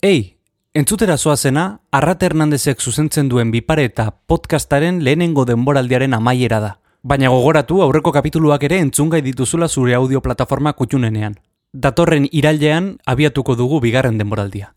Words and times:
Ei, 0.00 0.38
entzutera 0.74 1.16
zoazena, 1.18 1.80
Arrate 1.90 2.28
Hernandezek 2.28 2.78
zuzentzen 2.78 3.26
duen 3.28 3.50
bipare 3.50 3.82
eta 3.88 4.04
podcastaren 4.30 5.00
lehenengo 5.02 5.42
denboraldiaren 5.44 6.14
amaiera 6.14 6.60
da. 6.62 6.68
Baina 7.02 7.32
gogoratu 7.34 7.80
aurreko 7.82 8.12
kapituluak 8.14 8.62
ere 8.68 8.78
entzungai 8.78 9.18
dituzula 9.26 9.66
zure 9.66 9.96
audio 9.98 10.20
plataforma 10.22 10.72
kutxunenean. 10.78 11.34
Datorren 11.72 12.28
irailean 12.30 12.92
abiatuko 13.06 13.56
dugu 13.58 13.80
bigarren 13.80 14.22
denboraldia. 14.22 14.70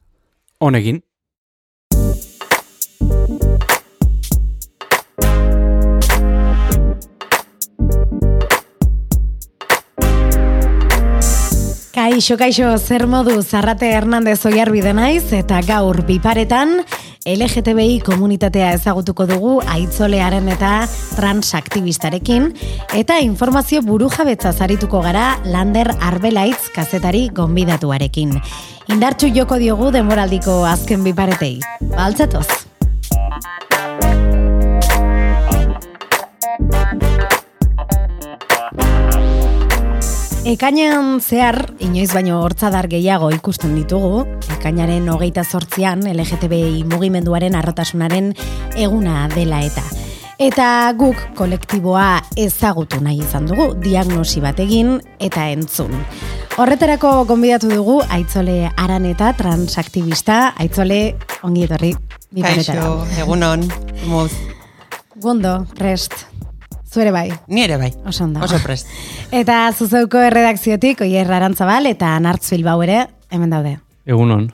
Honegin. 0.58 1.04
Kaixo, 12.02 12.34
kaixo, 12.34 12.66
zer 12.80 13.04
modu 13.06 13.36
Zarrate 13.46 13.92
Hernandez 13.94 14.40
oiarbide 14.50 14.90
naiz 14.98 15.28
eta 15.38 15.60
gaur 15.62 16.00
biparetan 16.08 16.80
LGTBI 17.30 18.00
komunitatea 18.02 18.72
ezagutuko 18.74 19.28
dugu 19.30 19.52
aitzolearen 19.70 20.50
eta 20.50 20.72
transaktivistarekin 21.20 22.48
eta 22.98 23.20
informazio 23.22 23.84
buru 23.86 24.10
jabetza 24.10 24.50
zarituko 24.50 25.04
gara 25.06 25.28
Lander 25.46 25.94
Arbelaitz 26.00 26.74
kazetari 26.74 27.28
gonbidatuarekin. 27.38 28.34
Indartxu 28.90 29.30
joko 29.38 29.62
diogu 29.62 29.94
demoraldiko 29.94 30.64
azken 30.74 31.06
biparetei. 31.06 31.60
Baltzatoz! 31.94 32.50
Ekainan 40.42 41.20
zehar, 41.22 41.68
inoiz 41.86 42.08
baino 42.16 42.40
hortzadar 42.42 42.88
gehiago 42.90 43.28
ikusten 43.30 43.76
ditugu, 43.78 44.24
ekainaren 44.56 45.06
hogeita 45.14 45.44
zortzian 45.46 46.02
LGTBI 46.10 46.82
mugimenduaren 46.90 47.54
arrotasunaren 47.60 48.32
eguna 48.74 49.28
dela 49.36 49.60
eta. 49.62 49.84
Eta 50.42 50.66
guk 50.98 51.22
kolektiboa 51.38 52.24
ezagutu 52.42 53.04
nahi 53.06 53.22
izan 53.22 53.46
dugu, 53.52 53.68
diagnosi 53.86 54.42
bat 54.42 54.58
egin 54.66 54.96
eta 55.22 55.46
entzun. 55.54 55.94
Horretarako 56.58 57.14
gonbidatu 57.30 57.70
dugu, 57.70 58.00
aitzole 58.10 58.72
aran 58.82 59.06
eta 59.06 59.36
transaktivista, 59.38 60.56
aitzole 60.58 61.04
ongi 61.46 61.70
etorri. 61.70 61.94
Kaixo, 62.42 62.90
egunon, 63.22 63.70
muz. 64.10 64.32
Gondo, 65.22 65.60
prest. 65.78 66.26
Zuere 66.92 67.12
bai. 67.16 67.30
Ni 67.48 67.64
ere 67.64 67.78
bai. 67.80 67.94
Oso 68.06 68.26
ondo. 68.26 68.42
Oso 68.44 68.58
prest. 68.64 68.88
Eta 69.32 69.62
zuzeuko 69.72 70.20
erredakziotik, 70.28 71.02
oier 71.06 71.30
Arantzabal 71.32 71.86
eta 71.88 72.18
Nartz 72.20 72.50
Bilbao 72.52 72.82
ere, 72.84 73.06
hemen 73.32 73.50
daude. 73.54 73.78
Egunon. 74.06 74.50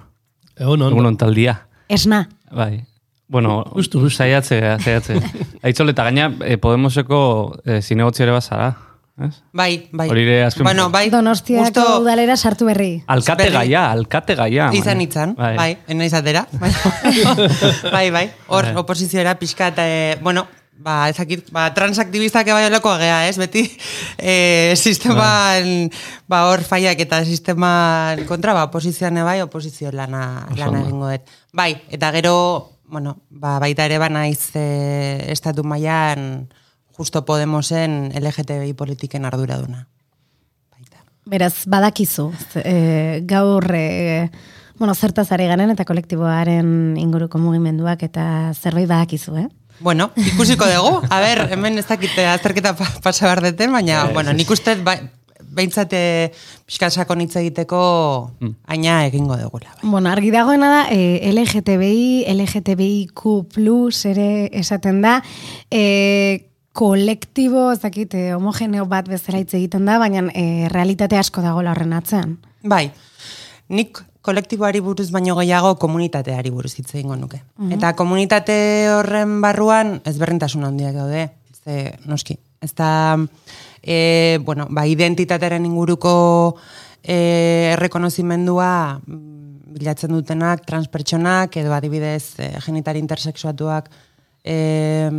Egunon. 0.57 0.93
Egunon 0.93 1.17
taldia. 1.17 1.55
Esna. 1.89 2.27
Bai. 2.51 2.83
Bueno, 3.27 3.63
Justu, 3.73 4.05
saiatze, 4.09 4.59
saiatze. 4.79 5.17
Aitzole, 5.65 5.91
eta 5.91 6.05
gaina, 6.07 6.29
eh, 6.45 6.57
Podemoseko 6.61 7.17
eh, 7.65 7.81
zinegotzi 7.81 8.23
ere 8.23 8.31
bazara. 8.37 8.69
Ez? 9.17 9.31
Bai, 9.51 9.87
bai. 9.97 10.05
Hori 10.13 10.21
ere 10.27 10.37
azken- 10.45 10.63
Bueno, 10.63 10.91
bai. 10.93 11.09
Donostiako 11.09 11.65
justo 11.65 12.01
udalera 12.03 12.35
sartu 12.37 12.67
berri. 12.69 13.01
Alkate 13.07 13.47
Berri. 13.47 13.55
gaia, 13.57 13.87
alkate 13.91 14.35
gaia. 14.37 14.69
Izan 14.77 15.01
itzan, 15.01 15.33
bai, 15.35 15.71
ena 15.89 16.05
izatera. 16.05 16.45
Bai, 16.61 16.71
bai, 17.91 18.05
bai. 18.13 18.25
Hor, 18.47 18.69
Bai. 18.69 18.75
oposiziora 18.83 19.33
pixka 19.39 19.71
eta, 19.73 19.87
eh, 19.89 20.19
bueno, 20.21 20.45
ba, 20.77 21.09
ezakit, 21.11 21.49
ba, 21.53 21.67
transaktivistak 21.75 22.47
bai 22.53 22.65
olako 22.67 22.93
agea, 22.93 23.25
ez? 23.27 23.37
Beti, 23.41 23.65
eh, 24.17 24.73
sisteman, 24.77 25.89
ba, 26.29 26.45
hor 26.51 26.63
faiak 26.67 26.99
eta 27.03 27.23
sisteman 27.25 28.25
kontra, 28.29 28.53
ba, 28.53 28.67
oposizioan 28.69 29.19
bai, 29.25 29.41
oposizio 29.41 29.91
lana, 29.91 30.47
lana 30.57 30.83
egingo 30.85 31.11
dut. 31.11 31.35
Bai, 31.53 31.73
eta 31.89 32.11
gero, 32.15 32.37
bueno, 32.87 33.17
ba, 33.29 33.57
baita 33.59 33.85
ere 33.85 33.99
ba 33.99 34.09
naiz 34.09 34.55
eh, 34.55 35.27
estatu 35.33 35.63
mailan 35.63 36.47
justo 36.97 37.25
Podemosen 37.25 38.11
LGTBI 38.15 38.73
politiken 38.73 39.25
arduraduna. 39.25 39.85
Baita. 40.73 41.03
Beraz, 41.25 41.67
badakizu. 41.69 42.31
E, 42.63 43.21
gaur, 43.27 43.67
e, 43.75 44.31
bueno, 44.79 44.95
zertaz 44.95 45.27
ari 45.31 45.45
garen 45.45 45.69
eta 45.69 45.85
kolektiboaren 45.85 46.97
inguruko 46.97 47.37
mugimenduak 47.37 48.01
eta 48.07 48.53
zerbait 48.55 48.89
badakizu, 48.89 49.37
eh? 49.43 49.47
Bueno, 49.79 50.11
ikusiko 50.15 50.65
dugu. 50.65 51.01
A 51.09 51.19
ber, 51.21 51.47
hemen 51.53 51.77
ez 51.77 51.85
dakite 51.87 52.25
azterketa 52.27 52.73
pa, 52.77 52.87
pasa 53.03 53.27
behar 53.27 53.43
deten, 53.45 53.71
baina, 53.71 54.05
bueno, 54.13 54.33
nik 54.33 54.49
uste 54.51 54.75
bai, 54.81 54.97
behintzate 55.57 55.99
pixka 56.67 56.89
sakon 56.89 57.21
hitz 57.23 57.35
egiteko 57.39 57.79
aina 58.67 58.99
egingo 59.07 59.37
dugula. 59.39 59.73
Bai. 59.77 59.91
Bueno, 59.91 60.09
argi 60.09 60.31
dagoena 60.33 60.71
da, 60.73 60.81
e, 60.91 61.31
LGTBI, 61.31 62.25
LGTBIQ+, 62.33 63.37
ere 64.11 64.29
esaten 64.57 65.01
da, 65.05 65.19
e, 65.71 66.49
kolektibo, 66.77 67.71
ez 67.73 67.81
dakit, 67.81 68.13
e, 68.13 68.33
homogeneo 68.37 68.85
bat 68.89 69.09
bezala 69.09 69.41
hitz 69.41 69.53
egiten 69.57 69.85
da, 69.89 69.97
baina 70.01 70.27
e, 70.33 70.67
realitate 70.73 71.17
asko 71.17 71.45
dagoela 71.45 71.73
horren 71.73 71.95
atzean. 71.97 72.37
Bai, 72.67 72.87
nik 73.69 74.03
kolektiboari 74.27 74.81
buruz 74.83 75.07
baino 75.15 75.37
gehiago 75.39 75.75
komunitateari 75.81 76.51
buruz 76.51 76.73
hitz 76.75 76.89
egingo 76.93 77.15
nuke. 77.19 77.39
Eta 77.73 77.93
komunitate 77.99 78.57
horren 78.91 79.39
barruan 79.43 79.97
ezberdintasun 80.07 80.67
handiak 80.67 80.97
daude. 80.99 81.29
Ze, 81.63 81.93
noski, 82.07 82.37
ez 82.63 82.73
da, 82.75 82.89
e, 83.81 84.39
bueno, 84.43 84.67
ba, 84.69 84.85
identitatearen 84.87 85.65
inguruko 85.67 86.11
e, 87.03 87.73
errekonozimendua 87.73 88.99
mm, 88.99 89.77
bilatzen 89.77 90.13
dutenak, 90.15 90.65
transpertsonak, 90.67 91.57
edo 91.59 91.73
adibidez 91.75 92.37
e, 92.39 92.51
genitari 92.65 93.03
intersexuatuak 93.03 93.89
e, 94.47 95.09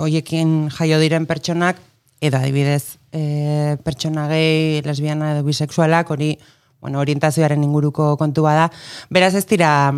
hoiekin 0.00 0.56
jaio 0.72 1.00
diren 1.02 1.28
pertsonak, 1.28 1.80
edo 2.24 2.40
adibidez 2.40 2.96
e, 3.12 3.76
pertsona 3.84 4.26
gehi, 4.30 4.82
lesbiana 4.86 5.34
edo 5.34 5.44
bisexualak, 5.46 6.10
hori 6.10 6.34
bueno, 6.86 7.00
orientazioaren 7.02 7.64
inguruko 7.66 8.12
kontua 8.16 8.52
da. 8.54 8.66
Beraz 9.10 9.32
ez 9.34 9.42
dira 9.50 9.90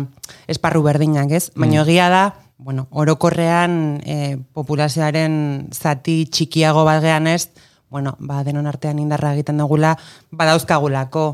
esparru 0.49 0.81
berdinak, 0.81 1.29
ez? 1.37 1.51
Baina 1.53 1.83
egia 1.83 2.07
da, 2.09 2.21
bueno, 2.57 2.87
orokorrean 2.89 3.75
e, 4.01 4.39
populazioaren 4.57 5.69
zati 5.69 6.23
txikiago 6.33 6.81
bat 6.87 7.03
gehan 7.03 7.29
ez, 7.29 7.51
bueno, 7.93 8.15
ba, 8.17 8.41
denon 8.41 8.65
artean 8.65 8.97
indarra 8.97 9.35
egiten 9.37 9.61
dugula, 9.61 9.93
badauzkagulako 10.33 11.27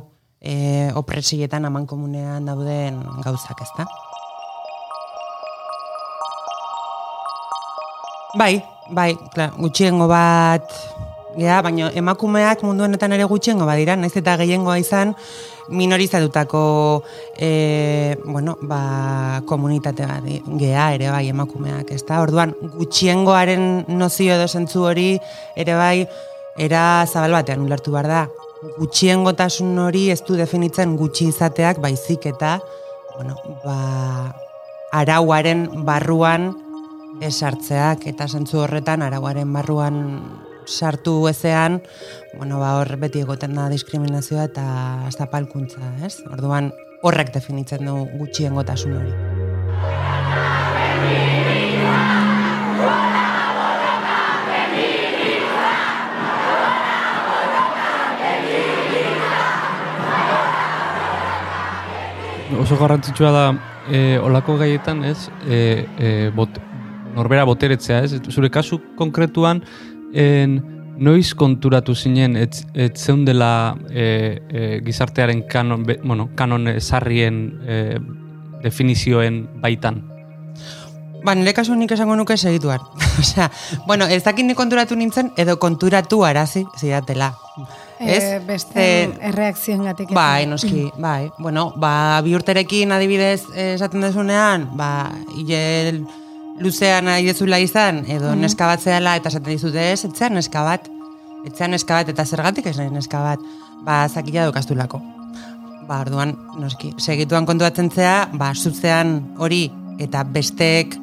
e, 0.44 0.92
opresietan 0.92 1.72
aman 1.72 1.88
komunean 1.88 2.52
dauden 2.52 3.00
gauzak, 3.24 3.64
ezta? 3.64 3.88
Bai, 8.36 8.60
bai, 8.92 9.14
klar, 9.32 9.56
gutxiengo 9.56 10.12
bat 10.12 10.68
gea, 11.38 11.62
baina 11.62 11.92
emakumeak 11.96 12.64
mundu 12.64 12.86
honetan 12.88 13.14
ere 13.16 13.28
gutxiengo 13.30 13.68
badira, 13.68 13.96
naiz 13.96 14.16
eta 14.16 14.38
gehiengoa 14.42 14.78
izan 14.80 15.16
minorizatutako 15.70 17.04
e, 17.38 18.16
bueno, 18.26 18.58
ba, 18.62 19.42
komunitate 19.46 20.06
bat 20.06 20.24
gea 20.60 20.94
ere 20.96 21.10
bai 21.10 21.28
emakumeak, 21.30 21.92
ezta? 21.96 22.22
Orduan 22.22 22.54
gutxiengoaren 22.78 23.86
nozio 23.88 24.36
edo 24.38 24.48
zentzu 24.48 24.86
hori 24.86 25.10
ere 25.56 25.76
bai 25.76 26.08
era 26.58 27.06
zabal 27.06 27.36
batean 27.40 27.66
ulertu 27.66 27.96
behar 27.96 28.08
da. 28.08 28.24
Gutxiengotasun 28.78 29.78
hori 29.80 30.10
ez 30.14 30.22
du 30.26 30.38
definitzen 30.38 30.96
gutxi 30.98 31.30
izateak 31.34 31.82
baizik 31.84 32.30
eta 32.32 32.60
bueno, 33.16 33.36
ba, 33.64 34.36
arauaren 34.96 35.68
barruan 35.88 36.54
esartzeak 37.24 38.06
eta 38.12 38.28
zentzu 38.28 38.60
horretan 38.64 39.04
arauaren 39.06 39.52
barruan 39.54 40.00
sartu 40.66 41.28
ezean, 41.30 41.82
bueno, 42.38 42.60
ba, 42.60 42.76
hor 42.80 42.96
beti 43.02 43.22
egoten 43.26 43.56
da 43.56 43.70
diskriminazioa 43.72 44.48
eta 44.50 44.66
zapalkuntza, 45.12 45.82
ez? 46.06 46.20
Orduan 46.32 46.72
horrek 47.06 47.34
definitzen 47.34 47.86
du 47.86 47.96
gutxiengotasun 48.18 48.98
hori. 49.00 49.14
Oso 62.66 62.78
garrantzitsua 62.80 63.32
da 63.34 63.46
e, 63.90 64.18
olako 64.18 64.58
gaietan, 64.58 65.04
ez? 65.06 65.28
E, 65.46 65.86
e, 66.00 66.12
bot, 66.34 66.58
norbera 67.16 67.46
boteretzea, 67.48 68.02
ez? 68.06 68.20
Zure 68.32 68.50
kasu 68.54 68.80
konkretuan, 69.00 69.64
en, 70.16 70.58
noiz 70.98 71.34
konturatu 71.36 71.96
zinen, 71.96 72.38
ez, 72.40 72.64
ez 72.74 72.92
zeundela 72.96 73.76
e, 73.92 74.40
e, 74.50 74.66
gizartearen 74.86 75.44
kanon, 75.52 75.84
be, 75.84 76.00
bueno, 76.04 76.30
kanon 76.40 76.70
sarrien 76.80 77.42
e, 77.68 77.80
definizioen 78.64 79.44
baitan. 79.62 80.02
Ba, 81.26 81.34
nire 81.36 81.56
kasu 81.58 81.74
nik 81.76 81.92
esango 81.92 82.16
nuke 82.16 82.38
segituan. 82.38 82.80
Osea, 83.20 83.50
bueno, 83.88 84.06
ez 84.06 84.22
dakit 84.24 84.46
ni 84.46 84.54
konturatu 84.56 84.96
nintzen, 84.96 85.32
edo 85.42 85.58
konturatu 85.60 86.24
arazi 86.24 86.64
zidatela. 86.80 87.32
ez? 88.00 88.24
E, 88.24 88.40
beste 88.46 88.74
Ze- 88.78 89.30
erreakzioen 89.30 89.84
gatik. 89.90 90.12
Bai, 90.14 90.46
noski, 90.46 90.86
bai. 91.02 91.32
Bueno, 91.40 91.72
ba, 91.82 92.22
bi 92.24 92.36
urterekin 92.38 92.92
adibidez 92.92 93.42
eh, 93.56 93.74
esaten 93.74 94.06
dezunean, 94.06 94.70
ba, 94.78 95.10
hile 95.36 96.04
luzean 96.60 97.06
nahi 97.10 97.26
dezula 97.28 97.60
izan, 97.60 98.04
edo 98.12 98.34
neska 98.38 98.68
bat 98.70 98.84
zehala, 98.84 99.16
eta 99.20 99.32
esaten 99.32 99.52
dizute 99.52 99.92
ez, 99.92 100.04
etzean 100.08 100.36
neska 100.38 100.64
bat. 100.66 100.90
Etzean 101.46 101.76
neska 101.76 102.00
bat, 102.00 102.12
eta 102.14 102.26
zergatik 102.26 102.68
ez 102.72 102.78
nahi 102.80 102.92
neska 102.94 103.22
bat. 103.22 103.44
Ba, 103.86 104.06
zakila 104.10 104.48
dokaztulako. 104.50 105.02
Ba, 105.86 106.00
orduan, 106.02 106.34
noski, 106.60 106.94
segituan 106.98 107.46
kontuatzen 107.46 107.92
zea, 107.94 108.30
ba, 108.34 108.54
zutzean 108.56 109.20
hori, 109.38 109.68
eta 110.02 110.24
besteek 110.26 110.96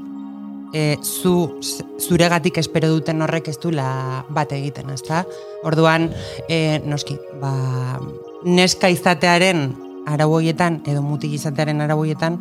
e, 0.75 0.96
zu, 1.02 1.60
zuregatik 2.00 2.58
espero 2.58 2.90
duten 2.90 3.22
horrek 3.22 3.52
ez 3.52 3.58
duela 3.62 4.25
bat 4.32 4.52
egiten, 4.56 4.90
ezta? 4.90 5.22
Orduan, 5.69 6.08
e, 6.48 6.81
noski, 6.88 7.19
ba, 7.40 7.52
neska 8.43 8.90
izatearen 8.90 9.69
arauoietan, 10.10 10.81
edo 10.88 11.05
mutik 11.05 11.37
izatearen 11.37 11.84
arauoietan, 11.84 12.40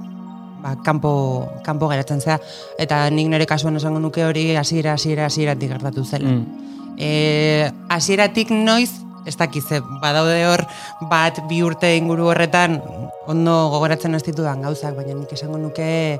ba, 0.61 0.75
kanpo, 0.85 1.49
kanpo 1.65 1.89
geratzen 1.91 2.21
zea. 2.21 2.39
Eta 2.79 3.03
nik 3.13 3.29
nire 3.31 3.47
kasuan 3.49 3.77
esango 3.79 3.99
nuke 3.99 4.25
hori 4.25 4.51
hasiera 4.55 4.93
hasiera 4.93 5.25
hasieratik 5.25 5.73
gertatu 5.73 6.05
zela. 6.05 6.29
Mm. 6.29 6.69
E, 7.01 7.71
hasieratik 7.89 8.51
noiz, 8.53 8.91
ez 9.25 9.35
dakize, 9.37 9.81
badaude 10.01 10.39
hor 10.49 10.65
bat 11.09 11.41
bi 11.49 11.61
urte 11.65 11.95
inguru 11.97 12.31
horretan 12.31 12.79
ondo 13.29 13.55
gogoratzen 13.73 14.17
ez 14.17 14.23
ditudan 14.25 14.63
gauzak, 14.65 14.95
baina 14.97 15.15
nik 15.17 15.33
esango 15.33 15.59
nuke 15.61 16.19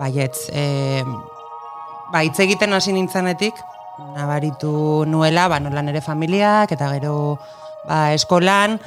baietz. 0.00 0.48
E, 0.52 1.02
ba, 2.12 2.24
hitz 2.24 2.38
egiten 2.44 2.72
hasi 2.76 2.94
nintzanetik, 2.96 3.56
nabaritu 4.14 5.04
nuela, 5.08 5.48
ba, 5.48 5.60
nola 5.60 5.84
nire 5.84 6.02
familiak, 6.04 6.72
eta 6.76 6.90
gero 6.96 7.38
ba, 7.88 8.12
eskolan, 8.16 8.78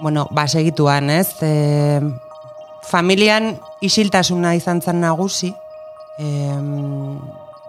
bueno, 0.00 0.26
ba, 0.30 0.46
segituan, 0.48 1.10
ez? 1.10 1.28
E, 1.42 2.00
familian 2.90 3.58
isiltasuna 3.80 4.54
izan 4.54 4.82
zen 4.82 5.00
nagusi, 5.00 5.52
e, 6.18 6.26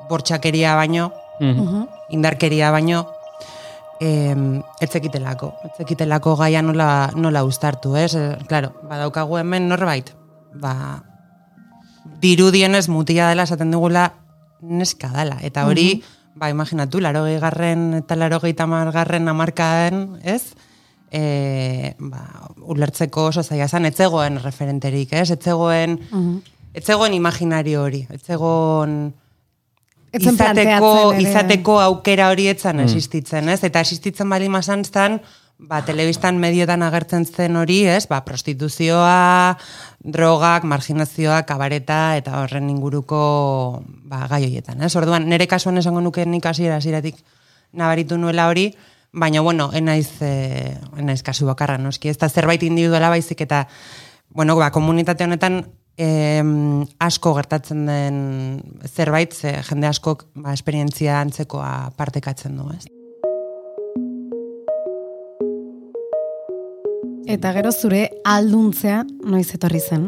bortxakeria 0.10 0.76
baino, 0.76 1.12
Mhm. 1.40 1.88
indarkeria 2.10 2.72
baino, 2.72 3.08
em, 4.00 4.62
etzekitelako. 4.80 5.54
Etzekitelako 5.66 6.36
gaia 6.36 6.62
nola, 6.62 7.12
nola 7.16 7.44
ustartu, 7.44 7.96
ez? 7.98 8.16
E, 8.16 8.38
claro, 8.48 8.74
badaukagu 8.84 9.38
hemen 9.38 9.68
norbait, 9.68 10.14
ba, 10.54 11.04
dirudienez 12.22 12.88
mutia 12.90 13.28
dela 13.30 13.44
esaten 13.44 13.72
dugula 13.72 14.14
neska 14.62 15.10
dela. 15.10 15.38
Eta 15.42 15.66
hori, 15.68 16.04
ba, 16.36 16.50
imaginatu, 16.50 17.02
laro 17.02 17.26
garren 17.40 17.94
eta 17.94 18.16
laro 18.16 18.40
garren 18.40 19.28
amarkaden, 19.28 20.20
ez? 20.24 20.56
E, 21.12 21.94
ba, 22.00 22.24
ulertzeko 22.68 23.30
oso 23.30 23.44
zaila 23.44 23.68
zen, 23.68 23.88
etzegoen 23.88 24.42
referenterik, 24.44 25.14
ez? 25.16 25.30
Etzegoen, 25.38 25.96
etzegoen 26.76 27.16
imaginario 27.16 27.86
hori, 27.86 28.04
etzegoen 28.12 29.00
Etzen 30.18 30.38
izateko, 30.38 30.92
izateko 31.20 31.74
aukera 31.84 32.30
hori 32.32 32.48
etzan 32.48 32.80
existitzen, 32.80 33.50
ez? 33.52 33.60
Eta 33.68 33.82
existitzen 33.84 34.30
bali 34.32 34.48
mazan 34.50 34.86
zan, 34.88 35.20
ba, 35.60 35.82
telebistan 35.86 36.40
medioetan 36.40 36.86
agertzen 36.86 37.26
zen 37.28 37.58
hori, 37.60 37.82
ez? 37.92 38.06
Ba, 38.08 38.22
prostituzioa, 38.26 39.58
drogak, 40.00 40.64
marginazioa, 40.70 41.42
kabareta, 41.50 42.16
eta 42.22 42.40
horren 42.42 42.70
inguruko 42.72 43.84
ba, 44.08 44.24
gai 44.32 44.46
horietan, 44.46 44.82
ez? 44.86 44.94
Orduan, 44.96 45.28
nire 45.30 45.50
kasuan 45.50 45.82
esango 45.84 46.02
nuke 46.02 46.26
nik 46.26 46.46
hasiera 46.46 46.80
hasieratik 46.80 47.20
nabaritu 47.76 48.18
nuela 48.18 48.48
hori, 48.48 48.72
baina, 49.18 49.42
bueno, 49.42 49.72
enaiz, 49.74 50.22
e, 50.22 50.78
enaiz 50.98 51.24
kasu 51.26 51.48
bakarra, 51.50 51.78
noski, 51.82 52.12
ez 52.12 52.18
da 52.22 52.30
zerbait 52.30 52.64
individuala 52.64 53.10
baizik, 53.10 53.42
eta, 53.48 53.66
bueno, 54.30 54.56
ba, 54.60 54.70
komunitate 54.72 55.26
honetan 55.26 55.64
em, 55.98 56.86
asko 57.02 57.34
gertatzen 57.38 57.86
den 57.90 58.20
zerbait, 58.86 59.34
ze 59.34 59.56
jende 59.66 59.90
askok 59.90 60.28
ba, 60.36 60.54
esperientzia 60.54 61.20
antzekoa 61.22 61.92
partekatzen 61.98 62.60
du, 62.60 62.70
ez? 62.76 62.86
Eta 67.28 67.52
gero 67.58 67.74
zure 67.74 68.06
alduntzea 68.24 69.02
noiz 69.28 69.50
etorri 69.58 69.82
zen. 69.82 70.08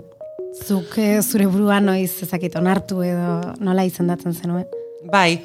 Zuk 0.65 0.95
eh, 0.97 1.19
zure 1.21 1.49
burua 1.51 1.81
noiz 1.83 2.21
ezakit 2.23 2.55
onartu 2.55 3.01
edo 3.03 3.55
nola 3.59 3.83
izendatzen 3.85 4.33
zenuen. 4.33 4.69
Bai, 5.11 5.41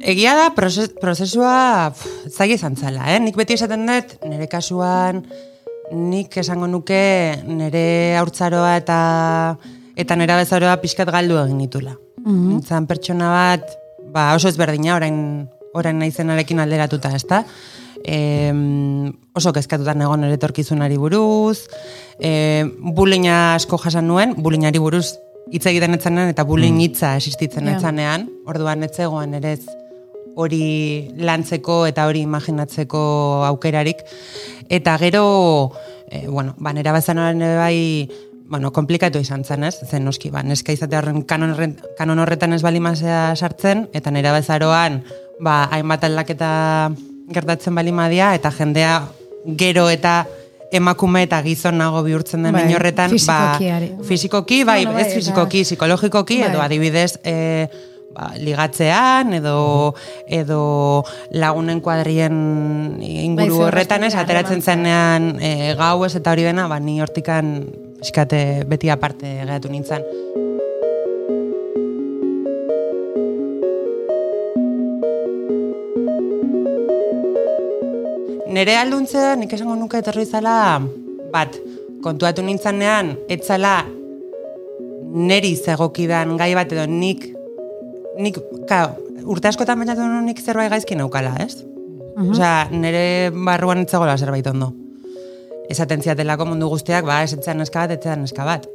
egia 0.00 0.34
da 0.38 0.48
prozesua 0.54 1.92
zaila 2.28 2.54
izan 2.54 2.76
zela, 2.76 3.06
eh? 3.14 3.18
Nik 3.20 3.36
beti 3.36 3.54
esaten 3.56 3.86
dut, 3.88 4.16
nire 4.28 4.46
kasuan, 4.50 5.24
nik 5.92 6.36
esango 6.40 6.68
nuke 6.70 7.02
nire 7.46 8.16
haurtzaroa 8.20 8.76
eta 8.78 8.98
eta 9.96 10.16
nire 10.16 10.36
bezaroa 10.38 10.76
pixkat 10.80 11.10
galdu 11.12 11.38
egin 11.42 11.58
ditula. 11.58 11.96
Nintzen 12.24 12.86
pertsona 12.86 13.30
bat, 13.32 13.66
ba 14.12 14.34
oso 14.36 14.48
ezberdina, 14.48 14.94
orain, 14.96 15.48
orain 15.74 15.98
naizenarekin 15.98 16.60
alderatuta, 16.60 17.10
ezta? 17.16 17.44
Em, 18.04 19.10
oso 19.36 19.52
kezkatutan 19.52 20.00
egon 20.00 20.22
nire 20.24 20.38
etorkizunari 20.38 20.96
buruz, 20.96 21.66
e, 22.18 22.64
bullyinga 22.96 23.56
asko 23.56 23.76
jasan 23.82 24.06
nuen, 24.08 24.34
bullyingari 24.38 24.78
buruz 24.80 25.16
hitz 25.50 25.66
egiten 25.66 25.94
etzanean 25.98 26.30
eta 26.32 26.44
bullying 26.44 26.78
hitza 26.80 27.16
existitzen 27.16 27.66
Ja. 27.66 27.76
etzanean, 27.76 28.28
orduan 28.46 28.84
ez 28.84 28.92
zegoen 28.96 29.34
ere 29.34 29.52
ez 29.52 29.66
hori 30.40 31.10
lantzeko 31.20 31.84
eta 31.90 32.06
hori 32.08 32.24
imaginatzeko 32.26 33.00
aukerarik. 33.50 34.02
Eta 34.70 34.96
gero, 34.98 35.72
e, 36.10 36.26
bueno, 36.28 36.54
ba, 36.58 36.72
nera 36.72 36.96
ere 36.96 37.56
bai, 37.56 38.10
bueno, 38.50 38.72
komplikatu 38.72 39.20
izan 39.22 39.44
zen, 39.44 39.64
ez? 39.64 39.76
Zen 39.86 40.04
noski, 40.04 40.30
ba, 40.30 40.42
neska 40.42 40.72
izate 40.72 40.96
horren 40.98 41.22
kanon, 41.22 41.54
kanon 41.98 42.18
horretan 42.18 42.52
ez 42.52 42.62
balimazea 42.62 43.34
sartzen, 43.36 43.88
eta 43.92 44.10
nera 44.10 44.32
bezaroan, 44.32 45.04
ba, 45.40 45.68
hainbat 45.70 46.04
aldaketa 46.04 46.90
gertatzen 47.30 47.74
balimadia, 47.74 48.34
eta 48.34 48.50
jendea 48.50 49.04
gero 49.56 49.88
eta 49.90 50.24
emakume 50.72 51.24
eta 51.26 51.40
gizonago 51.42 52.02
bihurtzen 52.06 52.42
den 52.46 52.52
Bai, 52.54 52.64
bai, 52.64 52.74
horretan, 52.74 53.14
ba, 53.26 53.58
fisikoki, 54.06 54.64
bai, 54.64 54.84
Bueno, 54.84 54.94
bai, 54.98 55.02
ez 55.02 55.08
eta- 55.08 55.18
fisikoki, 55.20 55.62
psikologikoki, 55.64 56.40
Bai. 56.42 56.50
edo 56.50 56.62
adibidez, 56.62 57.18
e, 57.24 57.68
ba, 58.14 58.32
ligatzean, 58.38 59.32
edo, 59.38 59.94
edo 60.26 61.04
lagunen 61.30 61.80
kuadrien 61.84 62.98
inguru 63.02 63.66
horretan, 63.68 64.04
ez, 64.04 64.14
ateratzen 64.18 64.62
zenean 64.62 65.36
e, 65.38 65.74
gau 65.78 66.04
ez 66.06 66.14
eta 66.18 66.34
hori 66.34 66.46
dena, 66.46 66.66
ba, 66.70 66.80
ni 66.82 67.00
hortikan 67.00 67.60
pixkate 68.00 68.64
beti 68.68 68.90
aparte 68.90 69.40
geratu 69.42 69.70
nintzen. 69.72 70.04
Nere 78.50 78.74
alduntzea 78.80 79.36
nik 79.38 79.52
esango 79.54 79.76
nuke 79.78 80.00
etorri 80.02 80.24
zala 80.26 80.80
bat, 81.30 81.54
kontuatu 82.02 82.42
nintzanean, 82.42 83.14
etzala 83.30 83.84
neri 85.10 85.52
zegokidan 85.54 86.34
gai 86.40 86.50
bat 86.58 86.72
edo 86.74 86.88
nik, 86.90 87.28
nik, 88.20 88.38
ka, 88.68 88.82
urte 89.24 89.50
askotan 89.50 89.80
pentsatu 89.80 90.06
nuen 90.06 90.28
nik 90.28 90.40
zerbait 90.42 90.70
gaizki 90.72 90.98
naukala, 90.98 91.34
ez? 91.42 91.64
Osea, 92.20 92.68
nire 92.72 93.30
barruan 93.32 93.80
etzegola 93.84 94.16
zerbait 94.18 94.46
ondo. 94.50 94.72
Esaten 95.70 96.02
ziatelako 96.02 96.48
mundu 96.50 96.68
guztiak, 96.68 97.06
ba, 97.06 97.22
ez 97.24 97.32
etzean 97.36 97.60
neska 97.62 97.86
bat, 97.86 97.96
etzean 97.96 98.24
neska 98.26 98.44
bat. 98.44 98.66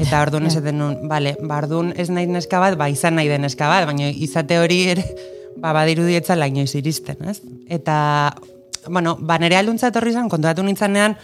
Eta 0.00 0.20
orduan 0.22 0.46
esaten 0.46 0.78
nuen, 0.78 0.96
bale, 1.10 1.34
ba, 1.42 1.58
orduan 1.62 1.92
ez 1.98 2.08
nahi 2.10 2.28
neska 2.30 2.60
bat, 2.62 2.78
ba, 2.78 2.88
izan 2.90 3.18
nahi 3.18 3.28
den 3.30 3.44
neska 3.46 3.68
bat, 3.70 3.86
baina 3.90 4.08
izate 4.10 4.58
hori 4.62 4.80
ere, 4.94 5.04
ba, 5.60 5.74
badirudi 5.76 6.16
etzala 6.18 6.48
inoiz 6.50 6.72
iristen, 6.78 7.20
ez? 7.30 7.40
Eta, 7.68 7.96
bueno, 8.88 9.16
ba, 9.20 9.38
nire 9.42 9.58
alduntza 9.58 9.90
etorri 9.90 10.14
zen, 10.14 10.30
kontuatu 10.32 10.64
nintzanean, 10.66 11.18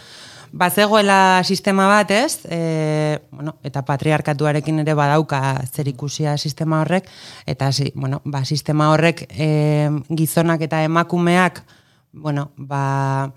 bazegoela 0.52 1.42
sistema 1.44 1.86
bat, 1.88 2.10
ez? 2.10 2.40
E, 2.44 3.20
bueno, 3.30 3.56
eta 3.64 3.82
patriarkatuarekin 3.86 4.82
ere 4.82 4.94
badauka 4.94 5.40
zer 5.66 5.88
ikusia 5.88 6.36
sistema 6.38 6.80
horrek, 6.82 7.08
eta 7.46 7.72
si, 7.72 7.92
bueno, 7.94 8.20
ba, 8.24 8.44
sistema 8.44 8.90
horrek 8.92 9.26
e, 9.30 9.90
gizonak 10.08 10.62
eta 10.68 10.82
emakumeak, 10.84 11.62
bueno, 12.12 12.50
ba, 12.56 13.32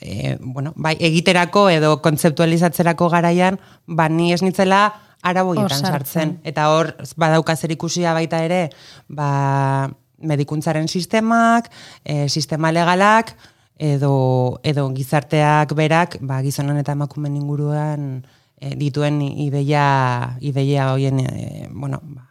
e, 0.00 0.36
bueno, 0.40 0.72
bai, 0.76 0.96
egiterako 1.00 1.68
edo 1.70 2.00
kontzeptualizatzerako 2.02 3.10
garaian, 3.10 3.60
ba, 3.86 4.08
ni 4.08 4.32
ez 4.32 4.42
nitzela 4.42 4.86
araboietan 5.26 5.82
sartzen. 5.82 6.38
Eta 6.46 6.70
hor, 6.72 6.92
badauka 7.16 7.56
zer 7.56 7.72
ikusia 7.74 8.14
baita 8.16 8.42
ere, 8.44 8.68
ba, 9.08 9.90
medikuntzaren 10.16 10.88
sistemak, 10.88 11.70
e, 12.04 12.28
sistema 12.28 12.72
legalak, 12.72 13.34
edo, 13.78 14.60
edo 14.64 14.88
gizarteak 14.94 15.74
berak, 15.76 16.18
ba, 16.20 16.40
gizonan 16.42 16.78
eta 16.80 16.96
emakumen 16.96 17.36
inguruan 17.36 18.24
e, 18.60 18.74
dituen 18.76 19.20
ideia, 19.22 20.36
ideia 20.40 20.92
hoien, 20.92 21.20
e, 21.20 21.68
bueno, 21.70 22.00
ba, 22.02 22.28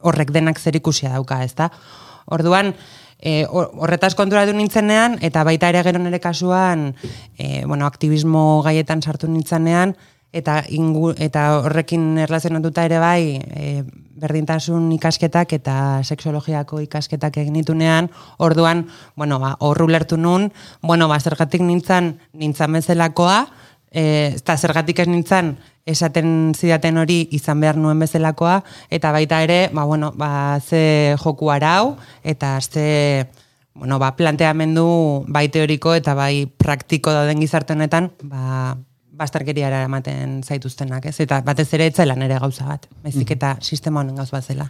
horrek 0.00 0.32
denak 0.32 0.58
zer 0.58 0.76
ikusia 0.76 1.12
dauka, 1.12 1.42
ezta? 1.44 1.70
Orduan, 2.30 2.72
e, 3.20 3.44
horretaz 3.50 4.14
konturatu 4.16 4.54
nintzenean, 4.56 5.18
eta 5.20 5.44
baita 5.44 5.68
ere 5.68 5.84
gero 5.84 6.00
nire 6.00 6.20
kasuan, 6.20 6.94
e, 7.36 7.64
bueno, 7.66 7.86
aktivismo 7.86 8.62
gaietan 8.64 9.02
sartu 9.02 9.28
nintzenean, 9.28 9.96
eta 10.32 10.60
ingu, 10.68 11.10
eta 11.18 11.46
horrekin 11.64 12.18
erlazionatuta 12.22 12.84
ere 12.86 13.00
bai 13.02 13.22
e, 13.40 13.82
berdintasun 14.20 14.90
ikasketak 14.94 15.54
eta 15.56 15.74
sexologiako 16.04 16.82
ikasketak 16.84 17.40
egin 17.42 17.56
ditunean, 17.56 18.10
orduan, 18.38 18.84
bueno, 19.16 19.40
ba, 19.40 19.56
horru 19.64 19.88
lertu 19.88 20.18
nun, 20.20 20.50
bueno, 20.82 21.08
ba, 21.08 21.18
zergatik 21.20 21.64
nintzen, 21.64 22.12
nintzen 22.36 22.76
bezalakoa, 22.76 23.46
e, 23.90 24.36
eta 24.36 24.56
zergatik 24.56 25.00
ez 25.02 25.08
nintzen, 25.08 25.54
esaten 25.88 26.52
zidaten 26.54 27.00
hori 27.00 27.22
izan 27.34 27.62
behar 27.64 27.80
nuen 27.80 27.98
bezalakoa, 27.98 28.60
eta 28.92 29.12
baita 29.16 29.40
ere, 29.42 29.60
ba, 29.72 29.88
bueno, 29.88 30.12
ba, 30.16 30.60
ze 30.60 31.16
joku 31.24 31.50
arau, 31.50 31.96
eta 32.22 32.58
ze, 32.60 33.26
bueno, 33.74 33.98
ba, 33.98 34.12
planteamendu 34.20 35.24
bai 35.28 35.48
teoriko 35.48 35.96
eta 35.96 36.14
bai 36.14 36.44
praktiko 36.44 37.16
dauden 37.16 37.40
gizartenetan, 37.40 38.12
ba, 38.22 38.76
bastarkeriara 39.20 39.82
ematen 39.84 40.40
zaituztenak, 40.42 41.10
ez? 41.10 41.18
Eta 41.20 41.42
batez 41.44 41.68
ere 41.76 41.90
etzela 41.90 42.16
nere 42.16 42.38
gauza 42.40 42.68
bat, 42.70 42.86
baizik 43.04 43.28
mhm. 43.28 43.36
eta 43.36 43.56
sistema 43.60 44.00
honen 44.00 44.16
gauza 44.16 44.38
bat 44.38 44.48
zela. 44.48 44.68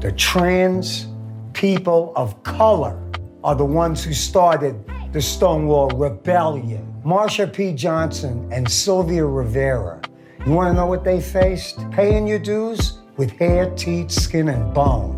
The 0.00 0.12
trans 0.12 1.06
people 1.52 2.12
of 2.14 2.34
color 2.44 2.94
are 3.42 3.56
the 3.56 3.64
ones 3.64 4.04
who 4.04 4.12
started 4.12 4.76
the 5.12 5.22
Stonewall 5.22 5.88
Rebellion. 5.88 6.84
Marsha 7.04 7.46
P. 7.46 7.72
Johnson 7.72 8.48
and 8.52 8.70
Sylvia 8.70 9.24
Rivera. 9.24 10.00
You 10.44 10.52
want 10.52 10.70
to 10.70 10.74
know 10.74 10.86
what 10.86 11.02
they 11.02 11.20
faced? 11.20 11.78
Paying 11.90 12.26
your 12.26 12.38
dues 12.38 12.98
with 13.18 13.32
hair, 13.38 13.72
teeth, 13.74 14.10
skin 14.10 14.48
and 14.48 14.72
bone. 14.74 15.14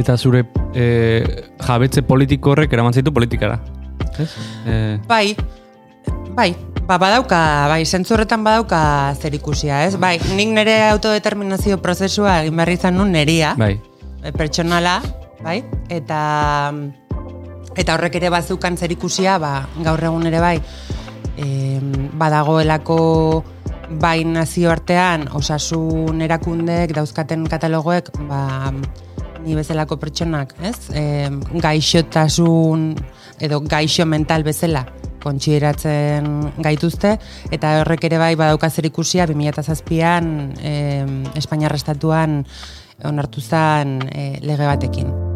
Eta 0.00 0.16
zure 0.16 0.46
e, 0.72 0.84
jabetze 1.60 2.00
politiko 2.02 2.54
horrek 2.54 2.72
eraman 2.72 2.96
zaitu 2.96 3.12
politikara. 3.12 3.58
Ez? 4.16 4.30
E... 4.64 4.96
Bai, 5.06 5.36
bai, 6.32 6.54
ba, 6.88 6.96
badauka, 6.96 7.40
bai, 7.68 7.82
zentzurretan 7.84 8.40
badauka 8.46 8.80
zer 9.20 9.36
ikusia, 9.36 9.82
ez? 9.84 9.98
Bai, 10.00 10.16
nik 10.38 10.54
nire 10.56 10.78
autodeterminazio 10.88 11.76
prozesua 11.84 12.40
egin 12.46 12.56
behar 12.56 12.72
izan 12.72 12.96
nun 12.96 13.12
neria, 13.12 13.52
bai. 13.60 13.74
E, 14.24 14.32
pertsonala, 14.32 15.02
bai, 15.44 15.60
eta 15.92 16.22
eta 17.76 17.94
horrek 17.94 18.16
ere 18.20 18.30
bazukan 18.30 18.76
zer 18.76 18.92
ikusia, 18.92 19.38
ba, 19.38 19.68
gaur 19.84 20.02
egun 20.10 20.26
ere 20.30 20.40
bai, 20.42 20.56
e, 21.36 21.78
badagoelako 22.18 23.00
bai 24.00 24.22
nazioartean 24.24 25.28
osasun 25.34 26.22
erakundek 26.22 26.94
dauzkaten 26.94 27.46
katalogoek 27.50 28.12
ba, 28.28 28.70
ni 29.44 29.56
bezalako 29.56 29.98
pertsonak, 30.00 30.54
ez? 30.62 30.76
E, 30.94 31.04
gaixotasun 31.62 32.92
edo 33.40 33.62
gaixo 33.64 34.06
mental 34.06 34.44
bezala 34.44 34.84
kontsideratzen 35.20 36.28
gaituzte 36.64 37.16
eta 37.52 37.74
horrek 37.80 38.06
ere 38.08 38.20
bai 38.20 38.34
badauka 38.40 38.70
zer 38.70 38.88
ikusia 38.88 39.26
2007an 39.28 40.30
e, 40.60 40.74
Espainiar 41.40 41.76
estatuan 41.76 42.40
onartu 43.04 43.40
zen 43.40 43.98
e, 44.12 44.30
lege 44.44 44.68
batekin. 44.68 45.29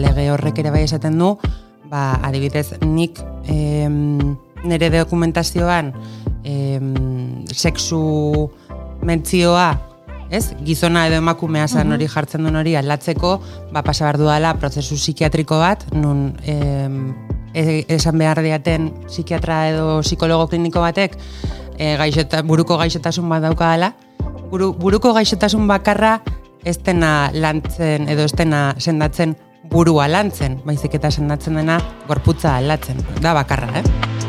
Lege 0.00 0.30
horrek 0.30 0.58
ere 0.62 0.72
bai 0.74 0.84
esaten 0.84 1.18
du, 1.18 1.34
ba, 1.90 2.14
adibidez, 2.26 2.74
nik 2.84 3.20
em, 3.50 4.36
nire 4.64 4.90
dokumentazioan 4.94 5.92
em, 6.44 7.44
sexu 7.50 8.50
mentzioa, 9.06 9.70
ez? 10.30 10.52
Gizona 10.66 11.06
edo 11.08 11.18
emakumea 11.18 11.66
zan 11.68 11.92
hori 11.92 12.06
jartzen 12.08 12.44
duen 12.46 12.60
hori 12.60 12.76
aldatzeko, 12.78 13.38
ba, 13.72 13.82
pasa 13.82 14.06
behar 14.06 14.20
duela 14.20 14.54
prozesu 14.60 14.98
psikiatriko 15.00 15.58
bat, 15.58 15.86
nun 15.96 16.36
em, 16.44 17.14
e, 17.54 17.84
esan 17.88 18.18
behar 18.20 18.42
diaten 18.44 18.92
psikiatra 19.08 19.64
edo 19.72 20.00
psikologo 20.04 20.46
kliniko 20.52 20.84
batek 20.84 21.18
e, 21.78 21.96
gaixota, 21.96 22.44
buruko 22.46 22.78
gaixotasun 22.80 23.28
bat 23.28 23.48
daukadala, 23.48 23.94
Buru, 24.50 24.72
buruko 24.74 25.12
gaixotasun 25.14 25.68
bakarra 25.70 26.16
ez 26.66 26.80
dena 26.82 27.30
lantzen 27.30 28.08
edo 28.10 28.24
ez 28.26 28.32
dena 28.34 28.74
sendatzen 28.82 29.36
burua 29.70 30.08
lantzen, 30.10 30.58
baizik 30.66 30.98
eta 30.98 31.10
sendatzen 31.10 31.60
dena 31.60 31.78
gorputza 32.08 32.56
aldatzen. 32.58 33.04
Da 33.22 33.34
bakarra, 33.36 33.70
eh? 33.80 34.19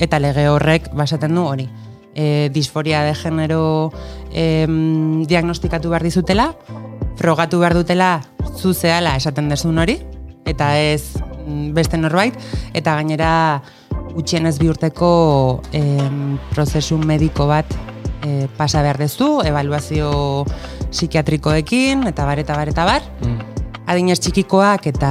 Eta 0.00 0.20
lege 0.20 0.48
horrek 0.48 0.90
basaten 0.94 1.34
du 1.34 1.44
hori. 1.46 1.68
E, 2.16 2.48
disforia 2.52 3.02
de 3.04 3.14
genero 3.14 3.92
e, 4.32 4.64
diagnostikatu 5.28 5.90
behar 5.92 6.04
dizutela, 6.06 6.54
frogatu 7.16 7.60
behar 7.60 7.74
dutela 7.76 8.10
zuzeala 8.56 9.16
esaten 9.16 9.50
dezun 9.52 9.78
hori, 9.78 9.98
eta 10.48 10.76
ez 10.80 11.16
mm, 11.18 11.74
beste 11.76 12.00
norbait, 12.00 12.36
eta 12.72 12.96
gainera 12.96 13.60
utxien 14.16 14.48
ez 14.48 14.56
bihurteko 14.58 15.10
e, 15.76 15.82
prozesu 16.54 16.96
mediko 16.98 17.48
bat 17.50 17.68
e, 18.24 18.48
pasa 18.56 18.80
behar 18.82 18.98
dezu, 19.00 19.42
evaluazio 19.44 20.46
psikiatrikoekin, 20.90 22.06
eta 22.08 22.24
bar, 22.24 22.40
eta 22.40 22.56
bar, 22.56 22.72
eta 22.72 22.88
bar. 22.88 23.06
Mm. 23.24 23.52
Adinez 23.86 24.18
txikikoak 24.18 24.88
eta 24.90 25.10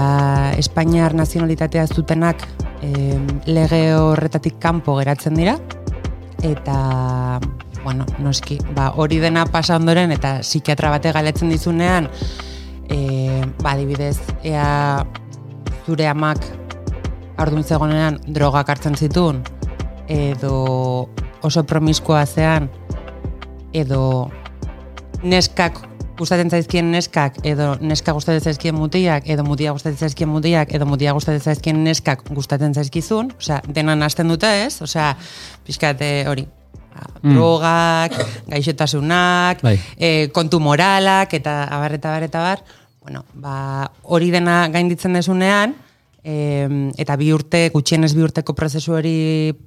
Espainiar 0.59 1.13
nazionalitatea 1.15 1.85
zutenak 1.87 2.41
e, 2.81 3.19
lege 3.45 3.81
horretatik 3.95 4.59
kanpo 4.59 4.97
geratzen 4.99 5.35
dira. 5.35 5.57
Eta 6.43 7.39
bueno, 7.83 8.05
noski, 8.19 8.57
ba, 8.73 8.89
hori 8.97 9.19
dena 9.21 9.45
pasa 9.45 9.77
ondoren 9.77 10.11
eta 10.11 10.39
psikiatra 10.41 10.89
bate 10.95 11.11
galetzen 11.13 11.51
dizunean 11.53 12.09
e, 12.89 13.45
ba, 13.61 13.75
adibidez, 13.75 14.17
ea 14.43 15.05
zure 15.85 16.07
amak 16.09 16.41
ardun 17.37 17.63
zegoenean 17.63 18.17
drogak 18.25 18.71
hartzen 18.73 18.95
zituen 18.97 19.43
edo 20.09 21.09
oso 21.45 21.63
promiskoa 21.67 22.25
zean 22.25 22.69
edo 23.73 24.31
neskak 25.23 25.81
gustatzen 26.17 26.49
zaizkien 26.49 26.91
neskak 26.91 27.39
edo 27.47 27.75
neska 27.81 28.13
gustatzen 28.15 28.51
zaizkien 28.51 28.75
mutiak 28.75 29.27
edo 29.29 29.43
mutia 29.47 29.73
gustatzen 29.75 30.07
zaizkien 30.07 30.29
mutiak 30.29 30.73
edo 30.75 30.87
mutia 30.89 31.13
gustatzen 31.13 31.41
zaizkien 31.41 31.83
neskak 31.83 32.23
gustatzen 32.29 32.73
zaizkizun, 32.73 33.31
osea, 33.37 33.61
denan 33.67 34.03
hasten 34.03 34.31
dute, 34.31 34.49
ez? 34.65 34.81
Osea, 34.81 35.11
pizkate 35.65 36.09
eh, 36.21 36.27
hori, 36.29 36.45
ba, 36.95 37.07
mm. 37.21 37.33
drogak, 37.35 38.17
gaixotasunak, 38.51 39.63
bai. 39.65 39.77
e, 39.97 40.11
kontu 40.35 40.59
moralak 40.63 41.35
eta 41.37 41.63
abar 41.65 41.97
eta 41.97 42.15
bar 42.15 42.27
eta 42.27 42.45
bar, 42.47 42.63
bueno, 43.01 43.25
ba, 43.33 43.91
hori 44.03 44.31
dena 44.33 44.65
gainditzen 44.73 45.13
desunean, 45.17 45.75
e, 46.23 46.65
eta 46.97 47.17
bi 47.19 47.31
urte, 47.35 47.67
gutxienez 47.73 48.13
bi 48.17 48.25
urteko 48.25 48.55
prozesu 48.57 48.95
hori 48.97 49.17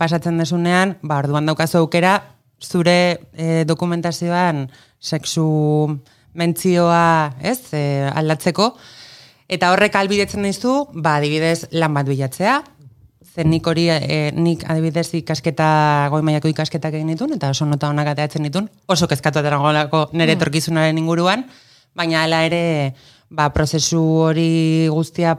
pasatzen 0.01 0.41
desunean, 0.41 0.97
ba, 1.03 1.21
orduan 1.23 1.47
daukazu 1.47 1.83
aukera, 1.83 2.19
zure 2.59 3.21
e, 3.37 3.65
dokumentazioan 3.69 4.67
sexu 4.99 5.47
mentzioa, 6.39 7.35
ez, 7.43 7.73
e, 7.75 7.83
aldatzeko, 8.09 8.73
eta 9.51 9.73
horrek 9.75 9.97
albidetzen 9.99 10.47
dizu, 10.47 10.81
ba, 10.95 11.17
adibidez, 11.19 11.69
lan 11.75 11.97
bat 11.97 12.09
bilatzea, 12.09 12.61
zen 13.35 13.51
nik 13.53 13.67
hori, 13.71 13.89
e, 13.91 14.21
nik 14.35 14.65
adibidez 14.71 15.09
ikasketa, 15.21 15.69
goi 16.13 16.23
maiako 16.27 16.51
ikasketak 16.53 16.97
egin 16.99 17.13
ditun, 17.15 17.35
eta 17.37 17.51
oso 17.55 17.67
nota 17.69 17.91
honak 17.91 18.13
ateatzen 18.15 18.47
ditun, 18.49 18.71
oso 18.87 19.09
kezkatu 19.11 19.43
eta 19.43 19.59
nire 20.13 20.35
mm. 20.35 20.39
torkizunaren 20.39 20.99
inguruan, 20.99 21.45
baina 21.95 22.25
hala 22.25 22.45
ere, 22.47 22.95
ba, 23.31 23.51
prozesu 23.55 24.03
hori 24.29 24.89
guztia 24.93 25.37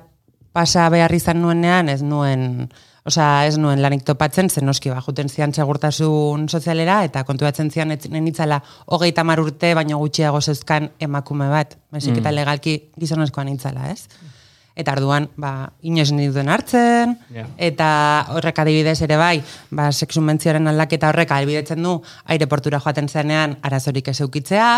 pasa 0.51 0.89
behar 0.89 1.13
izan 1.15 1.41
nuenean, 1.41 1.89
ez 1.89 2.01
nuen, 2.01 2.69
osea, 3.05 3.45
ez 3.47 3.57
nuen 3.57 3.81
lanik 3.81 4.03
topatzen, 4.07 4.49
zen 4.49 4.65
noski, 4.65 4.89
ba, 4.89 5.01
juten 5.05 5.29
zian 5.29 5.53
segurtasun 5.53 6.47
sozialera, 6.49 7.03
eta 7.07 7.23
kontuatzen 7.23 7.71
zian 7.71 7.91
ez 7.91 8.03
nenitzala 8.09 8.61
hogeita 8.87 9.23
mar 9.23 9.39
urte, 9.39 9.73
baino 9.77 9.97
gutxiago 10.01 10.41
zeuzkan 10.41 10.89
emakume 10.99 11.47
bat, 11.49 11.77
bezik 11.91 12.17
eta 12.19 12.31
legalki 12.31 12.91
gizonezkoan 12.99 13.47
nintzala, 13.47 13.89
ez? 13.91 14.07
Eta 14.79 14.93
orduan, 14.95 15.25
ba, 15.35 15.71
inoiz 15.81 16.11
ninduen 16.15 16.47
hartzen, 16.49 17.17
Ja. 17.35 17.45
eta 17.57 18.25
horrek 18.31 18.59
adibidez 18.59 19.01
ere 19.01 19.17
bai, 19.17 19.41
ba, 19.71 19.91
sexu 19.91 20.21
mentzioaren 20.21 20.67
aldaketa 20.67 21.09
horrek 21.09 21.31
albidetzen 21.31 21.83
du 21.83 22.01
aireportura 22.25 22.79
joaten 22.79 23.09
zenean 23.09 23.57
arazorik 23.61 24.07
ez 24.07 24.21
eukitzea, 24.21 24.69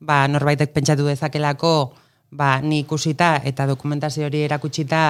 ba, 0.00 0.26
norbaitek 0.28 0.72
pentsatu 0.72 1.06
dezakelako 1.06 1.94
ba, 2.30 2.60
ni 2.60 2.82
ikusita 2.84 3.38
eta 3.48 3.66
dokumentazio 3.68 4.26
hori 4.26 4.42
erakutsita 4.44 5.02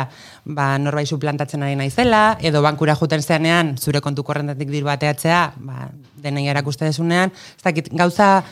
ba, 0.44 0.70
norbait 0.78 1.08
suplantatzen 1.08 1.64
ari 1.66 1.76
naizela, 1.78 2.38
edo 2.40 2.62
bankura 2.62 2.94
joten 2.98 3.22
zenean 3.22 3.76
zure 3.78 4.00
kontu 4.00 4.22
korrentatik 4.22 4.70
diru 4.70 4.86
bateatzea, 4.86 5.42
ba, 5.58 5.88
denei 6.22 6.46
erakuste 6.48 6.86
desunean, 6.86 7.32
ez 7.56 7.64
dakit, 7.64 7.90
gauza 7.92 8.42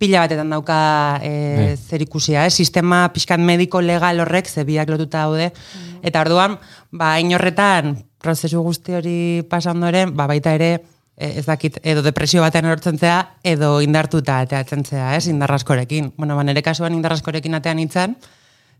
pila 0.00 0.24
batetan 0.24 0.50
dauka 0.50 1.20
e, 1.22 1.76
zer 1.76 2.02
ikusia, 2.02 2.46
eh? 2.48 2.50
sistema 2.50 3.04
pixkat 3.12 3.40
mediko 3.40 3.82
legal 3.84 4.22
horrek 4.24 4.48
zebiak 4.48 4.88
lotuta 4.88 5.26
daude, 5.28 5.50
eta 6.02 6.22
orduan, 6.24 6.56
ba, 6.90 7.18
inorretan, 7.20 7.98
prozesu 8.20 8.62
guzti 8.64 8.96
hori 8.96 9.18
pasa 9.48 9.74
ondoren, 9.76 10.16
ba, 10.16 10.26
baita 10.30 10.56
ere, 10.56 10.78
ez 11.20 11.44
dakit, 11.44 11.76
edo 11.84 12.02
depresio 12.02 12.40
batean 12.40 12.64
erortzen 12.64 12.98
zea, 12.98 13.20
edo 13.44 13.78
indartuta 13.84 14.38
ateatzen 14.40 14.84
zea, 14.88 15.14
ez, 15.16 15.26
indarraskorekin. 15.28 16.14
Bueno, 16.16 16.36
ba, 16.36 16.44
nire 16.48 16.62
kasuan 16.64 16.96
indarraskorekin 16.96 17.58
atean 17.58 17.76
nintzen, 17.76 18.16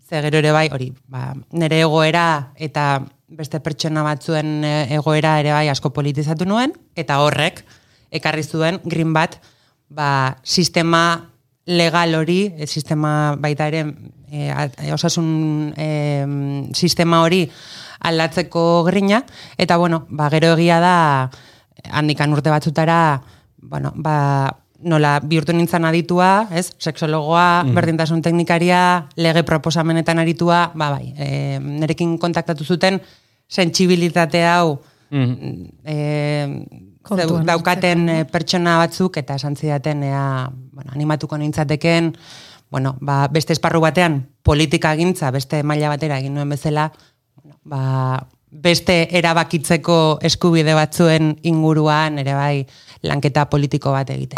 ze 0.08 0.20
gero 0.24 0.40
ere 0.40 0.52
bai, 0.52 0.68
hori, 0.72 0.90
ba, 1.06 1.34
nire 1.52 1.82
egoera 1.84 2.52
eta 2.56 3.04
beste 3.30 3.60
pertsona 3.62 4.02
batzuen 4.02 4.64
e, 4.66 4.72
egoera 4.96 5.36
ere 5.38 5.52
bai 5.54 5.68
asko 5.70 5.92
politizatu 5.94 6.48
nuen, 6.48 6.72
eta 6.98 7.20
horrek, 7.22 7.62
ekarri 8.10 8.42
zuen 8.42 8.80
green 8.84 9.12
bat, 9.14 9.38
ba, 9.88 10.38
sistema 10.42 11.30
legal 11.70 12.16
hori, 12.18 12.40
e, 12.56 12.66
sistema 12.66 13.36
baita 13.38 13.68
ere, 13.70 13.84
e, 14.32 14.48
e, 14.50 14.90
osasun 14.96 15.74
e, 15.76 15.90
sistema 16.74 17.22
hori 17.22 17.44
aldatzeko 18.00 18.82
grina, 18.88 19.22
eta 19.58 19.76
bueno, 19.76 20.06
ba, 20.08 20.26
gero 20.32 20.56
egia 20.56 20.80
da, 20.82 20.96
handikan 21.90 22.32
urte 22.32 22.50
batzutara, 22.52 23.22
bueno, 23.62 23.92
ba, 23.96 24.56
nola 24.80 25.18
bihurtu 25.20 25.52
nintzen 25.52 25.84
aditua, 25.84 26.48
ez? 26.56 26.70
Sexologoa, 26.80 27.64
berdintasun 27.76 28.22
teknikaria, 28.24 29.08
lege 29.16 29.44
proposamenetan 29.48 30.22
aritua, 30.22 30.70
ba 30.74 30.90
bai, 30.96 31.12
e, 31.16 31.58
nerekin 31.60 32.16
kontaktatu 32.18 32.64
zuten 32.64 33.00
sentsibilitate 33.50 34.44
hau 34.46 34.78
e, 35.10 35.96
Kontuan 37.02 37.46
daukaten 37.48 38.08
e, 38.12 38.16
pertsona 38.28 38.76
batzuk 38.82 39.16
eta 39.16 39.38
esan 39.40 39.56
zidaten 39.56 40.04
ea, 40.04 40.50
bueno, 40.50 40.92
animatuko 40.94 41.38
nintzateken, 41.40 42.12
bueno, 42.70 42.94
ba, 43.00 43.24
beste 43.32 43.54
esparru 43.56 43.80
batean 43.82 44.20
politika 44.46 44.92
gintza, 44.96 45.32
beste 45.34 45.62
maila 45.64 45.88
batera 45.90 46.20
egin 46.20 46.36
nuen 46.36 46.52
bezala, 46.52 46.90
bueno, 47.40 47.56
ba, 47.64 48.28
beste 48.50 49.06
erabakitzeko 49.18 50.18
eskubide 50.26 50.74
batzuen 50.74 51.36
inguruan 51.46 52.18
ere 52.18 52.34
bai 52.34 52.66
lanketa 53.02 53.46
politiko 53.46 53.92
bat 53.94 54.10
egite. 54.10 54.36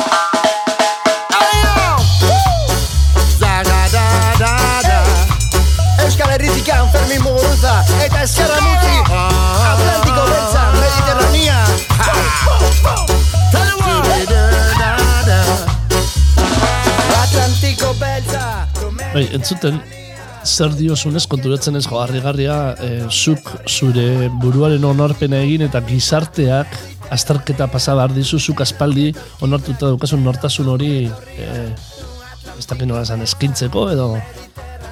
Euskal 6.03 6.31
Herritikan 6.35 6.89
Fermin 6.93 7.23
Muguruza 7.23 7.85
eta 8.05 8.23
Eskerra 8.27 8.61
Muti 8.61 8.93
Atlantiko 9.13 10.27
Beltza, 10.29 10.63
Mediterranea. 10.77 11.59
Atlantiko 17.23 17.95
Beltza. 17.95 18.69
Bai, 19.15 19.29
entzuten, 19.33 19.81
zer 20.45 20.75
diozunez 20.75 21.27
konturatzen 21.31 21.77
ez 21.79 21.85
jogarri-garria 21.87 22.57
eh, 22.83 23.05
zuk 23.11 23.51
zure 23.69 24.29
buruaren 24.43 24.85
onarpena 24.85 25.43
egin 25.47 25.67
eta 25.69 25.81
gizarteak 25.87 26.75
azterketa 27.15 27.69
pasa 27.71 27.95
behar 27.99 28.15
dizu 28.17 28.41
zuk 28.41 28.63
aspaldi 28.65 29.13
onartuta 29.41 29.93
daukasun 29.93 30.25
nortasun 30.25 30.73
hori 30.73 30.93
eh, 31.39 31.71
ez 32.59 32.67
dakit 32.67 32.87
nola 32.89 33.03
esan 33.07 33.23
eskintzeko 33.23 33.89
edo 33.93 34.09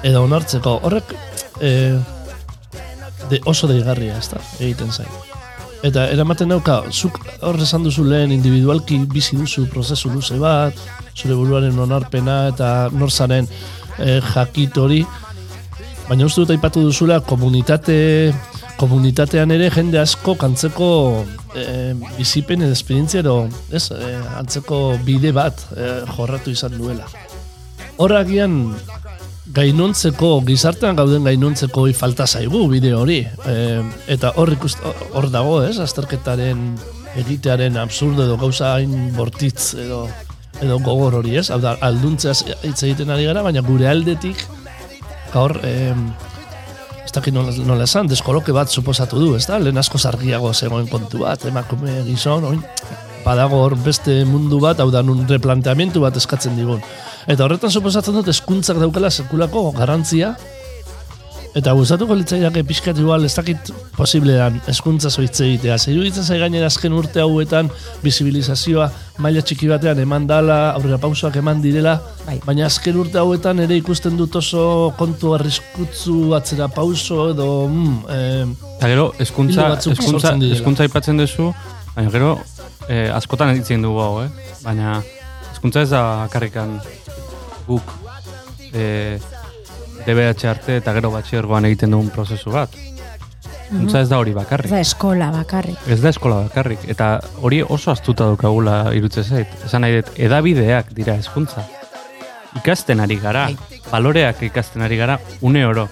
edo 0.03 0.23
onartzeko. 0.25 0.79
Horrek 0.87 1.13
eh, 1.61 1.97
de, 3.29 3.41
oso 3.45 3.69
deigarria 3.69 4.17
ez 4.17 4.29
da 4.31 4.41
egiten 4.59 4.91
zain 4.91 5.11
Eta 5.81 6.03
eramaten 6.13 6.51
dauka, 6.53 6.83
zuk 6.93 7.15
hor 7.41 7.57
esan 7.65 7.81
duzu 7.87 8.03
lehen 8.05 8.29
individualki 8.35 8.99
bizi 9.09 9.33
duzu 9.39 9.63
prozesu 9.71 10.11
luze 10.13 10.35
bat, 10.37 10.77
zure 11.17 11.33
buruaren 11.33 11.79
onarpena 11.81 12.35
eta 12.51 12.67
norzaren 12.93 13.47
eh, 13.97 14.19
jakit 14.21 14.77
hori, 14.77 14.99
baina 16.09 16.25
uste 16.25 16.43
dut 16.43 16.53
aipatu 16.55 16.83
duzula 16.87 17.19
komunitate 17.25 18.33
komunitatean 18.79 19.51
ere 19.53 19.69
jende 19.73 19.99
asko 20.01 20.35
kantzeko 20.39 20.89
eh, 21.55 21.93
bizipen 22.17 22.65
edo 22.65 22.73
esperientzia 22.77 23.21
edo 23.21 23.35
ez, 23.69 23.89
eh, 23.91 24.17
antzeko 24.39 24.81
bide 25.05 25.33
bat 25.35 25.67
eh, 25.75 26.01
jorratu 26.15 26.53
izan 26.53 26.77
duela. 26.79 27.05
Horragian 28.01 28.57
gainontzeko, 29.51 30.31
gizartean 30.47 30.95
gauden 30.95 31.27
gainontzeko 31.27 31.85
falta 31.97 32.25
zaigu 32.27 32.63
bideo 32.71 33.01
hori. 33.03 33.19
E, 33.45 33.55
eta 34.13 34.31
hor 34.39 34.53
ikust, 34.53 34.79
hor 35.11 35.27
dago, 35.33 35.57
ez, 35.67 35.75
azterketaren 35.83 36.61
egitearen 37.19 37.75
absurdo 37.81 38.23
edo 38.23 38.37
gauza 38.39 38.75
hain 38.77 39.11
bortitz 39.17 39.73
edo 39.75 40.05
edo 40.61 40.77
gogor 40.85 41.17
hori, 41.19 41.35
ez? 41.41 41.49
Alduntzeaz 41.51 42.43
hitz 42.61 42.83
egiten 42.85 43.09
ari 43.11 43.25
gara, 43.27 43.41
baina 43.43 43.63
gure 43.65 43.89
aldetik 43.89 44.45
gaur 45.33 45.57
e, 45.63 45.91
ez 47.05 47.11
dakit 47.15 47.35
nola, 47.35 47.53
nola 47.67 47.87
esan, 47.87 48.09
deskoloke 48.11 48.53
bat 48.55 48.71
suposatu 48.71 49.19
du, 49.19 49.33
ez 49.35 49.45
da? 49.49 49.59
Lehen 49.59 49.79
asko 49.81 49.99
zargiago 49.99 50.53
zegoen 50.53 50.87
kontu 50.91 51.25
bat, 51.25 51.43
emakume 51.49 52.01
gizon, 52.07 52.45
oin, 52.47 52.61
badago 53.25 53.59
hor 53.65 53.75
beste 53.83 54.21
mundu 54.25 54.61
bat, 54.63 54.79
hau 54.79 54.89
da, 54.93 55.03
nun 55.05 55.25
replanteamentu 55.29 56.03
bat 56.03 56.17
eskatzen 56.17 56.55
digun. 56.59 56.81
Eta 57.29 57.45
horretan 57.45 57.73
suposatzen 57.73 58.15
dut 58.17 58.31
eskuntzak 58.31 58.79
daukala 58.81 59.11
sekulako 59.11 59.69
garantzia, 59.77 60.35
eta 61.57 61.73
gustatuko 61.75 62.15
litzaiake 62.15 62.63
pixkat 62.67 62.99
igual 63.01 63.25
ez 63.27 63.33
dakit 63.35 63.71
posiblean 63.97 64.59
eskuntza 64.71 65.09
zoitze 65.11 65.45
egitea. 65.47 65.77
Zer 65.77 65.93
iruditzen 65.93 66.23
zai 66.23 66.37
gainera 66.39 66.69
azken 66.71 66.93
urte 66.95 67.19
hauetan 67.23 67.69
bizibilizazioa 68.03 68.87
maila 69.21 69.43
txiki 69.43 69.67
batean 69.69 69.99
eman 69.99 70.27
dala, 70.29 70.59
aurrera 70.77 70.97
pausoak 71.01 71.35
eman 71.41 71.61
direla, 71.63 71.97
Bai. 72.25 72.37
baina 72.45 72.65
azken 72.69 72.97
urte 73.03 73.19
hauetan 73.19 73.59
ere 73.65 73.77
ikusten 73.81 74.15
dut 74.19 74.37
oso 74.39 74.63
kontu 74.97 75.35
arriskutzu 75.35 76.33
atzera 76.37 76.69
pauso 76.71 77.29
edo 77.33 77.49
mm, 77.67 77.97
eh, 78.15 78.45
Eta 78.77 78.89
gero, 78.89 79.11
eskuntza, 79.21 79.67
eskuntza, 79.77 80.33
eskuntza 80.55 80.87
aipatzen 80.87 81.19
duzu, 81.21 81.51
baina 81.93 82.13
gero, 82.15 82.31
eh, 82.87 83.09
askotan 83.13 83.53
ditzen 83.59 83.83
dugu 83.85 84.01
hau, 84.01 84.23
eh? 84.23 84.55
Baina, 84.63 84.95
eskuntza 85.51 85.83
ez 85.85 85.91
da 85.91 86.01
karrikan 86.33 86.79
guk 87.67 87.93
eh, 88.73 89.19
DBH 90.05 90.47
arte 90.49 90.77
eta 90.81 90.93
gero 90.93 91.11
batxergoan 91.13 91.65
egiten 91.69 91.91
dugun 91.91 92.09
prozesu 92.13 92.51
bat. 92.51 92.73
Eskuntza 93.71 94.01
ez 94.01 94.09
da 94.09 94.17
hori 94.19 94.31
Ez 94.31 94.35
bakarrik. 94.35 94.71
da 94.71 94.79
eskola 94.83 95.29
bakarrik. 95.31 95.77
Ez 95.87 96.01
da 96.01 96.09
eskola 96.09 96.41
bakarrik. 96.43 96.79
Eta 96.91 97.21
hori 97.41 97.61
oso 97.61 97.91
astuta 97.91 98.25
daukagula 98.25 98.93
irutze 98.93 99.23
zait. 99.23 99.47
Esan 99.65 99.81
nahi 99.81 100.01
dut, 100.01 100.11
edabideak 100.17 100.91
dira 100.93 101.15
hezkuntza. 101.15 101.63
Ikasten 102.59 102.99
ari 102.99 103.15
gara, 103.15 103.47
baloreak 103.91 104.41
ikasten 104.43 104.81
ari 104.81 104.97
gara, 104.97 105.19
une 105.41 105.65
oro. 105.65 105.87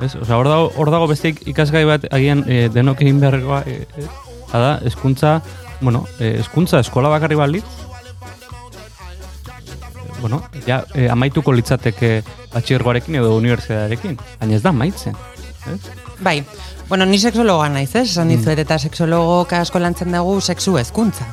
Ez? 0.00 0.14
Osa, 0.14 0.36
hor 0.36 0.46
dago, 0.46 0.70
hor 0.76 0.90
dago 0.90 1.08
beste 1.10 1.32
ikasgai 1.50 1.84
bat 1.88 2.04
agian 2.12 2.44
e, 2.46 2.68
denok 2.68 3.00
egin 3.02 3.18
beharrekoa, 3.20 3.62
e, 3.66 3.86
e, 3.96 4.06
da, 4.52 4.78
hezkuntza, 4.84 5.40
bueno, 5.80 6.04
hezkuntza 6.20 6.78
eskola 6.84 7.08
bakarri 7.08 7.34
balitz, 7.34 7.64
bueno, 10.26 10.42
ja, 10.66 10.82
e, 10.94 11.06
amaituko 11.08 11.52
litzateke 11.54 12.22
batxergoarekin 12.50 13.20
edo 13.20 13.36
unibertsitatearekin, 13.38 14.16
baina 14.40 14.56
ez 14.56 14.62
da 14.64 14.72
amaitzen. 14.74 15.14
Ez? 15.70 15.78
Bai, 16.18 16.40
bueno, 16.88 17.06
ni 17.06 17.18
sexologa 17.18 17.68
naiz, 17.70 17.92
ez? 17.94 18.08
Esan 18.10 18.32
dizuet, 18.32 18.58
eta 18.58 18.78
sexologo 18.78 19.44
asko 19.54 19.78
lantzen 19.78 20.14
dugu 20.14 20.40
sexu 20.40 20.76
hezkuntza. 20.80 21.28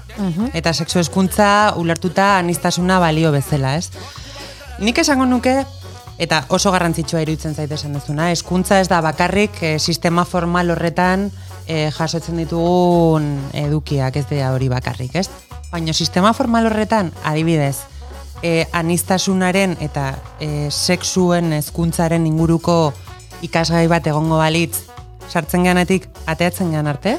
Eta 0.53 0.73
sexu 0.73 0.99
hezkuntza 1.01 1.47
ulertuta 1.81 2.37
anistasuna 2.37 2.99
balio 3.01 3.31
bezala, 3.33 3.77
ez? 3.77 3.89
Nik 4.79 5.01
esango 5.01 5.25
nuke, 5.25 5.55
eta 6.21 6.43
oso 6.53 6.73
garrantzitsua 6.73 7.23
iruditzen 7.25 7.55
zaite 7.55 7.73
esan 7.79 7.97
duzuna, 7.97 8.29
hezkuntza 8.29 8.79
ez 8.81 8.89
da 8.91 9.01
bakarrik 9.01 9.57
eh, 9.61 9.79
sistema 9.79 10.25
formal 10.25 10.69
horretan 10.75 11.31
eh, 11.65 11.89
jasotzen 11.97 12.37
ditugun 12.43 13.33
edukiak 13.53 14.21
ez 14.21 14.27
dira 14.29 14.53
hori 14.53 14.69
bakarrik, 14.69 15.15
ez? 15.15 15.29
Baina 15.71 15.93
sistema 15.93 16.33
formal 16.37 16.69
horretan, 16.69 17.09
adibidez, 17.25 17.87
e, 18.43 18.67
anistasunaren 18.75 19.77
eta 19.81 20.11
e, 20.39 20.69
sexuen 20.69 21.55
hezkuntzaren 21.55 22.27
inguruko 22.27 22.93
ikasgai 23.43 23.87
bat 23.87 24.05
egongo 24.11 24.37
balitz 24.37 24.83
sartzen 25.31 25.63
geanetik 25.63 26.09
ateatzen 26.27 26.73
gean 26.75 26.87
arte, 26.91 27.17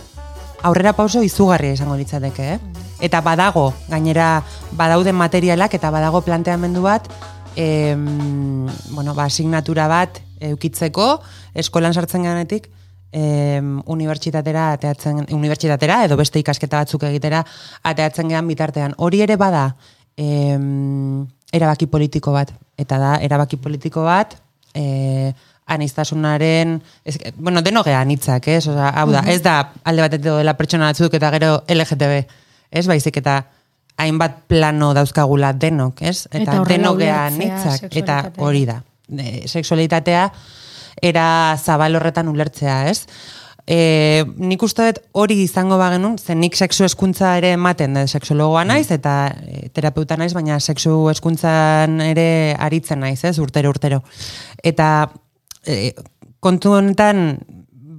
aurrera 0.63 0.93
pauso 0.97 1.23
izugarria 1.25 1.75
izango 1.75 1.97
litzateke, 1.97 2.55
eh? 2.55 2.85
Eta 3.05 3.21
badago, 3.25 3.73
gainera 3.89 4.45
badauden 4.79 5.17
materialak 5.19 5.75
eta 5.77 5.91
badago 5.93 6.21
planteamendu 6.25 6.85
bat, 6.85 7.09
em, 7.57 8.67
bueno, 8.93 9.15
ba, 9.15 9.25
asignatura 9.25 9.89
bat 9.89 10.21
eukitzeko, 10.41 11.09
eskolan 11.55 11.95
sartzen 11.95 12.25
geanetik, 12.25 12.71
em, 13.13 13.81
unibertsitatera 13.87 14.71
ateatzen, 14.77 15.25
unibertsitatera 15.33 16.05
edo 16.05 16.17
beste 16.17 16.41
ikasketa 16.41 16.85
batzuk 16.85 17.05
egitera 17.11 17.45
ateatzen 17.83 18.29
gean 18.29 18.49
bitartean. 18.49 18.95
Hori 18.99 19.21
ere 19.27 19.37
bada, 19.37 19.75
em, 20.17 21.27
erabaki 21.53 21.87
politiko 21.87 22.33
bat. 22.35 22.53
Eta 22.79 22.99
da, 22.99 23.17
erabaki 23.23 23.57
politiko 23.57 24.05
bat, 24.07 24.37
e, 24.75 25.33
aniztasunaren, 25.67 26.83
ez, 27.05 27.19
bueno, 27.37 27.63
deno 27.63 27.83
gea 27.87 28.01
anitzak, 28.05 28.49
ez? 28.49 28.67
Osa, 28.69 28.91
hau 28.91 29.09
da, 29.13 29.23
ez 29.31 29.41
da 29.43 29.59
alde 29.85 30.05
batetik 30.05 30.27
dela 30.27 30.57
pertsona 30.59 30.91
batzuk 30.93 31.15
eta 31.17 31.31
gero 31.37 31.53
LGTB, 31.73 32.19
ez? 32.71 32.87
Baizik 32.91 33.21
eta 33.23 33.39
hainbat 34.03 34.43
plano 34.51 34.93
dauzkagula 34.97 35.55
denok, 35.55 36.03
ez? 36.03 36.27
Eta, 36.31 36.43
Eta 36.43 36.59
deno 36.69 36.93
gea 36.99 37.23
ulertzea 37.23 37.25
anitzak, 37.31 37.97
eta 38.03 38.19
hori 38.45 38.67
da. 38.69 38.81
E, 39.09 39.47
sexualitatea 39.49 40.27
era 41.03 41.27
zabal 41.59 41.97
horretan 41.97 42.29
ulertzea, 42.29 42.85
ez? 42.91 43.07
E, 43.65 44.25
nik 44.37 44.61
uste 44.63 44.85
dut 44.91 44.99
hori 45.17 45.39
izango 45.41 45.79
bagenun, 45.81 46.19
zen 46.21 46.43
nik 46.43 46.57
sexu 46.57 46.85
eskuntza 46.85 47.31
ere 47.39 47.55
ematen, 47.57 47.95
da, 47.97 48.03
sexologoa 48.05 48.65
naiz, 48.69 48.91
eta 48.93 49.15
e, 49.41 49.69
terapeuta 49.73 50.19
naiz, 50.21 50.35
baina 50.37 50.59
sexu 50.61 50.99
eskuntzan 51.13 51.97
ere 52.05 52.27
aritzen 52.61 53.01
naiz, 53.01 53.23
ez, 53.25 53.39
urtero, 53.41 53.73
urtero. 53.73 54.03
Eta 54.61 55.09
e, 55.65 55.95
kontu 56.45 56.77
honetan, 56.77 57.39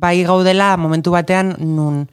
bai 0.05 0.19
gaudela 0.27 0.75
momentu 0.77 1.15
batean 1.15 1.55
nun 1.57 2.03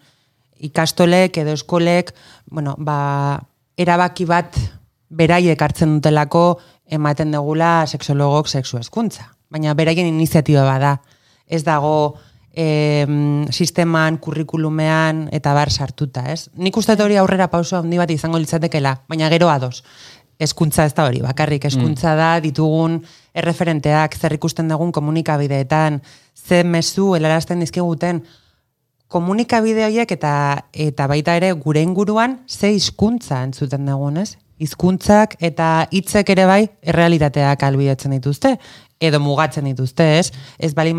ikastolek 0.63 1.37
edo 1.43 1.53
eskolek, 1.59 2.15
bueno, 2.49 2.77
ba, 2.79 3.43
erabaki 3.77 4.25
bat 4.25 4.57
beraiek 5.13 5.61
hartzen 5.61 5.99
dutelako 5.99 6.47
ematen 6.93 7.33
dugula 7.35 7.83
sexologok 7.87 8.49
sexu 8.49 8.79
eskuntza. 8.81 9.29
Baina 9.53 9.75
beraien 9.77 10.09
iniziatiba 10.09 10.65
bada. 10.65 10.97
Ez 11.45 11.61
dago 11.67 12.17
em, 12.53 13.47
sisteman, 13.51 14.19
kurrikulumean 14.19 15.29
eta 15.33 15.55
bar 15.55 15.71
sartuta, 15.71 16.27
ez? 16.33 16.51
Nik 16.57 16.77
uste 16.77 16.97
hori 17.01 17.17
aurrera 17.17 17.49
pauso 17.51 17.79
handi 17.79 17.99
bat 17.99 18.11
izango 18.11 18.39
litzatekela, 18.39 19.01
baina 19.09 19.31
gero 19.33 19.49
ados. 19.51 19.83
Eskuntza 20.43 20.85
ez 20.85 20.95
da 20.95 21.07
hori, 21.07 21.21
bakarrik 21.23 21.65
eskuntza 21.69 22.17
da 22.19 22.41
ditugun 22.43 22.99
erreferenteak, 23.35 24.17
zer 24.19 24.33
ikusten 24.35 24.69
dugun 24.69 24.93
komunikabideetan, 24.93 26.01
ze 26.35 26.65
mezu 26.65 27.15
helarazten 27.15 27.61
dizkiguten 27.61 28.25
komunikabide 29.13 29.85
horiek 29.87 30.15
eta 30.17 30.33
eta 30.73 31.07
baita 31.07 31.37
ere 31.37 31.53
gure 31.53 31.83
inguruan 31.85 32.41
ze 32.49 32.73
hizkuntza 32.73 33.43
entzuten 33.45 33.87
dugun, 33.87 34.17
ez? 34.25 34.39
Hizkuntzak 34.63 35.37
eta 35.43 35.87
hitzek 35.91 36.31
ere 36.35 36.47
bai 36.47 36.63
errealitateak 36.83 37.63
albidetzen 37.67 38.15
dituzte 38.17 38.57
edo 39.03 39.19
mugatzen 39.21 39.67
dituzte, 39.67 40.07
ez? 40.19 40.31
Ez 40.59 40.73
bali 40.75 40.95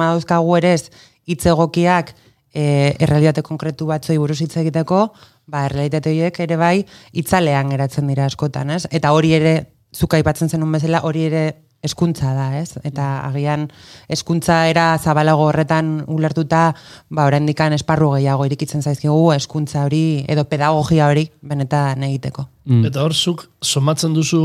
ere 0.58 0.74
ez 0.74 0.92
hitz 1.26 1.46
egokiak 1.46 2.14
e, 2.54 2.96
errealitate 3.00 3.44
konkretu 3.46 3.88
batzoi 3.90 4.18
buruz 4.22 4.40
hitz 4.42 4.56
egiteko, 4.62 5.08
ba 5.50 5.66
errealitate 5.68 6.14
horiek 6.14 6.40
ere 6.46 6.58
bai 6.58 6.78
hitzalean 7.12 7.74
geratzen 7.74 8.08
dira 8.08 8.28
askotan, 8.30 8.72
ez? 8.78 8.86
Eta 8.92 9.12
hori 9.16 9.34
ere 9.36 9.56
zuk 9.94 10.14
aipatzen 10.18 10.50
zenun 10.50 10.72
bezala, 10.72 11.04
hori 11.04 11.28
ere 11.30 11.44
eskuntza 11.84 12.32
da, 12.34 12.48
ez? 12.62 12.78
Eta 12.88 13.26
agian 13.28 13.68
eskuntza 14.12 14.62
era 14.72 14.94
zabalago 14.98 15.50
horretan 15.50 15.98
ulertuta, 16.08 16.70
ba 17.12 17.28
oraindikan 17.28 17.76
esparru 17.76 18.14
gehiago 18.16 18.48
irikitzen 18.48 18.82
zaizkigu 18.82 19.34
eskuntza 19.36 19.84
hori 19.84 20.24
edo 20.32 20.48
pedagogia 20.48 21.10
hori 21.12 21.28
benetan 21.42 22.06
egiteko. 22.08 22.48
Mm. 22.70 22.88
Eta 22.88 23.04
hor, 23.04 23.14
zuk 23.14 23.50
somatzen 23.62 24.16
duzu 24.16 24.44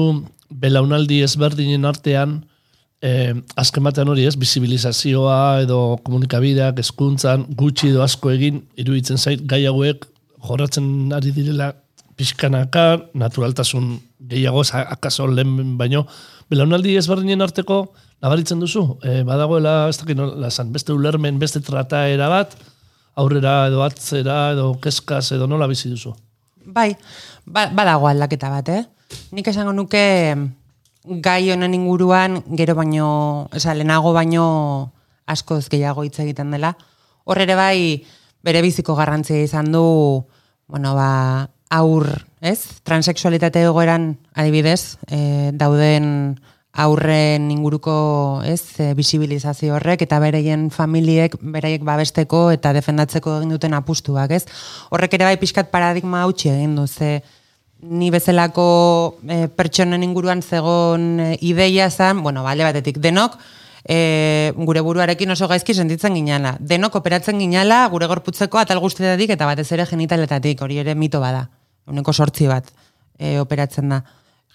belaunaldi 0.50 1.22
ezberdinen 1.22 1.86
artean, 1.86 2.40
eh, 3.02 3.34
azken 3.56 3.84
batean 3.86 4.10
hori 4.12 4.26
ez, 4.26 4.34
bizibilizazioa 4.40 5.62
edo 5.64 5.98
komunikabideak, 6.06 6.80
eskuntzan, 6.82 7.46
gutxi 7.58 7.92
edo 7.92 8.02
asko 8.04 8.32
egin, 8.34 8.62
iruditzen 8.76 9.18
zait, 9.18 9.44
gai 9.48 9.64
hauek 9.70 10.06
jorratzen 10.48 11.12
ari 11.14 11.32
direla 11.34 11.72
pixkanaka, 12.18 13.10
naturaltasun 13.14 13.92
gehiago, 14.28 14.64
akaso 14.74 15.28
lehen 15.30 15.76
baino, 15.78 16.04
belaunaldi 16.50 16.96
ezberdinen 16.98 17.44
arteko 17.44 17.84
nabaritzen 18.22 18.58
duzu, 18.58 18.82
e, 19.06 19.22
badagoela, 19.26 19.88
ez 19.92 19.98
dakit 20.00 20.18
nola 20.18 20.50
esan, 20.50 20.72
beste 20.74 20.92
ulermen, 20.92 21.38
beste 21.38 21.62
trataera 21.62 22.28
bat, 22.32 22.56
aurrera 23.18 23.68
edo 23.70 23.84
atzera 23.86 24.38
edo 24.54 24.72
keskaz 24.82 25.28
edo 25.36 25.46
nola 25.50 25.68
bizi 25.70 25.90
duzu. 25.92 26.14
Bai, 26.68 26.92
ba, 27.46 27.68
badago 27.74 28.10
aldaketa 28.10 28.50
bat, 28.52 28.70
eh? 28.74 28.82
Nik 29.32 29.46
esango 29.48 29.72
nuke 29.72 30.02
gai 31.24 31.50
honen 31.52 31.74
inguruan 31.74 32.42
gero 32.56 32.74
baino, 32.78 33.48
oza, 33.54 33.74
lehenago 33.74 34.12
baino 34.12 34.92
askoz 35.26 35.68
gehiago 35.68 36.04
hitz 36.04 36.18
egiten 36.24 36.50
dela. 36.54 36.74
Hor 37.24 37.40
ere 37.44 37.56
bai 37.58 38.04
bere 38.44 38.62
biziko 38.64 38.94
garrantzia 38.96 39.40
izan 39.42 39.72
du, 39.72 39.84
bueno, 40.68 40.94
ba, 40.96 41.48
aur, 41.70 42.06
ez? 42.40 42.80
Transexualitate 42.86 43.64
egoeran 43.66 44.14
adibidez, 44.34 44.98
e, 45.08 45.50
dauden 45.52 46.38
aurren 46.78 47.50
inguruko, 47.50 48.42
ez, 48.46 48.78
e, 48.78 48.92
bisibilizazio 48.94 49.74
horrek 49.74 50.04
eta 50.06 50.20
bereien 50.22 50.68
familiek 50.70 51.34
beraiek 51.40 51.82
babesteko 51.84 52.48
eta 52.54 52.72
defendatzeko 52.76 53.38
egin 53.40 53.56
duten 53.56 53.74
apustuak, 53.74 54.32
ez? 54.36 54.44
Horrek 54.94 55.18
ere 55.18 55.28
bai 55.28 55.36
pixkat 55.40 55.72
paradigma 55.74 56.22
hautsi 56.22 56.52
egin 56.52 56.76
du, 56.78 56.86
ze 56.86 57.18
ni 57.80 58.10
bezalako 58.10 59.18
e, 59.28 59.46
pertsonen 59.48 60.02
inguruan 60.02 60.42
zegon 60.42 61.20
e, 61.20 61.28
ideia 61.40 61.90
zan, 61.90 62.22
bueno, 62.22 62.42
bale 62.42 62.64
batetik 62.66 62.98
denok, 62.98 63.38
e, 63.84 64.52
gure 64.56 64.82
buruarekin 64.82 65.30
oso 65.30 65.48
gaizki 65.48 65.74
sentitzen 65.74 66.16
ginala. 66.18 66.56
Denok 66.60 66.98
operatzen 67.00 67.38
ginala 67.38 67.84
gure 67.92 68.08
gorputzeko 68.10 68.58
atal 68.58 68.82
guztietatik 68.82 69.30
eta 69.36 69.46
batez 69.46 69.70
ere 69.72 69.86
genitaletatik, 69.86 70.62
hori 70.62 70.78
ere 70.82 70.94
mito 70.94 71.20
bada. 71.22 71.48
Uneko 71.88 72.12
sortzi 72.12 72.48
bat 72.50 72.68
e, 73.18 73.38
operatzen 73.40 73.94
da 73.94 74.02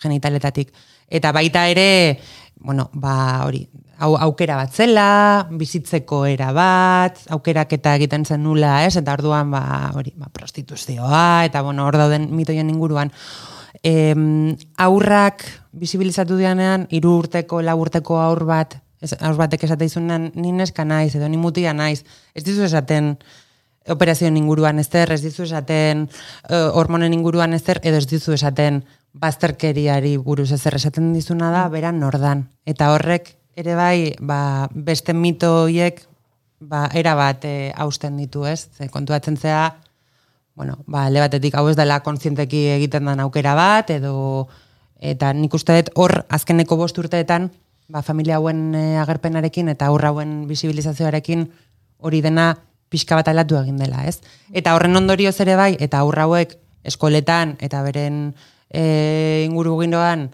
genitaletatik. 0.04 0.74
Eta 1.08 1.32
baita 1.32 1.68
ere, 1.70 2.20
bueno, 2.60 2.90
ba, 2.94 3.46
hori, 3.46 3.68
hau 4.04 4.14
aukera 4.20 4.58
bat 4.60 4.76
zela, 4.76 5.48
bizitzeko 5.56 6.24
era 6.28 6.52
bat, 6.56 7.22
aukeraketa 7.32 7.96
egiten 8.00 8.26
zen 8.28 8.44
nula, 8.44 8.82
ez? 8.88 8.98
Eta 9.00 9.16
orduan, 9.16 9.52
ba, 9.54 9.64
hori, 9.96 10.12
ba, 10.20 10.28
prostituzioa, 10.34 11.46
eta 11.48 11.64
bueno, 11.64 11.88
hor 11.88 11.98
dauden 12.02 12.28
mitoien 12.36 12.70
inguruan. 12.74 13.14
Em, 13.84 14.54
aurrak 14.78 15.46
bizibilizatu 15.72 16.38
dianean, 16.40 16.88
hiru 16.92 17.18
urteko, 17.24 17.62
lau 17.64 17.78
urteko 17.82 18.20
aur 18.22 18.44
bat, 18.48 18.76
aur 19.20 19.40
batek 19.40 19.64
esate 19.68 19.88
izunan, 19.88 20.30
ni 20.36 20.52
neska 20.56 20.86
naiz, 20.88 21.14
edo 21.16 21.30
ni 21.32 21.40
mutia 21.40 21.74
naiz, 21.76 22.04
ez 22.36 22.44
dizu 22.44 22.66
esaten, 22.68 23.16
operazioen 23.92 24.38
inguruan 24.40 24.80
ezer, 24.80 25.12
ez 25.12 25.22
dizu 25.24 25.44
esaten 25.44 26.06
eh, 26.08 26.70
hormonen 26.72 27.16
inguruan 27.16 27.56
ezer, 27.56 27.82
edo 27.84 28.00
ez 28.00 28.08
dizu 28.08 28.36
esaten 28.36 28.84
bazterkeriari 29.14 30.16
buruz 30.18 30.52
ezer 30.56 30.76
esaten 30.80 31.12
dizuna 31.14 31.52
da, 31.52 31.68
beran 31.70 32.00
nordan. 32.00 32.48
Eta 32.66 32.94
horrek 32.94 33.34
ere 33.56 33.76
bai, 33.76 34.16
ba, 34.20 34.70
beste 34.74 35.14
mito 35.14 35.52
horiek 35.64 36.02
ba, 36.60 36.88
era 36.94 37.16
bat 37.16 37.46
e, 37.46 37.72
hausten 37.76 38.18
ditu, 38.18 38.46
ez? 38.50 38.70
Ze 38.78 38.90
kontuatzen 38.90 39.38
zea, 39.38 39.76
bueno, 40.56 40.80
ba, 40.88 41.06
alde 41.08 41.22
batetik 41.24 41.56
hau 41.56 41.68
ez 41.70 41.76
dela 41.78 42.02
kontzienteki 42.06 42.66
egiten 42.78 43.06
den 43.10 43.24
aukera 43.24 43.56
bat, 43.58 43.90
edo 43.94 44.48
eta 45.04 45.34
nik 45.36 45.54
uste 45.54 45.76
dut 45.82 45.92
hor 46.00 46.24
azkeneko 46.32 46.78
bost 46.80 46.98
urteetan, 46.98 47.52
ba, 47.88 48.02
familia 48.02 48.40
hauen 48.40 48.74
e, 48.76 48.84
agerpenarekin 49.02 49.70
eta 49.74 49.92
aurra 49.92 50.14
hauen 50.14 50.44
bisibilizazioarekin 50.50 51.50
hori 52.04 52.22
dena 52.24 52.54
pixka 52.94 53.18
bat 53.18 53.30
aldatu 53.32 53.58
egin 53.60 53.78
dela, 53.82 54.06
ez? 54.08 54.22
Eta 54.54 54.76
horren 54.76 54.96
ondorioz 54.96 55.36
ere 55.42 55.58
bai, 55.60 55.74
eta 55.82 56.02
aurra 56.04 56.28
hauek 56.28 56.56
eskoletan 56.86 57.58
eta 57.64 57.82
beren 57.86 58.34
e, 58.70 59.44
inguru 59.46 59.78
gindoan, 59.82 60.30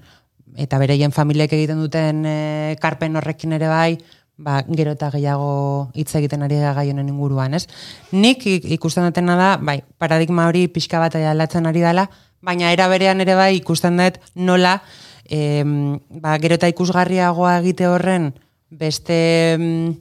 eta 0.57 0.79
bereien 0.79 1.11
familiek 1.11 1.51
egiten 1.53 1.79
duten 1.81 2.23
e, 2.25 2.75
karpen 2.81 3.15
horrekin 3.15 3.53
ere 3.53 3.67
bai, 3.67 3.97
ba, 4.39 4.63
gero 4.71 4.93
eta 4.95 5.11
gehiago 5.11 5.91
hitz 5.93 6.13
egiten 6.15 6.43
ari 6.43 6.57
da 6.57 6.73
gai 6.73 6.89
inguruan, 6.89 7.53
ez? 7.53 7.67
Nik 8.11 8.45
ik- 8.45 8.65
ikusten 8.65 9.03
dutena 9.03 9.35
da, 9.35 9.57
bai, 9.57 9.83
paradigma 9.97 10.47
hori 10.47 10.67
pixka 10.67 10.99
bat 10.99 11.15
aldatzen 11.15 11.65
ari 11.65 11.81
dela, 11.81 12.09
baina 12.41 12.71
era 12.71 12.87
berean 12.87 13.19
ere 13.21 13.35
bai 13.35 13.55
ikusten 13.57 13.97
dut 13.97 14.19
nola, 14.35 14.81
em, 15.29 15.99
ba, 16.09 16.37
gero 16.39 16.55
eta 16.55 16.67
ikusgarriagoa 16.67 17.59
egite 17.59 17.87
horren 17.87 18.33
beste 18.69 19.53
em, 19.53 19.95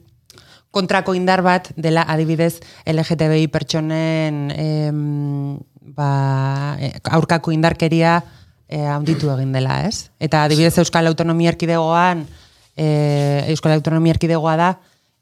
kontrako 0.71 1.13
indar 1.15 1.41
bat 1.41 1.71
dela 1.75 2.03
adibidez 2.07 2.59
LGTBI 2.85 3.47
pertsonen 3.47 4.51
em, 4.55 5.59
ba, 5.81 6.77
e, 6.79 6.93
aurkako 7.11 7.51
indarkeria 7.51 8.23
e, 8.69 8.85
handitu 8.85 9.31
egin 9.33 9.51
dela, 9.55 9.81
ez? 9.89 10.09
Eta 10.21 10.45
adibidez 10.45 10.77
Euskal 10.77 11.09
Autonomia 11.09 11.51
Erkidegoan, 11.51 12.27
e, 12.77 12.87
Euskal 13.49 13.73
Autonomia 13.75 14.13
Erkidegoa 14.15 14.55
da, 14.59 14.69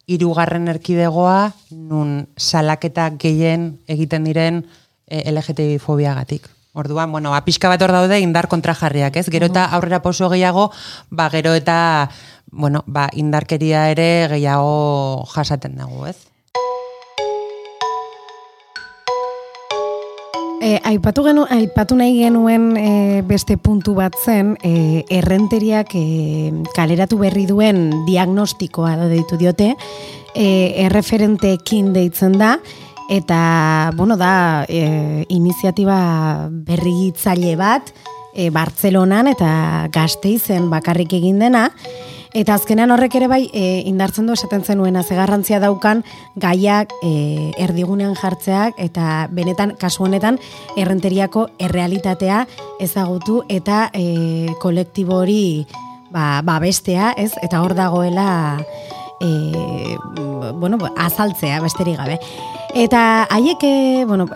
hirugarren 0.08 0.70
erkidegoa 0.72 1.52
nun 1.72 2.28
salaketa 2.40 3.10
gehien 3.20 3.74
egiten 3.92 4.28
diren 4.28 4.62
e, 5.08 5.24
LGTBI 5.32 5.82
fobiagatik. 5.84 6.48
Orduan, 6.78 7.12
bueno, 7.12 7.34
ba, 7.34 7.42
pixka 7.44 7.72
bat 7.72 7.82
hor 7.82 7.92
daude 7.96 8.20
indar 8.22 8.48
kontrajarriak, 8.52 9.16
ez? 9.18 9.26
Gero 9.34 9.50
eta 9.50 9.66
aurrera 9.74 10.04
pauso 10.04 10.30
gehiago, 10.30 10.70
ba, 11.10 11.26
gero 11.34 11.56
eta, 11.58 11.78
bueno, 12.52 12.84
ba, 12.86 13.08
indarkeria 13.18 13.88
ere 13.92 14.28
gehiago 14.36 15.26
jasaten 15.34 15.76
dago, 15.80 16.06
ez? 16.08 16.20
E, 20.60 20.80
aipatu, 20.84 21.22
genu, 21.22 21.44
aipatu 21.54 21.96
nahi 22.00 22.16
genuen 22.18 22.72
e, 22.82 23.22
beste 23.28 23.60
puntu 23.62 23.94
bat 23.98 24.16
zen, 24.18 24.56
e, 24.66 25.04
errenteriak 25.14 25.94
e, 25.94 26.52
kaleratu 26.74 27.20
berri 27.22 27.46
duen 27.46 27.92
diagnostikoa 28.08 28.96
da 28.98 29.08
deitu 29.12 29.38
diote, 29.38 29.76
e, 30.34 30.48
erreferenteekin 30.88 31.94
deitzen 31.94 32.40
da, 32.42 32.56
eta, 33.14 33.94
bueno, 33.96 34.18
da, 34.18 34.66
e, 34.68 35.26
iniziatiba 35.30 36.50
berri 36.50 37.14
bat, 37.56 37.94
e, 38.34 38.50
Bartzelonan 38.50 39.28
eta 39.28 39.90
Gasteizen 39.94 40.70
bakarrik 40.70 41.14
egin 41.14 41.40
dena, 41.40 41.72
Eta 42.36 42.56
azkenean 42.58 42.92
horrek 42.92 43.16
ere 43.16 43.28
bai 43.32 43.48
e, 43.54 43.82
indartzen 43.88 44.28
du 44.28 44.34
esaten 44.34 44.64
zenuena 44.64 45.04
ze 45.04 45.16
garrantzia 45.16 45.60
daukan 45.64 46.04
gaiak 46.36 46.92
e, 47.04 47.52
erdigunean 47.58 48.16
jartzeak 48.16 48.76
eta 48.78 49.28
benetan 49.32 49.76
kasu 49.80 50.04
honetan 50.04 50.40
errenteriako 50.76 51.48
errealitatea 51.60 52.46
ezagutu 52.80 53.44
eta 53.50 53.90
e, 53.94 54.54
kolektibo 54.60 55.22
hori 55.24 55.68
ba, 56.12 56.42
ba 56.44 56.60
bestea, 56.60 57.14
ez? 57.18 57.32
Eta 57.42 57.62
hor 57.64 57.76
dagoela 57.76 58.60
e, 59.22 59.98
bueno, 60.54 60.78
azaltzea 60.98 61.62
besterik 61.62 61.98
gabe. 61.98 62.20
Eta 62.76 63.28
haiek, 63.32 63.64
bueno, 64.08 64.28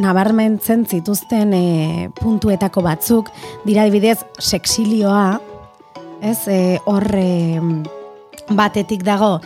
nabarmentzen 0.00 0.86
zituzten 0.86 1.52
e, 1.56 2.10
puntuetako 2.20 2.84
batzuk, 2.84 3.30
dira 3.66 3.84
dibidez, 3.88 4.20
sexilioa, 4.38 5.40
ez, 6.22 6.46
e, 6.48 6.78
hor 6.86 7.04
e, 7.18 7.60
batetik 8.54 9.02
dago, 9.04 9.40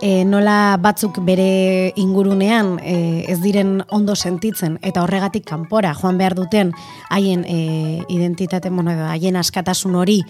e, 0.00 0.24
nola 0.28 0.76
batzuk 0.82 1.20
bere 1.24 1.92
ingurunean 1.96 2.76
e, 2.82 3.24
ez 3.30 3.38
diren 3.40 3.80
ondo 3.88 4.16
sentitzen. 4.16 4.78
Eta 4.82 5.04
horregatik 5.04 5.46
kanpora 5.48 5.94
joan 5.96 6.18
behar 6.18 6.36
duten 6.36 6.72
haien 7.10 7.44
e, 7.48 8.02
identitate, 8.08 8.70
bueno, 8.70 8.94
haien 9.08 9.36
askatasun 9.36 9.96
hori 9.96 10.20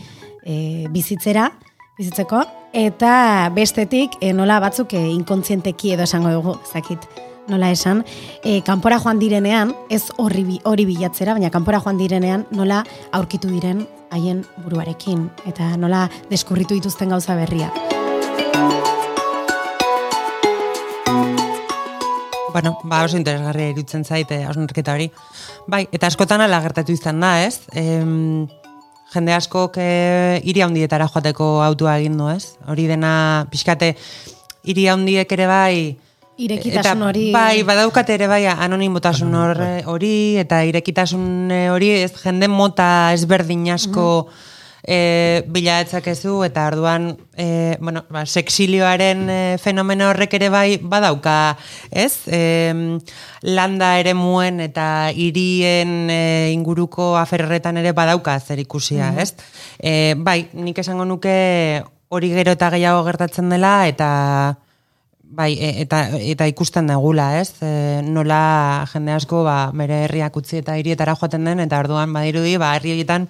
e, 0.45 0.87
bizitzera, 0.93 1.51
bizitzeko, 1.99 2.45
eta 2.77 3.51
bestetik 3.57 4.19
e, 4.21 4.33
nola 4.37 4.61
batzuk 4.61 4.95
e, 4.95 5.07
inkontzienteki 5.15 5.97
edo 5.97 6.05
esango 6.07 6.35
dugu, 6.35 6.59
zakit, 6.69 7.09
nola 7.49 7.71
esan, 7.71 8.05
e, 8.45 8.61
kanpora 8.67 8.99
joan 9.03 9.19
direnean, 9.19 9.75
ez 9.91 10.05
horri 10.17 10.61
hori 10.65 10.87
bilatzera, 10.87 11.35
baina 11.35 11.51
kanpora 11.51 11.81
joan 11.81 11.99
direnean 11.99 12.47
nola 12.51 12.83
aurkitu 13.13 13.51
diren 13.53 13.87
haien 14.11 14.45
buruarekin 14.65 15.29
eta 15.47 15.75
nola 15.77 16.07
deskurritu 16.31 16.75
dituzten 16.79 17.11
gauza 17.11 17.37
berria. 17.39 17.71
Bueno, 22.57 22.79
ba, 22.85 23.03
oso 23.05 23.19
interesgarria 23.19 23.75
irutzen 23.75 24.07
zaite 24.09 24.39
hausnarketa 24.49 24.95
hori. 24.97 25.11
Bai, 25.69 25.83
eta 25.93 26.09
askotan 26.09 26.41
ala 26.41 26.63
gertatu 26.65 26.95
izan 26.95 27.21
da, 27.21 27.35
ez? 27.45 27.67
Em, 27.77 28.47
jende 29.13 29.35
askok 29.37 29.77
e, 29.77 29.91
hiri 30.41 30.63
handietara 30.65 31.05
joateko 31.13 31.61
autua 31.67 31.99
egin 32.01 32.17
du, 32.17 32.31
ez? 32.33 32.57
Hori 32.65 32.87
dena, 32.89 33.13
pixkate, 33.53 33.93
hiri 34.65 34.87
handiek 34.89 35.37
ere 35.37 35.51
bai, 35.51 35.77
Irekitasun 36.37 37.03
hori. 37.03 37.31
Bai, 37.33 37.63
badaukate 37.65 38.15
ere 38.19 38.27
bai 38.29 38.43
anonimotasun 38.47 39.33
hori, 39.89 40.37
eta 40.43 40.61
irekitasun 40.69 41.53
hori 41.73 41.91
ez 42.03 42.13
jende 42.21 42.49
mota 42.53 43.13
ezberdin 43.17 43.71
asko 43.73 44.27
mm 44.27 44.29
-hmm. 44.29 44.55
eta 46.47 46.67
arduan, 46.67 47.17
e, 47.37 47.77
bueno, 47.81 48.05
ba, 48.11 48.27
sexilioaren 48.27 49.31
e, 49.31 49.59
fenomeno 49.59 50.11
horrek 50.11 50.35
ere 50.35 50.49
bai 50.49 50.79
badauka, 50.83 51.57
ez? 51.91 52.21
E, 52.27 53.01
landa 53.43 53.99
ere 53.99 54.15
muen 54.15 54.61
eta 54.61 55.11
hirien 55.11 56.11
e, 56.11 56.53
inguruko 56.53 57.17
aferretan 57.17 57.77
ere 57.79 57.93
badauka 57.93 58.39
zer 58.41 58.59
ikusia, 58.59 59.11
mm 59.11 59.19
ez? 59.19 59.35
E, 59.81 60.15
bai, 60.19 60.49
nik 60.53 60.79
esango 60.79 61.05
nuke 61.05 61.83
hori 62.09 62.29
gero 62.29 62.53
eta 62.53 62.71
gehiago 62.71 63.05
gertatzen 63.05 63.49
dela, 63.49 63.89
eta 63.89 64.57
Bai, 65.29 65.57
e, 65.59 65.83
eta, 65.83 66.07
eta 66.23 66.47
ikusten 66.47 66.87
degula, 66.87 67.41
ez? 67.41 67.59
E, 67.61 68.01
nola 68.07 68.87
jende 68.93 69.13
asko 69.13 69.43
ba, 69.45 69.73
bere 69.75 70.05
herriak 70.05 70.37
utzi 70.39 70.61
eta 70.61 70.77
hirietara 70.79 71.17
joaten 71.19 71.45
den, 71.49 71.61
eta 71.65 71.81
orduan 71.83 72.13
badirudi, 72.15 72.55
ba, 72.63 72.77
herri 72.77 72.95
horietan, 72.95 73.27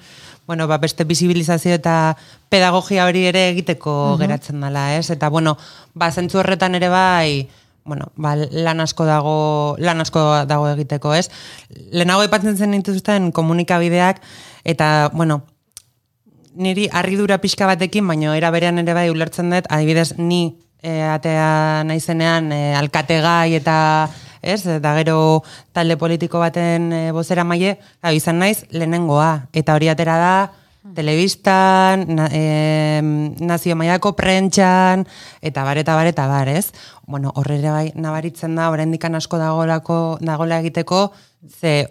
bueno, 0.46 0.68
ba, 0.68 0.76
beste 0.78 1.06
bizibilizazio 1.08 1.72
eta 1.74 2.16
pedagogia 2.52 3.06
hori 3.08 3.24
ere 3.30 3.48
egiteko 3.54 3.94
uh 4.12 4.18
geratzen 4.20 4.60
dela, 4.60 4.90
ez? 4.98 5.08
Eta, 5.10 5.30
bueno, 5.32 5.56
ba, 5.94 6.10
zentzu 6.12 6.42
horretan 6.42 6.76
ere 6.76 6.90
bai, 6.92 7.48
bueno, 7.84 8.12
ba, 8.16 8.36
lan 8.36 8.84
asko 8.84 9.08
dago, 9.08 9.38
lan 9.78 10.04
asko 10.04 10.44
dago 10.46 10.68
egiteko, 10.74 11.14
ez? 11.14 11.30
Lehenago 11.90 12.28
ipatzen 12.28 12.60
zen 12.60 12.76
dituzten 12.76 13.32
komunikabideak, 13.32 14.20
eta, 14.64 15.08
bueno, 15.14 15.46
niri 16.54 16.90
harridura 16.92 17.40
pixka 17.40 17.66
batekin, 17.66 18.06
baina 18.06 18.36
era 18.36 18.52
berean 18.52 18.78
ere 18.84 18.92
bai 18.92 19.08
ulertzen 19.10 19.50
dut, 19.50 19.66
adibidez, 19.72 20.12
ni 20.18 20.58
e, 20.82 21.02
atea 21.02 21.84
naizenean 21.86 22.52
e, 22.52 22.60
alkategai 22.76 23.54
eta 23.58 23.76
ez, 24.42 24.66
eta 24.66 24.92
gero 25.00 25.42
talde 25.74 25.96
politiko 25.96 26.38
baten 26.42 26.92
e, 26.92 27.00
bozera 27.12 27.44
maie, 27.44 27.76
izan 28.14 28.38
naiz 28.40 28.64
lehenengoa, 28.70 29.48
eta 29.56 29.74
hori 29.74 29.90
atera 29.90 30.16
da, 30.20 30.36
telebistan, 30.94 32.06
na, 32.14 32.28
e, 32.30 33.00
nazio 33.42 33.74
maiako 33.76 34.14
prentxan, 34.18 35.02
eta 35.42 35.64
bar, 35.66 35.80
eta 35.82 35.96
bar, 35.98 36.06
eta 36.06 36.28
bar, 36.30 36.48
ez? 36.48 36.70
Bueno, 37.06 37.32
horrere 37.34 37.72
bai, 37.74 37.88
nabaritzen 37.98 38.54
da, 38.54 38.70
oraindikan 38.70 39.18
asko 39.18 39.40
dagolako, 39.42 40.18
dagoela 40.22 40.60
egiteko, 40.62 41.10
ze, 41.50 41.88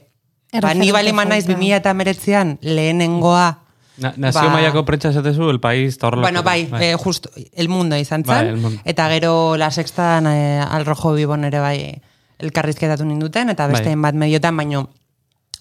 ba, 0.62 0.74
ni 0.74 0.91
bali 0.95 1.12
naiz 1.12 1.45
2000 1.50 1.82
eta 1.82 1.93
meretzean 1.93 2.58
lehenengoa 2.62 3.64
Na, 3.98 4.12
nazio 4.18 4.50
ba, 4.50 4.58
maiako 4.58 4.84
prentsa 4.84 5.10
esatezu, 5.14 5.50
el 5.50 5.60
país, 5.60 5.96
eta 5.96 6.10
Bueno, 6.10 6.44
bai, 6.44 6.66
bai. 6.68 6.84
Eh, 6.84 6.98
just, 6.98 7.28
el 7.54 7.70
mundo 7.70 7.96
izan 7.96 8.26
zen, 8.26 8.62
bai, 8.62 8.80
eta 8.84 9.08
gero 9.10 9.56
la 9.58 9.72
sexta 9.72 10.20
eh, 10.20 10.60
al 10.60 10.86
rojo 10.86 11.14
bibon 11.14 11.46
ere 11.46 11.60
bai 11.60 12.02
elkarrizketatu 12.40 13.06
ninduten, 13.06 13.50
eta 13.50 13.68
beste 13.68 13.94
bai. 13.94 14.02
bat 14.10 14.16
mediotan, 14.16 14.58
baino, 14.58 14.90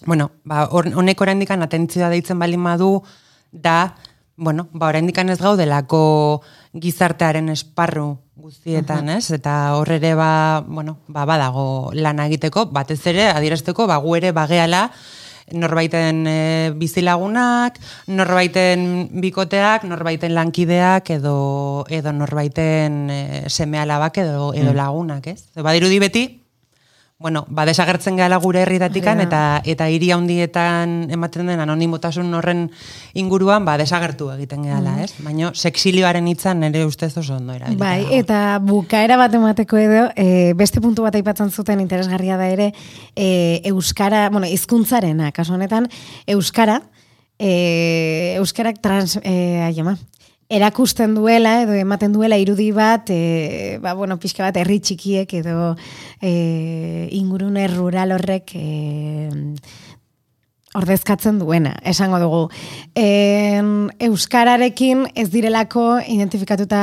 bueno, 0.05 0.31
ba, 0.43 0.65
honek 0.67 1.21
orendikan 1.21 1.63
atentzioa 1.63 2.09
deitzen 2.09 2.39
bali 2.39 2.57
madu, 2.57 3.03
da, 3.51 3.95
bueno, 4.35 4.67
ba, 4.73 4.89
orendikan 4.91 5.29
ez 5.29 5.39
gaudelako 5.39 6.41
gizartearen 6.73 7.49
esparru 7.49 8.17
guztietan, 8.35 9.09
ez? 9.15 9.31
Eta 9.31 9.75
horre 9.79 9.95
ere, 10.01 10.13
ba, 10.19 10.63
bueno, 10.67 10.99
ba, 11.07 11.23
badago 11.25 11.91
lan 11.95 12.19
egiteko, 12.27 12.67
batez 12.75 12.99
ere, 13.07 13.29
adierazteko, 13.31 13.87
ba, 13.87 13.97
gu 14.03 14.17
ere 14.19 14.33
bageala, 14.35 14.89
norbaiten 15.53 16.23
e, 16.27 16.71
bizilagunak, 16.77 17.77
norbaiten 18.07 19.09
bikoteak, 19.21 19.85
norbaiten 19.85 20.33
lankideak 20.33 21.11
edo 21.19 21.85
edo 21.89 22.13
norbaiten 22.15 23.03
e, 23.09 23.19
semealabak 23.49 24.17
edo 24.23 24.53
edo 24.53 24.71
mm. 24.71 24.77
lagunak, 24.79 25.27
ez? 25.27 25.45
Badirudi 25.61 25.99
beti 26.01 26.25
bueno, 27.17 27.45
ba, 27.47 27.63
desagertzen 27.65 28.17
gehala 28.19 28.35
gure 28.43 28.59
herritatikan, 28.65 29.21
eta 29.23 29.61
eta 29.63 29.87
hiri 29.87 30.09
handietan 30.11 31.07
ematen 31.15 31.47
den 31.47 31.61
anonimotasun 31.63 32.33
horren 32.35 32.65
inguruan, 33.15 33.63
ba, 33.63 33.77
desagertu 33.79 34.27
egiten 34.33 34.65
gehala, 34.67 34.97
mm. 34.97 35.05
ez? 35.05 35.23
Baina, 35.23 35.53
sexilioaren 35.55 36.27
hitzan 36.27 36.59
nire 36.59 36.83
ustez 36.85 37.13
oso 37.17 37.37
ondo 37.37 37.55
era. 37.55 37.71
Bai, 37.79 38.03
eta 38.17 38.59
bukaera 38.59 39.15
bat 39.21 39.33
emateko 39.39 39.79
edo, 39.79 40.09
e, 40.19 40.51
beste 40.59 40.83
puntu 40.83 41.07
bat 41.07 41.15
aipatzen 41.15 41.53
zuten 41.55 41.79
interesgarria 41.79 42.35
da 42.35 42.49
ere, 42.51 42.73
e, 43.15 43.61
Euskara, 43.71 44.27
bueno, 44.29 44.51
izkuntzarena, 44.51 45.31
kasu 45.31 45.55
honetan, 45.55 45.87
Euskara, 46.27 46.81
e, 47.39 48.35
Euskarak 48.41 48.83
trans, 48.83 49.21
e, 49.23 49.63
aiema, 49.63 49.95
erakusten 50.49 51.15
duela 51.15 51.61
edo 51.63 51.73
ematen 51.73 52.13
duela 52.13 52.37
irudi 52.37 52.69
bat 52.75 53.09
e, 53.09 53.79
ba, 53.81 53.95
bueno, 53.97 54.19
pixka 54.21 54.45
bat 54.45 54.57
herri 54.61 54.79
txikiek 54.79 55.31
edo 55.41 55.73
e, 56.21 57.09
ingurune 57.17 57.65
rural 57.73 58.13
horrek 58.13 58.53
e, 58.59 58.65
ordezkatzen 60.75 61.39
duena, 61.39 61.75
esango 61.87 62.19
dugu. 62.19 62.41
En, 62.99 63.89
euskararekin 64.03 65.05
ez 65.15 65.29
direlako 65.33 65.85
identifikatuta 66.11 66.81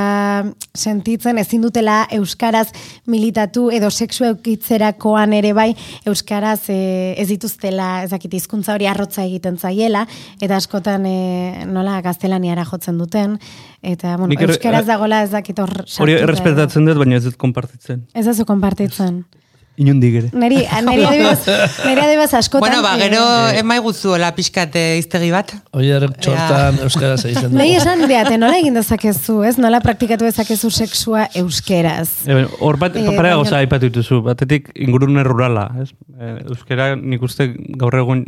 sentitzen, 0.74 1.38
ezin 1.42 1.64
dutela 1.64 2.06
euskaraz 2.16 2.68
militatu 3.06 3.68
edo 3.74 3.90
sexu 3.90 4.26
eukitzerakoan 4.30 5.36
ere 5.36 5.52
bai 5.56 5.70
euskaraz 6.08 6.70
e, 6.72 6.78
ez 7.20 7.28
dituztela 7.28 7.90
ezakit 8.06 8.38
hizkuntza 8.38 8.74
hori 8.76 8.88
arrotza 8.88 9.26
egiten 9.26 9.58
zaiela 9.58 10.06
eta 10.40 10.56
askotan 10.56 11.06
e, 11.06 11.66
nola 11.68 12.00
gaztelaniara 12.04 12.64
jotzen 12.68 12.98
duten 13.00 13.38
eta 13.82 14.16
bueno, 14.16 14.32
Nik 14.32 14.46
euskaraz 14.48 14.86
dagola 14.88 15.22
ez 15.26 15.30
dakit 15.34 15.58
hor 15.58 15.72
Hori 16.00 16.16
errespetatzen 16.16 16.86
dut, 16.88 16.98
baina 17.00 17.18
ez 17.18 17.24
dut 17.26 17.36
konpartitzen. 17.40 18.06
Ez 18.14 18.26
zu 18.32 18.46
konpartitzen. 18.48 19.24
Inundik 19.80 20.14
ere. 20.20 20.28
Neri, 20.36 20.58
neri 20.84 21.04
adibidez, 21.08 21.46
neri 21.86 22.00
adibidez 22.04 22.34
askotan... 22.36 22.60
Bueno, 22.66 22.82
ba, 22.84 22.90
eh, 22.98 23.06
gero 23.08 23.22
emai 23.62 23.78
guzuela 23.80 24.28
pixkate 24.36 24.82
iztegi 25.00 25.30
bat. 25.32 25.54
Oier 25.72 26.04
txortan 26.20 26.76
euskaraz 26.84 27.22
egiten 27.30 27.54
Nahi 27.56 27.72
dugu. 27.72 27.80
esan 27.80 28.04
diate, 28.10 28.36
nola 28.42 28.58
egin 28.60 28.76
dezakezu, 28.76 29.38
ez? 29.48 29.54
Nola 29.62 29.80
praktikatu 29.80 30.28
dezakezu 30.28 30.68
sexua 30.70 31.24
euskeraz. 31.40 32.08
E, 32.28 32.42
Hor 32.60 32.76
bat, 32.76 32.96
Eh, 33.00 33.06
pare 33.08 33.16
baina- 33.30 33.38
gauza 33.40 33.56
aipatu 33.62 33.88
dituzu, 33.88 34.20
batetik 34.26 34.68
ingurune 34.76 35.24
rurala, 35.24 35.70
ez? 35.80 35.88
E, 36.20 36.34
euskera 36.52 36.92
nik 36.96 37.22
uste 37.24 37.48
gaur 37.80 37.96
egun 37.96 38.26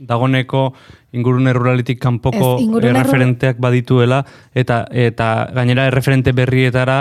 dagoneko 0.00 0.70
ingurune 1.16 1.52
ruralitik 1.56 2.00
kanpoko 2.00 2.56
Ez, 2.56 2.64
ingurune 2.64 2.92
ru- 2.92 2.96
erreferenteak 3.02 3.60
badituela, 3.60 4.22
eta 4.54 4.86
eta 4.90 5.28
gainera 5.56 5.86
erreferente 5.92 6.32
berrietara 6.36 6.98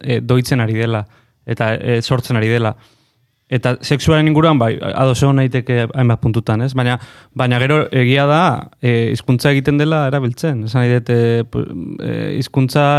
e, 0.00 0.20
doitzen 0.20 0.60
ari 0.64 0.76
dela, 0.84 1.06
eta 1.48 1.72
e, 1.80 1.98
sortzen 2.02 2.36
ari 2.36 2.48
dela. 2.52 2.76
Eta 3.48 3.78
sexuaren 3.80 4.28
inguruan, 4.28 4.58
bai, 4.60 4.74
ados 4.76 5.22
egon 5.22 5.38
naiteke 5.40 5.86
hainbat 5.96 6.20
puntutan, 6.20 6.60
ez? 6.66 6.74
Baina, 6.76 6.98
baina 7.32 7.56
gero 7.62 7.78
egia 7.96 8.26
da, 8.28 8.40
e, 8.84 9.14
hizkuntza 9.14 9.54
egiten 9.54 9.80
dela 9.80 10.02
erabiltzen. 10.10 10.66
Esan 10.68 10.84
nahi 10.84 10.98
dut, 10.98 11.08
e, 11.08 11.46
e, 12.04 12.42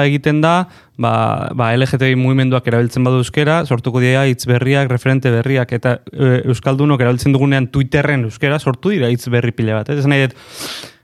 egiten 0.10 0.42
da, 0.42 0.56
ba, 0.98 1.14
ba 1.54 1.70
LGTBI 1.78 2.18
mugimenduak 2.18 2.66
erabiltzen 2.66 3.06
badu 3.06 3.22
euskera, 3.22 3.62
sortuko 3.66 4.02
dira 4.02 4.26
hitz 4.26 4.48
berriak, 4.50 4.90
referente 4.90 5.30
berriak, 5.30 5.76
eta 5.78 6.00
e, 6.10 6.42
euskaldunok 6.50 7.06
erabiltzen 7.06 7.38
dugunean 7.38 7.70
Twitterren 7.70 8.26
euskera, 8.26 8.58
sortu 8.58 8.90
dira 8.96 9.14
hitz 9.14 9.30
berri 9.30 9.54
pila 9.54 9.78
bat. 9.84 9.94
Ez? 9.94 10.02
Esan 10.02 10.16
nahi 10.16 10.26
dut, 10.26 10.38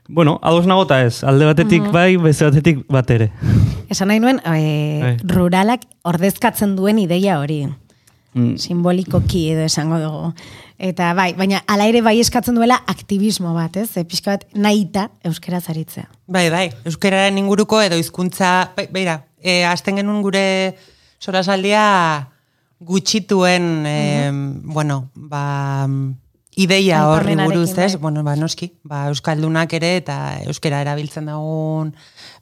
bueno, 0.08 0.40
ados 0.42 0.66
nagota 0.66 1.04
ez, 1.06 1.22
alde 1.22 1.46
batetik 1.46 1.86
bai, 1.94 2.16
beste 2.18 2.50
batetik 2.50 2.82
bat 2.90 3.14
ere. 3.14 3.30
Esan 3.94 4.10
nahi 4.10 4.18
nuen, 4.18 4.42
e, 4.42 5.02
Bai. 5.06 5.16
ruralak 5.38 5.86
ordezkatzen 6.02 6.74
duen 6.74 6.98
ideia 6.98 7.38
hori. 7.38 7.68
Mm. 8.36 8.58
simbolikoki 8.60 9.46
edo 9.54 9.64
esango 9.64 9.96
dugu. 9.96 10.30
Eta 10.76 11.14
bai, 11.16 11.30
baina 11.38 11.62
ala 11.72 11.86
ere 11.88 12.02
bai 12.04 12.18
eskatzen 12.20 12.58
duela 12.58 12.76
aktivismo 12.92 13.54
bat, 13.56 13.78
ez? 13.80 13.88
E, 13.96 14.04
pixka 14.04 14.34
bat 14.34 14.44
nahita 14.52 15.06
euskera 15.24 15.62
zaritzea. 15.62 16.04
Bai, 16.28 16.50
bai, 16.52 16.66
euskararen 16.84 17.40
inguruko 17.40 17.80
edo 17.80 17.96
hizkuntza, 17.96 18.74
bai, 18.76 18.90
beira, 18.92 19.22
e, 19.40 19.62
azten 19.64 19.96
genuen 20.02 20.20
gure 20.26 20.44
sorasaldia 21.18 22.28
gutxituen, 22.84 23.86
e, 23.88 23.96
bueno, 24.68 25.06
ba, 25.16 25.88
ideia 26.60 27.06
horri 27.08 27.38
buruz, 27.40 27.72
ez? 27.78 27.94
bai. 27.94 28.02
Bueno, 28.02 28.24
ba, 28.24 28.36
noski, 28.36 28.74
ba, 28.84 29.06
euskaldunak 29.08 29.72
ere 29.80 29.94
eta 30.02 30.18
euskara 30.44 30.84
erabiltzen 30.84 31.32
dugun 31.32 31.94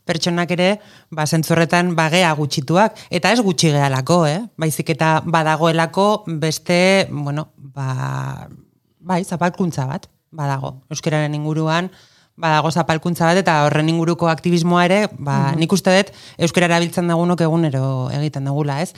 pertsonak 0.05 0.51
ere, 0.55 0.69
ba, 1.11 1.27
zentzorretan 1.27 1.95
bagea 1.97 2.33
gutxituak, 2.37 2.99
eta 3.11 3.33
ez 3.33 3.41
gutxi 3.45 3.73
gehalako, 3.75 4.25
eh? 4.29 4.41
Baizik 4.61 4.93
eta 4.95 5.19
badagoelako 5.25 6.25
beste, 6.41 7.09
bueno, 7.11 7.49
ba, 7.57 8.49
bai, 9.01 9.23
zapalkuntza 9.25 9.87
bat, 9.89 10.09
badago, 10.35 10.77
euskararen 10.93 11.35
inguruan, 11.37 11.91
badago 12.37 12.71
zapalkuntza 12.71 13.31
bat, 13.31 13.41
eta 13.41 13.61
horren 13.67 13.89
inguruko 13.93 14.29
aktivismoa 14.29 14.85
ere, 14.89 15.01
ba, 15.19 15.55
nik 15.57 15.73
uste 15.73 15.95
dut, 15.95 16.13
euskara 16.39 16.69
erabiltzen 16.69 17.09
dagunok 17.09 17.47
egunero 17.47 17.87
egiten 18.13 18.51
dugula, 18.51 18.83
ez? 18.85 18.93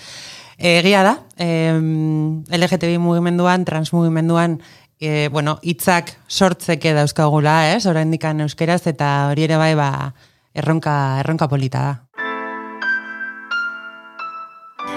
Egia 0.56 1.02
da, 1.04 1.18
em, 1.36 2.42
LGTBI 2.48 2.96
mugimenduan, 2.98 3.66
trans 3.68 3.92
mugimenduan, 3.92 4.58
e, 4.98 5.28
bueno, 5.28 5.58
hitzak 5.62 6.14
sortzeke 6.28 6.94
dauzkagula, 6.96 7.74
ez? 7.74 7.84
Oraindik 7.86 8.24
euskeraz 8.24 8.86
eta 8.86 9.28
hori 9.30 9.44
ere 9.44 9.56
bai 9.60 9.74
ba 9.74 10.14
erronka 10.56 11.20
erronka 11.20 11.48
polita 11.48 11.84
da. 11.84 11.94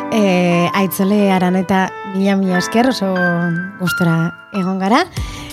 E, 0.09 0.69
aitzole 0.73 1.29
aran 1.31 1.59
eta 1.59 1.89
mila 2.15 2.35
mila 2.39 2.57
esker 2.57 2.89
oso 2.89 3.11
gustora 3.79 4.49
egon 4.57 4.79
gara. 4.81 5.03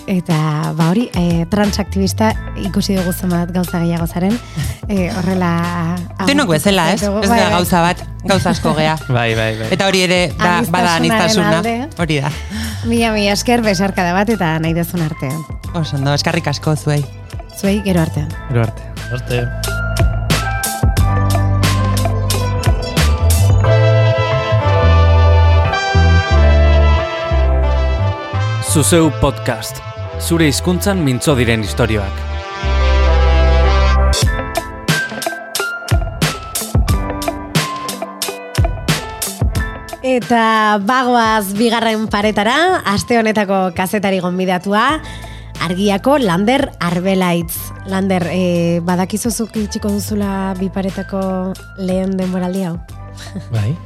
Eta 0.06 0.72
ba 0.78 0.92
hori, 0.92 1.08
e, 1.18 1.44
transaktivista 1.50 2.30
ikusi 2.62 2.94
dugu 2.94 3.10
zenbat 3.12 3.50
gauza 3.52 3.82
gehiago 3.82 4.06
zaren. 4.06 4.38
E, 4.86 5.08
horrela... 5.10 5.96
Denok 6.28 6.52
bezala, 6.52 6.84
ez? 6.94 7.00
Ez 7.02 7.08
bai, 7.10 7.24
da 7.26 7.48
bai. 7.48 7.54
gauza 7.56 7.80
bat, 7.82 8.04
gauza 8.22 8.52
asko 8.52 8.70
gea. 8.78 8.92
Bai, 9.16 9.32
bai, 9.34 9.48
bai. 9.58 9.66
Eta 9.74 9.88
hori 9.90 10.04
ere 10.04 10.20
da, 10.38 10.60
bada 10.70 10.92
Aniztasunaren 11.00 11.58
anistasuna. 11.58 12.04
Hori 12.04 12.20
da. 12.22 12.30
Mila 12.86 13.10
mila 13.16 13.34
esker 13.34 13.66
besarka 13.66 14.06
da 14.06 14.14
bat 14.14 14.30
eta 14.30 14.52
nahi 14.62 14.78
dezun 14.78 15.02
arte. 15.02 15.32
Oso 15.72 15.98
ondo, 15.98 16.14
eskarrik 16.14 16.46
asko 16.54 16.76
zuei. 16.78 17.00
Zuei 17.58 17.80
gero 17.82 18.06
artean. 18.06 18.30
Gero 18.52 18.62
arte. 18.68 18.86
Arte. 19.10 19.75
Zuzeu 28.76 29.06
podcast. 29.22 29.78
Zure 30.20 30.50
hizkuntzan 30.50 30.98
mintzo 31.00 31.32
diren 31.38 31.62
istorioak. 31.64 32.18
Eta 40.04 40.42
bagoaz 40.84 41.54
bigarren 41.56 42.04
paretara, 42.12 42.82
aste 42.92 43.16
honetako 43.16 43.70
kazetari 43.78 44.20
gonbidatua, 44.20 44.84
argiako 45.64 46.18
Lander 46.20 46.66
Arbelaitz. 46.76 47.56
Lander, 47.88 48.28
e, 48.28 48.84
badakizuzuk 48.84 49.56
itxiko 49.56 49.88
duzula 49.96 50.52
bi 50.60 50.68
paretako 50.68 51.24
lehen 51.80 52.12
denboraldi 52.20 52.68
hau? 52.68 52.76
Bai, 53.52 53.76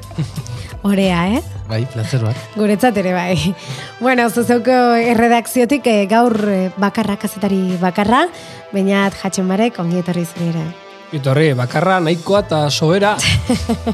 Orea, 0.82 1.22
eh? 1.36 1.42
bai, 1.68 1.84
placer 1.92 2.22
bat. 2.24 2.36
Guretzat 2.56 2.96
ere 3.02 3.12
bai. 3.12 3.54
Bueno, 4.00 4.28
zuzeuko 4.30 4.76
erredakziotik 4.96 5.86
eh, 5.86 6.06
gaur 6.10 6.36
eh, 6.48 6.70
bakarra, 6.80 7.18
kazetari 7.20 7.76
bakarra, 7.80 8.26
bainat 8.72 9.18
jatzen 9.20 9.50
barek, 9.50 9.82
ongi 9.82 10.00
etorri 10.00 10.24
zure 10.24 10.48
ere. 10.54 10.68
Itorri, 11.10 11.48
bakarra, 11.58 11.96
nahikoa 11.98 12.44
eta 12.44 12.58
sobera. 12.70 13.16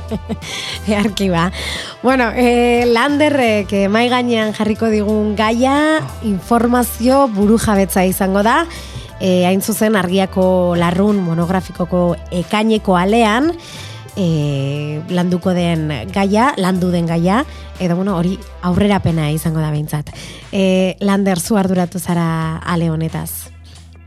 Earki 0.99 1.31
ba. 1.33 1.47
Bueno, 2.03 2.29
eh, 2.37 2.85
Landerrek 2.93 3.73
eh, 3.73 3.87
mai 3.89 4.11
gainean 4.13 4.53
jarriko 4.53 4.91
digun 4.93 5.33
gaia 5.35 6.03
informazio 6.29 7.25
buru 7.33 7.57
jabetza 7.57 8.05
izango 8.05 8.45
da. 8.45 8.67
Eh, 9.17 9.47
hain 9.49 9.65
zuzen 9.65 9.97
argiako 9.97 10.77
larrun 10.77 11.23
monografikoko 11.25 12.19
ekaineko 12.37 12.99
alean, 13.01 13.49
eh, 14.17 15.03
landuko 15.09 15.53
den 15.55 15.89
gaia, 16.13 16.53
landu 16.57 16.91
den 16.91 17.07
gaia, 17.07 17.45
edo 17.81 17.97
bueno, 17.97 18.17
hori 18.17 18.39
aurrerapena 18.63 19.31
izango 19.31 19.61
da 19.61 19.71
behintzat. 19.71 20.11
Eh, 20.53 20.97
Lander, 21.01 21.41
zu 21.41 21.57
arduratu 21.57 21.99
zara 21.99 22.57
ale 22.65 22.91
honetaz. 22.91 23.53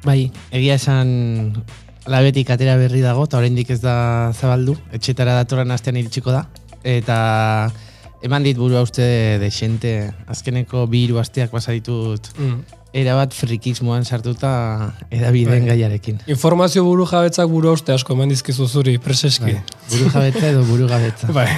Bai, 0.04 0.32
egia 0.52 0.76
esan 0.80 1.64
labetik 2.10 2.50
atera 2.50 2.78
berri 2.80 3.02
dago, 3.04 3.26
eta 3.28 3.38
oraindik 3.38 3.70
ez 3.70 3.82
da 3.84 4.32
zabaldu, 4.34 4.78
etxetara 4.96 5.36
datorren 5.44 5.72
astean 5.72 6.00
iritsiko 6.00 6.32
da. 6.34 6.48
Eta 6.84 7.72
eman 8.24 8.44
dit 8.44 8.58
burua 8.58 8.82
uste 8.84 9.38
desente, 9.40 10.12
azkeneko 10.28 10.88
bi 10.88 11.06
hiru 11.06 11.20
asteak 11.20 11.52
pasa 11.52 11.76
ditut 11.76 12.32
Mm. 12.38 12.79
Erabat 12.94 13.34
frikismoan 13.38 14.06
sartuta 14.06 14.52
edabideen 15.12 15.66
Bai. 15.66 15.76
gaiarekin. 15.76 16.22
Informazio 16.28 16.84
buru 16.84 17.06
jabetzak 17.10 17.50
buru 17.50 17.74
uste 17.74 17.94
asko 17.94 18.16
eman 18.18 18.30
dizkizu 18.34 18.68
zuri, 18.68 18.98
preseski. 18.98 19.54
Bai, 19.54 19.64
buru 19.92 20.12
jabetza 20.14 20.46
edo 20.50 20.64
buru 20.66 20.88
gabetza. 20.90 21.32
Bai, 21.38 21.50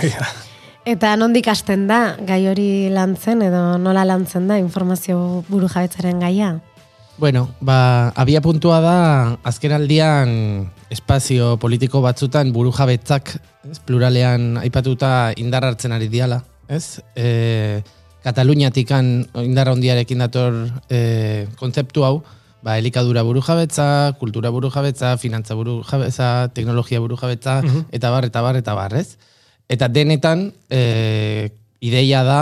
Eta 0.81 1.13
nondik 1.13 1.45
hasten 1.45 1.85
da 1.85 2.15
gai 2.25 2.47
hori 2.49 2.89
lantzen 2.89 3.43
edo 3.45 3.77
nola 3.77 4.01
lantzen 4.01 4.47
da 4.49 4.57
informazio 4.57 5.43
buru 5.47 5.69
jabetzaren 5.69 6.19
gaia? 6.19 6.55
Bueno, 7.21 7.51
ba, 7.61 8.09
abia 8.17 8.41
puntua 8.41 8.79
da, 8.81 8.95
azken 9.45 9.75
aldian 9.75 10.31
espazio 10.89 11.53
politiko 11.61 12.01
batzutan 12.01 12.49
buru 12.55 12.71
jabetzak, 12.73 13.35
ez, 13.69 13.77
pluralean 13.85 14.55
aipatuta 14.57 15.31
indar 15.37 15.67
hartzen 15.67 15.93
ari 15.93 16.09
diala, 16.09 16.41
ez? 16.65 16.97
E, 17.13 17.83
Kataluniatikan 18.21 19.27
indar 19.41 19.71
handiarekin 19.71 20.21
dator 20.21 20.57
e, 20.89 21.47
kontzeptu 21.57 22.05
hau, 22.05 22.21
ba, 22.61 22.77
elikadura 22.77 23.23
buru 23.25 23.41
jabetza, 23.41 24.13
kultura 24.19 24.51
buru 24.53 24.69
jabetza, 24.69 25.15
finantza 25.17 25.55
buru 25.57 25.81
jabetza, 25.83 26.49
teknologia 26.53 27.01
buru 27.01 27.17
jabetza, 27.17 27.61
eta 27.91 28.11
bar, 28.13 28.29
eta 28.29 28.41
bar, 28.45 28.59
eta 28.61 28.75
bar, 28.77 28.93
ez? 28.93 29.17
Eta 29.69 29.87
denetan, 29.89 30.51
e, 30.69 31.49
ideia 31.81 32.21
da, 32.23 32.41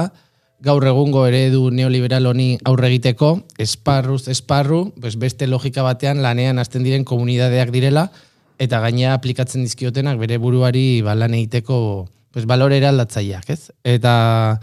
gaur 0.59 0.83
egungo 0.83 1.23
eredu 1.29 1.69
neoliberal 1.71 2.27
honi 2.27 2.57
aurre 2.67 2.89
egiteko, 2.91 3.31
esparruz 3.57 4.27
esparru, 4.27 4.89
pues 4.99 5.15
beste 5.15 5.47
logika 5.47 5.85
batean 5.85 6.21
lanean 6.21 6.59
hasten 6.59 6.83
diren 6.83 7.05
komunidadeak 7.07 7.71
direla, 7.71 8.09
eta 8.59 8.81
gainea 8.83 9.13
aplikatzen 9.15 9.63
dizkiotenak 9.63 10.19
bere 10.19 10.37
buruari 10.37 11.01
ba, 11.01 11.15
lan 11.15 11.37
egiteko 11.37 12.09
pues, 12.33 12.45
balorera 12.45 12.91
aldatzaileak, 12.91 13.49
ez? 13.55 13.71
Eta 13.87 14.59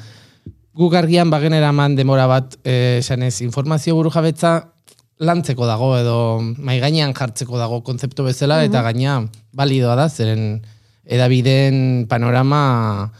guk 0.76 0.94
argian 0.94 1.30
bagenera 1.32 1.72
eman 1.72 1.96
demora 1.96 2.26
bat 2.30 2.56
eh, 2.64 2.98
esanez 3.00 3.40
informazio 3.42 3.94
buru 3.96 4.10
jabetza 4.12 4.72
lantzeko 5.18 5.66
dago 5.66 5.94
edo 5.96 6.16
mai 6.40 6.78
gainean 6.80 7.14
jartzeko 7.16 7.56
dago 7.58 7.80
kontzeptu 7.82 8.26
bezala 8.26 8.62
eta 8.64 8.82
gaina 8.84 9.22
balidoa 9.56 9.94
da 9.96 10.08
zeren 10.08 10.60
edabideen 11.06 12.06
panorama 12.10 13.12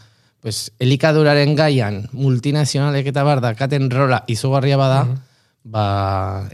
pues, 0.47 0.71
elikaduraren 0.79 1.55
gaian 1.57 2.03
multinazionalek 2.15 3.09
eta 3.11 3.23
bar 3.27 3.41
dakaten 3.43 3.89
rola 3.91 4.21
izugarria 4.31 4.77
bada, 4.79 5.01
ba, 5.63 5.85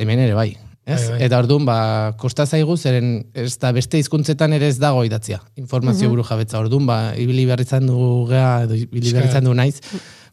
hemen 0.01 0.24
ere 0.24 0.34
bai. 0.38 0.51
Ez? 0.84 0.97
Bai, 0.97 1.12
bai. 1.12 1.20
Eta 1.28 1.39
orduan, 1.43 1.68
ba, 1.68 1.78
kosta 2.20 2.47
zaigu, 2.47 2.76
zeren 2.76 3.12
ez 3.38 3.54
da 3.62 3.70
beste 3.76 4.01
hizkuntzetan 4.01 4.56
ere 4.58 4.72
ez 4.74 4.80
dago 4.82 5.04
idatzia. 5.08 5.39
Informazio 5.62 6.10
buru 6.12 6.26
jabetza. 6.28 6.58
Orduan, 6.60 6.88
ba, 6.89 6.97
ibili 7.22 7.45
behar 7.47 7.62
izan 7.64 7.86
du 7.88 8.26
gea, 8.32 8.64
edo 8.66 8.80
ibili 8.80 9.14
behar 9.14 9.30
izan 9.30 9.47
du 9.47 9.54
naiz, 9.56 9.78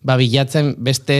ba, 0.03 0.17
bilatzen 0.21 0.75
beste 0.79 1.19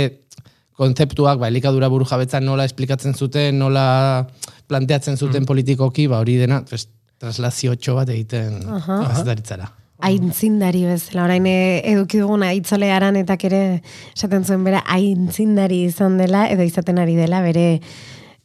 kontzeptuak, 0.81 1.41
ba, 1.41 1.51
elikadura 1.53 1.91
buru 1.93 2.07
jabetza 2.09 2.41
nola 2.41 2.65
esplikatzen 2.69 3.15
zuten, 3.15 3.59
nola 3.61 4.27
planteatzen 4.71 5.19
zuten 5.21 5.45
politikoki, 5.49 6.07
ba, 6.09 6.23
hori 6.23 6.39
dena, 6.41 6.63
pues, 6.69 6.89
traslazio 7.21 7.77
bat 7.99 8.09
egiten 8.09 8.63
uh 8.65 9.77
Aintzindari 10.01 10.87
bezala, 10.89 11.27
orain 11.27 11.45
eh, 11.45 11.83
eduki 11.93 12.23
duguna 12.23 12.55
itzole 12.57 12.89
aranetak 12.89 13.43
ere 13.45 13.83
esaten 14.17 14.47
zuen 14.49 14.65
bera 14.65 14.81
aintzindari 14.89 15.83
izan 15.91 16.17
dela 16.17 16.47
edo 16.49 16.65
izaten 16.65 16.97
ari 16.97 17.19
dela 17.19 17.43
bere 17.45 17.83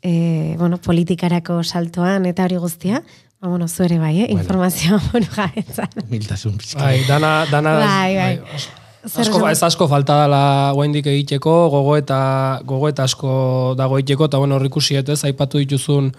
e, 0.04 0.12
bueno, 0.60 0.82
politikarako 0.84 1.64
saltoan 1.64 2.28
eta 2.28 2.44
hori 2.44 2.60
guztia. 2.60 3.00
Ba, 3.40 3.48
bueno, 3.48 3.70
zuere 3.70 4.02
bai, 4.04 4.26
eh? 4.26 4.32
informazioa 4.36 5.00
buru 5.14 5.32
jabetzan. 5.32 5.96
Miltasun 6.12 6.58
pixka. 6.60 6.84
Bai, 6.84 7.06
dana, 7.08 7.46
dana, 7.48 7.80
Bai, 7.80 8.16
bai. 8.20 8.34
Zer 8.60 8.85
Asko, 9.06 9.44
ez 9.50 9.62
asko 9.64 9.86
falta 9.88 10.16
dela 10.24 10.72
guaindik 10.74 11.06
egiteko, 11.12 11.54
gogo 11.70 11.94
eta, 11.98 12.18
gogo 12.66 12.90
eta 12.90 13.06
asko 13.06 13.76
dago 13.78 14.00
egiteko, 14.00 14.26
eta 14.26 14.40
bueno, 14.42 14.58
hor 14.58 14.66
ikusi 14.66 14.98
ez, 14.98 15.20
aipatu 15.28 15.62
dituzun 15.62 16.10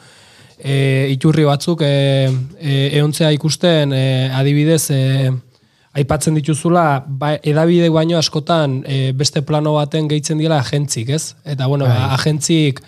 e, 0.58 1.08
iturri 1.10 1.44
batzuk 1.44 1.82
e, 1.82 2.28
e, 2.58 2.76
eontzea 3.00 3.32
ikusten 3.34 3.92
e, 3.92 4.04
adibidez 4.34 4.90
e, 4.94 5.32
aipatzen 5.96 6.36
dituzula 6.36 7.04
ba, 7.06 7.34
edabide 7.42 7.88
baino 7.90 8.18
askotan 8.18 8.82
e, 8.86 9.12
beste 9.16 9.42
plano 9.42 9.74
baten 9.76 10.08
gehitzen 10.08 10.38
dira 10.38 10.60
agentzik, 10.60 11.10
ez? 11.10 11.34
Eta 11.44 11.66
bueno, 11.66 11.88
ba, 11.88 12.12
agentzik 12.16 12.82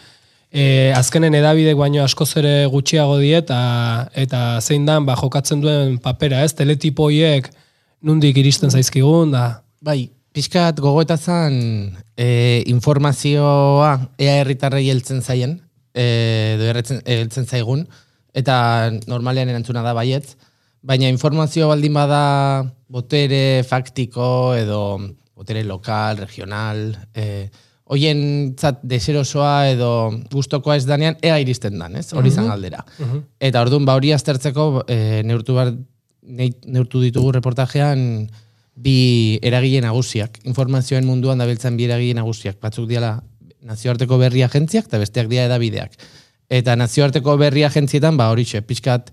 e, 0.52 0.92
azkenen 0.96 1.34
edabidek 1.38 1.78
baino 1.80 2.04
askoz 2.04 2.30
ere 2.40 2.66
gutxiago 2.72 3.18
die 3.22 3.36
eta 3.40 3.60
eta 4.14 4.60
zein 4.60 4.86
dan 4.88 5.08
ba, 5.08 5.16
jokatzen 5.16 5.64
duen 5.64 5.96
papera, 6.04 6.44
ez? 6.44 6.52
Teletipo 6.54 7.08
hoiek 7.08 7.50
nundik 8.04 8.36
iristen 8.38 8.70
zaizkigun 8.70 9.32
da. 9.34 9.48
Bai, 9.84 10.08
pixkat 10.34 10.80
gogoeta 10.82 11.16
zan 11.16 11.54
e, 12.18 12.64
informazioa 12.70 13.92
ea 14.18 14.40
herritarrei 14.40 14.88
heltzen 14.90 15.22
zaien, 15.22 15.58
e, 15.94 16.56
edo 16.56 16.72
heltzen 16.74 17.46
zaigun, 17.46 17.84
eta 18.34 18.56
normalean 19.06 19.50
erantzuna 19.52 19.84
da 19.86 19.94
baietz, 19.94 20.34
baina 20.82 21.10
informazio 21.10 21.68
baldin 21.70 21.94
bada 21.94 22.22
botere 22.88 23.62
faktiko 23.66 24.54
edo 24.58 24.82
botere 25.38 25.62
lokal, 25.66 26.24
regional, 26.24 26.90
e, 27.14 27.48
hoien 27.88 28.20
zat 28.58 28.82
deserosoa 28.82 29.70
edo 29.70 29.92
gustokoa 30.32 30.76
ez 30.76 30.84
danean, 30.88 31.16
ea 31.22 31.38
iristen 31.40 31.78
dan, 31.78 31.96
ez? 31.96 32.10
Hori 32.12 32.34
zan 32.34 32.50
galdera. 32.50 32.82
Eta 33.40 33.62
orduan, 33.62 33.86
ba 33.88 33.94
hori 33.96 34.12
aztertzeko 34.12 34.84
e, 34.90 35.22
neurtu, 35.24 35.56
bar, 35.56 35.72
neurtu 36.28 37.00
ditugu 37.06 37.32
reportajean 37.38 38.02
bi 38.78 39.38
eragile 39.42 39.82
nagusiak, 39.82 40.38
informazioen 40.46 41.06
munduan 41.06 41.40
dabiltzen 41.42 41.76
bi 41.78 41.88
eragile 41.88 42.20
nagusiak, 42.20 42.60
batzuk 42.62 42.86
diala 42.90 43.16
nazioarteko 43.68 44.18
berri 44.20 44.44
agentziak 44.46 44.86
eta 44.86 45.00
besteak 45.02 45.28
dira 45.30 45.48
edabideak. 45.48 45.96
Eta 46.48 46.76
nazioarteko 46.78 47.36
berri 47.40 47.64
agentzietan, 47.66 48.16
ba 48.16 48.30
horixe, 48.32 48.62
pixkat 48.64 49.10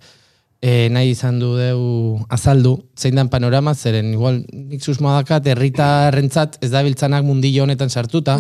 e, 0.66 0.90
nahi 0.90 1.12
izan 1.14 1.38
du 1.38 1.52
deu 1.60 1.82
azaldu, 2.34 2.74
zein 2.98 3.20
dan 3.20 3.30
panorama, 3.30 3.76
zeren 3.78 4.10
igual 4.16 4.40
nik 4.50 4.82
susmoa 4.82 5.20
dakat, 5.20 5.46
herritarrentzat 5.54 6.58
ez 6.66 6.72
dabiltzanak 6.74 7.26
mundillo 7.28 7.68
honetan 7.68 7.94
sartuta, 7.94 8.40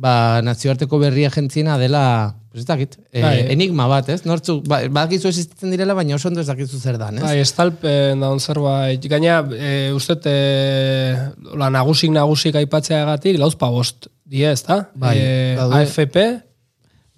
ba 0.00 0.14
nazioarteko 0.46 1.00
berri 1.02 1.26
agentziena 1.28 1.76
dela, 1.80 2.02
pues 2.48 2.64
ez 2.64 2.68
dakit, 2.70 2.96
e, 3.12 3.20
Bai. 3.20 3.34
enigma 3.52 3.88
bat, 3.90 4.08
ez? 4.14 4.22
Nortzu, 4.24 4.62
ba, 4.64 4.80
badakizu 4.88 5.28
existitzen 5.28 5.74
direla, 5.74 5.96
baina 5.98 6.16
oso 6.16 6.30
ondo 6.32 6.40
ez 6.40 6.48
dakizu 6.48 6.80
zer 6.80 6.96
dan, 7.00 7.20
ez? 7.20 7.26
Bai, 7.26 7.36
estalpen 7.44 8.24
daun 8.24 8.40
zerbait. 8.40 9.04
Gaina, 9.12 9.42
e, 9.52 9.92
uste, 9.92 10.16
e, 10.24 11.52
la 11.60 11.68
nagusik 11.74 12.14
nagusik 12.16 12.56
aipatzeagatik, 12.62 13.36
lauzpa 13.44 13.68
bost 13.74 14.08
die, 14.24 14.46
ez 14.48 14.62
da? 14.64 14.86
Bai, 14.96 15.16
e, 15.20 15.40
daude. 15.60 15.84
AFP, 15.84 16.28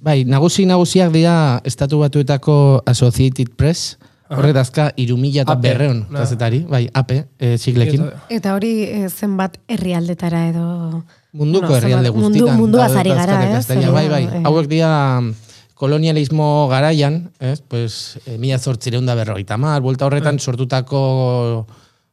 Bai, 0.00 0.22
nagusi 0.24 0.64
nagusiak 0.64 1.10
dira 1.12 1.60
estatu 1.68 1.98
batuetako 2.00 2.54
Associated 2.88 3.50
Press, 3.60 3.98
horrek 4.38 4.54
dazka 4.54 4.92
irumila 4.96 5.42
eta 5.42 5.52
AP, 5.56 5.62
berreun 5.62 6.06
na. 6.10 6.20
kazetari, 6.20 6.60
bai, 6.68 6.88
AP, 6.94 7.10
e, 7.38 7.56
siglekin. 7.58 8.04
Eta 8.30 8.54
hori 8.54 8.70
eh, 8.84 9.08
zenbat 9.10 9.58
herrialdetara 9.68 10.48
edo... 10.48 11.04
Munduko 11.32 11.66
Bueno, 11.68 11.76
herrialde 11.78 12.10
mundu- 12.10 12.26
guztitan. 12.40 12.56
munduaz 12.58 12.88
daude 12.92 13.00
ari 13.00 13.10
gara, 13.14 13.36
ez? 13.46 13.52
gaztelania. 13.52 13.90
Bai, 13.94 14.08
bai, 14.08 14.24
Eh. 14.24 14.42
hauek 14.44 14.66
dira 14.70 15.20
mm, 15.20 15.34
kolonialismo 15.74 16.68
garaian, 16.68 17.30
ez? 17.40 17.60
Pues, 17.62 18.18
e, 18.26 18.36
mila 18.38 18.58
zortzireun 18.58 19.06
da 19.06 19.14
berrogeita 19.14 19.56
mar, 19.56 19.80
buelta 19.82 20.06
horretan 20.06 20.38
sortutako 20.38 21.66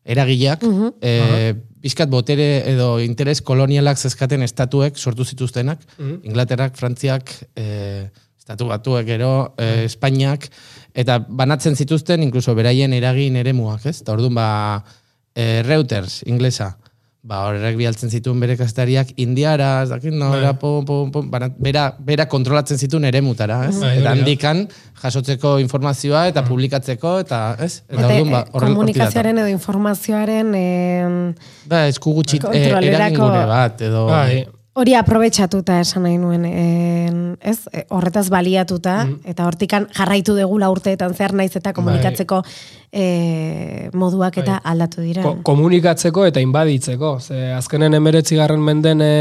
eragileak, 0.05 0.61
e, 1.01 1.55
bizkat 1.83 2.09
botere 2.09 2.63
edo 2.71 2.99
interes 3.03 3.41
kolonialak 3.41 3.97
zezkaten 3.99 4.41
estatuek 4.45 4.97
sortu 4.97 5.25
zituztenak, 5.25 5.81
Inglaterrak, 6.23 6.75
Frantziak, 6.79 7.33
e, 7.55 8.07
estatu 8.39 8.67
batuek 8.69 9.05
gero, 9.07 9.53
e, 9.59 9.83
Espainiak, 9.85 10.47
eta 10.97 11.19
banatzen 11.29 11.77
zituzten, 11.77 12.25
inkluso 12.25 12.55
beraien 12.57 12.93
eragin 12.97 13.37
eremuak, 13.37 13.85
ez? 13.85 13.99
Eta 14.01 14.15
orduan, 14.17 14.33
ba, 14.37 14.49
e, 15.37 15.61
Reuters, 15.67 16.23
inglesa, 16.25 16.73
ba, 17.27 17.41
horrek 17.49 17.75
bialtzen 17.77 18.09
zituen 18.13 18.39
bere 18.39 18.55
kazetariak 18.57 19.11
indiara, 19.19 19.83
ez 19.83 19.91
dakit, 19.91 20.15
no, 20.15 20.31
era, 20.37 20.53
pum, 20.57 20.85
pum, 20.87 21.11
pum, 21.11 21.29
bana- 21.29 21.51
bera, 21.59 21.89
bera 21.99 22.25
kontrolatzen 22.31 22.79
zituen 22.79 23.05
eremutara, 23.09 23.59
ez? 23.67 23.75
Bai, 23.81 23.97
eta 23.99 24.13
handikan 24.15 24.63
jasotzeko 25.03 25.57
informazioa 25.61 26.27
eta 26.31 26.45
publikatzeko, 26.47 27.17
eta, 27.25 27.41
ez? 27.59 27.83
Eta, 27.85 27.99
Eta, 27.99 28.05
orduan, 28.07 28.31
ba, 28.33 28.43
horrela 28.53 28.73
komunikazioaren 28.73 29.43
edo 29.43 29.53
informazioaren 29.53 30.53
eh, 30.55 31.33
Da, 31.67 31.85
esku 31.91 32.15
gutxi 32.15 32.39
eh, 32.39 32.69
bat, 32.73 33.81
edo... 33.85 34.07
bai, 34.09 34.45
hori 34.77 34.93
aprobetxatuta 34.93 35.79
esan 35.81 36.03
nahi 36.05 36.17
nuen, 36.21 36.43
eh, 36.45 37.09
ez? 37.41 37.57
Eh, 37.73 37.85
Horretaz 37.89 38.27
baliatuta, 38.29 39.07
eta 39.25 39.47
hortikan 39.49 39.87
jarraitu 39.97 40.35
degula 40.37 40.69
urteetan 40.69 41.15
zer 41.17 41.33
naiz 41.33 41.55
eta 41.57 41.73
komunikatzeko 41.73 42.43
eh, 42.91 43.89
moduak 43.93 44.37
eta 44.43 44.59
aldatu 44.63 45.01
dira. 45.01 45.23
ko 45.23 45.35
komunikatzeko 45.43 46.25
eta 46.29 46.39
inbaditzeko. 46.43 47.19
Ze 47.19 47.51
azkenen 47.57 47.93
emeretzi 47.97 48.37
garren 48.39 48.61
menden 48.63 49.01
e, 49.01 49.11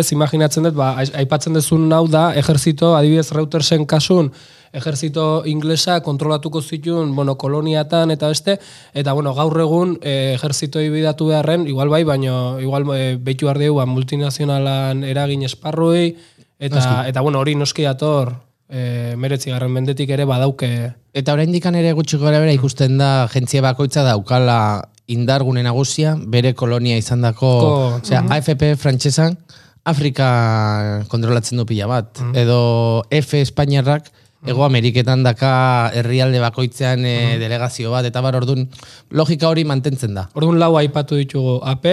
ez 0.00 0.06
imaginatzen 0.12 0.68
dut, 0.68 0.76
ba, 0.78 0.94
ai- 1.00 1.10
aipatzen 1.24 1.56
dezun 1.56 1.90
hau 1.92 2.06
da, 2.08 2.32
ejerzito, 2.34 2.94
adibidez 2.96 3.30
Reutersen 3.32 3.86
kasun, 3.86 4.32
ejerzito 4.74 5.42
inglesa 5.46 6.00
kontrolatuko 6.02 6.60
zituen, 6.62 7.14
bueno, 7.14 7.36
koloniatan 7.38 8.10
eta 8.10 8.28
beste, 8.28 8.58
eta 8.94 9.12
bueno, 9.14 9.34
gaur 9.34 9.60
egun 9.62 9.98
e, 10.02 10.34
ejerzitoi 10.34 10.88
bidatu 10.90 11.30
beharren, 11.30 11.68
igual 11.70 11.88
bai, 11.88 12.02
baino 12.04 12.58
igual 12.60 12.84
e, 12.96 13.16
behitu 13.16 13.46
dugu, 13.46 13.76
ba, 13.78 13.86
multinazionalan 13.86 15.04
eragin 15.04 15.44
esparruei, 15.46 16.16
eta, 16.58 17.04
eta 17.08 17.20
bueno, 17.20 17.38
hori 17.40 17.54
noski 17.54 17.86
dator, 17.86 18.34
e, 18.68 19.14
meretzi 19.16 19.50
garren 19.50 19.72
mendetik 19.72 20.10
ere 20.10 20.26
badauke. 20.28 20.70
Eta 21.14 21.32
oraindikan 21.36 21.74
ere 21.78 21.92
gutxi 21.94 22.18
gora 22.18 22.40
bera 22.42 22.52
ikusten 22.52 22.98
da 22.98 23.28
jentzia 23.32 23.62
bakoitza 23.62 24.02
daukala 24.02 24.88
indargune 25.06 25.62
nagusia 25.62 26.16
bere 26.18 26.54
kolonia 26.54 26.96
izandako, 26.96 27.52
Ko- 27.60 28.00
osea, 28.00 28.24
AFP 28.30 28.74
frantsesan 28.80 29.36
Afrika 29.84 31.04
kontrolatzen 31.12 31.60
du 31.60 31.66
pila 31.68 31.86
bat, 31.86 32.20
edo 32.40 33.04
F 33.12 33.36
Espainiarrak 33.36 34.08
Ego 34.46 34.64
Ameriketan 34.64 35.22
daka 35.24 35.90
herrialde 35.94 36.40
bakoitzean 36.40 37.04
e, 37.06 37.38
delegazio 37.40 37.90
bat, 37.90 38.04
eta 38.04 38.20
bar 38.20 38.36
ordun 38.36 38.68
logika 39.10 39.48
hori 39.48 39.64
mantentzen 39.64 40.14
da. 40.14 40.28
Orduan 40.34 40.58
lau 40.60 40.76
aipatu 40.76 41.16
ditugu 41.16 41.60
AP, 41.64 41.86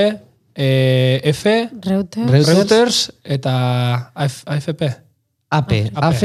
e, 0.55 1.21
F, 1.31 1.45
Reuters. 1.81 2.29
Reuters. 2.31 2.47
Reuters 2.57 3.01
eta 3.23 4.11
AF, 4.13 4.41
AFP. 4.45 4.89
AP, 5.51 5.71
AP, 5.95 6.23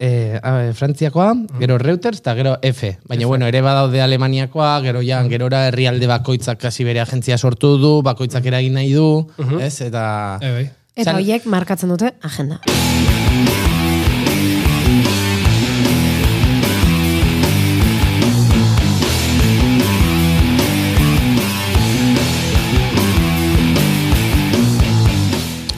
eh, 0.00 0.38
a- 0.42 0.72
Frantziakoa, 0.72 1.32
gero 1.58 1.76
Reuters 1.78 2.20
eta 2.20 2.34
gero 2.34 2.58
F. 2.62 2.98
Baina 3.08 3.26
bueno, 3.26 3.46
ere 3.46 3.60
badaude 3.60 4.00
Alemaniakoa, 4.00 4.80
gero 4.84 5.00
ja, 5.02 5.22
gerora 5.28 5.66
herrialde 5.68 6.06
bakoitzak 6.06 6.58
kasi 6.60 6.84
bere 6.84 7.00
agentzia 7.00 7.36
sortu 7.38 7.76
du, 7.78 8.02
bakoitzak 8.02 8.44
eragin 8.46 8.74
nahi 8.74 8.92
du, 8.92 9.26
ez? 9.60 9.80
Eta 9.80 10.38
E, 10.40 10.52
bai. 10.52 10.70
Eta 10.98 11.14
hoiek 11.14 11.44
markatzen 11.46 11.88
dute 11.92 12.12
agenda. 12.22 12.60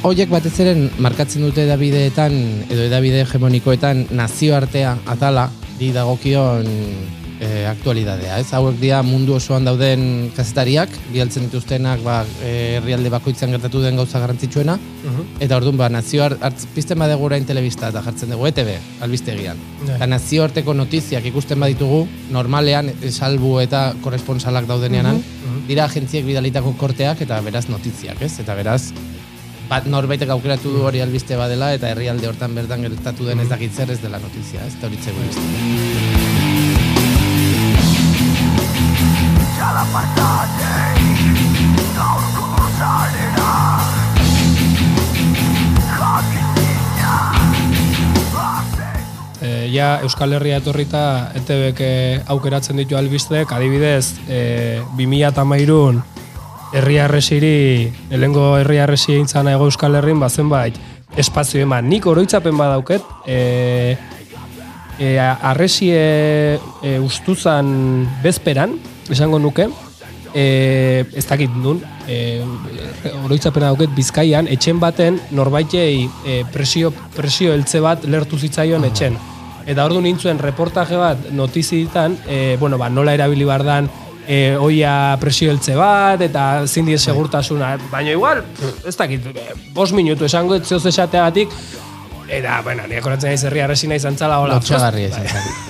Hoiek 0.00 0.30
batez 0.32 0.54
ere 0.62 0.72
markatzen 1.04 1.42
dute 1.44 1.66
edabideetan 1.66 2.32
edo 2.72 2.86
edabide 2.86 3.18
hegemonikoetan 3.20 4.06
nazioartea 4.16 4.94
atala 5.12 5.50
di 5.76 5.90
dagokion 5.92 6.64
e, 7.36 7.66
aktualidadea, 7.68 8.38
ez? 8.40 8.46
Hauek 8.56 8.78
dira 8.80 9.02
mundu 9.04 9.34
osoan 9.36 9.68
dauden 9.68 10.30
kazetariak, 10.32 10.96
bialtzen 11.12 11.50
dituztenak 11.50 12.00
ba, 12.06 12.22
herrialde 12.40 13.12
bakoitzan 13.12 13.52
gertatu 13.52 13.84
den 13.84 14.00
gauza 14.00 14.24
garrantzitsuena, 14.24 14.78
eta 15.36 15.60
orduan 15.60 15.76
ba, 15.82 15.90
nazioar, 15.92 16.38
artz, 16.48 16.64
pizten 16.72 17.04
badegu 17.04 17.28
orain 17.28 17.44
telebista 17.44 17.92
eta 17.92 18.00
jartzen 18.08 18.32
dugu 18.32 18.48
ETV, 18.48 18.72
albistegian. 19.04 19.60
Eta 19.84 20.08
nazioarteko 20.08 20.76
notiziak 20.80 21.28
ikusten 21.28 21.60
baditugu, 21.60 22.06
normalean, 22.32 22.88
salbu 23.12 23.58
eta 23.60 23.90
korresponsalak 24.00 24.64
daudenean, 24.70 25.20
dira 25.68 25.84
agentziek 25.84 26.24
bidalitako 26.24 26.72
korteak 26.80 27.20
eta 27.28 27.44
beraz 27.44 27.68
notiziak, 27.68 28.24
ez? 28.24 28.38
Eta 28.40 28.56
beraz, 28.56 28.86
bat 29.70 29.86
norbaitek 29.86 30.32
aukeratu 30.34 30.72
du 30.74 30.80
hori 30.82 30.98
albiste 31.02 31.36
badela 31.38 31.68
eta 31.76 31.92
herrialde 31.92 32.26
hortan 32.26 32.56
bertan 32.58 32.82
gertatu 32.82 33.28
den 33.28 33.44
ez 33.44 33.48
dakit 33.52 33.70
zer 33.70 33.92
ez 33.94 34.00
dela 34.02 34.18
notizia, 34.18 34.66
ez? 34.66 34.74
Eta 34.74 34.90
hori 34.90 34.98
txegu 34.98 35.20
E, 49.40 49.70
ja 49.72 50.00
Euskal 50.04 50.34
Herria 50.36 50.58
etorrita 50.60 51.02
ETBek 51.38 51.78
eh, 51.80 52.22
aukeratzen 52.34 52.76
ditu 52.82 52.98
albistek, 52.98 53.54
adibidez, 53.56 54.18
e, 54.28 54.80
2013 54.98 56.19
herri 56.72 56.98
arresiri, 56.98 57.90
helengo 58.10 58.54
herri 58.58 58.78
arresi 58.78 59.16
eintzan 59.18 59.48
ego 59.50 59.66
Euskal 59.66 59.96
Herrin, 59.98 60.20
bazen 60.20 60.48
bai, 60.48 60.70
espazio 61.18 61.62
eman. 61.62 61.88
Nik 61.90 62.06
oroitzapen 62.06 62.56
badauket, 62.58 63.06
e, 63.26 63.96
e, 64.98 65.14
arresi 65.18 65.90
e, 65.92 66.58
e, 66.82 66.98
ustuzan 67.02 67.72
bezperan, 68.22 68.76
esango 69.10 69.40
nuke, 69.42 69.66
e, 70.34 71.04
ez 71.16 71.26
dakit 71.26 71.56
nun, 71.58 71.82
e, 72.06 72.40
oroitzapena 73.24 73.72
dauket 73.72 73.94
Bizkaian, 73.96 74.46
etxen 74.50 74.78
baten 74.82 75.18
norbaitei 75.34 76.06
e, 76.24 76.42
presio, 76.52 76.94
presio 77.16 77.54
eltze 77.56 77.82
bat 77.82 78.06
lertu 78.06 78.38
zitzaion 78.38 78.86
etxen. 78.86 79.18
Eta 79.70 79.84
ordu 79.84 80.00
nintzuen 80.02 80.38
reportaje 80.40 80.96
bat 80.98 81.30
notizitan, 81.36 82.16
e, 82.26 82.56
bueno, 82.60 82.78
ba, 82.78 82.88
nola 82.88 83.14
erabili 83.14 83.44
bardan 83.44 83.90
e, 84.30 84.56
oia 84.56 85.16
presio 85.20 85.50
eltze 85.50 85.74
bat, 85.78 86.20
eta 86.22 86.44
zindi 86.66 86.96
segurtasuna. 86.98 87.72
Baina 87.90 88.14
igual, 88.14 88.44
ez 88.86 88.94
dakit, 88.96 89.26
e, 89.34 89.56
bost 89.74 89.96
minutu 89.96 90.28
esango, 90.28 90.54
ez 90.54 90.68
zehoz 90.68 90.84
esateagatik, 90.92 91.56
eta, 92.30 92.60
bueno, 92.66 92.86
nire 92.86 93.02
koratzen 93.02 93.34
naiz 93.34 93.42
herri 93.48 93.64
arresina 93.66 93.98
izan 93.98 94.18
txala, 94.18 94.38
hola. 94.44 94.60
Lotxagarria 94.60 95.10
izan 95.10 95.26
zen. 95.26 95.66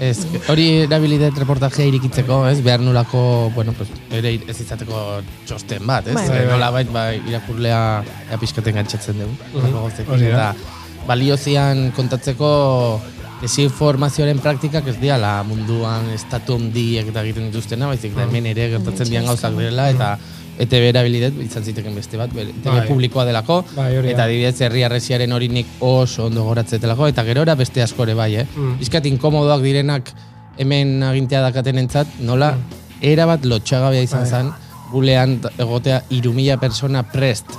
Ez, 0.00 0.24
hori 0.48 0.66
erabilidet 0.86 1.36
reportajea 1.36 1.84
irikitzeko, 1.90 2.40
ez, 2.48 2.58
behar 2.64 2.80
nolako, 2.80 3.20
bueno, 3.52 3.76
pues, 3.76 3.92
ere 4.16 4.32
ez 4.48 4.56
izateko 4.64 5.20
txosten 5.44 5.84
bat, 5.84 6.08
ez? 6.08 6.16
Bai. 6.16 6.26
Bai, 6.32 6.42
nola 6.48 6.72
bait, 6.72 6.92
bai, 6.94 7.08
irakurlea 7.28 7.80
ea 8.30 8.40
pixkaten 8.40 8.80
gantxatzen 8.80 9.20
dugu. 9.20 9.36
Uh 9.60 9.88
Hori 10.08 10.32
da. 10.32 10.50
Eta 10.54 10.78
baliozian 11.08 11.90
kontatzeko 11.96 12.48
desinformazioaren 13.40 14.40
praktikak 14.42 14.88
ez 14.92 14.96
diala 15.00 15.38
munduan 15.48 16.10
estatu 16.14 16.58
handiek 16.60 17.08
eta 17.12 17.24
egiten 17.24 17.48
dituztena, 17.48 17.88
baizik 17.90 18.14
da 18.16 18.26
hemen 18.26 18.50
ere 18.52 18.68
gertatzen 18.74 19.08
dian 19.08 19.28
gauzak 19.28 19.56
direla, 19.56 19.88
eta 19.94 20.12
ETB 20.60 20.90
erabilidet, 20.90 21.36
izan 21.40 21.64
ziteken 21.64 21.94
beste 21.96 22.18
bat, 22.20 22.34
ETB 22.36 22.66
Bai. 22.66 22.82
publikoa 22.88 23.24
delako, 23.24 23.62
Bai, 23.72 23.94
eta 24.12 24.26
adibidez 24.26 24.58
herri 24.66 24.84
arresiaren 24.84 25.32
hori 25.32 25.48
nik 25.48 25.78
oso 25.80 26.26
ondo 26.28 26.44
goratzetelako, 26.44 27.08
eta 27.08 27.24
gerora 27.24 27.56
beste 27.56 27.82
askore 27.82 28.14
bai, 28.18 28.34
eh? 28.42 28.46
Mm. 28.56 28.76
Bizkat 28.82 29.08
inkomodoak 29.08 29.64
direnak 29.64 30.12
hemen 30.60 30.98
agintea 31.06 31.40
dakaten 31.46 31.80
entzat, 31.80 32.20
nola, 32.20 32.52
erabat 33.00 33.48
lotxagabea 33.48 34.04
izan 34.04 34.26
Bai. 34.26 34.30
zen, 34.30 34.52
gulean 34.90 35.38
egotea 35.56 36.02
irumila 36.12 36.58
persona 36.60 37.06
prest, 37.08 37.56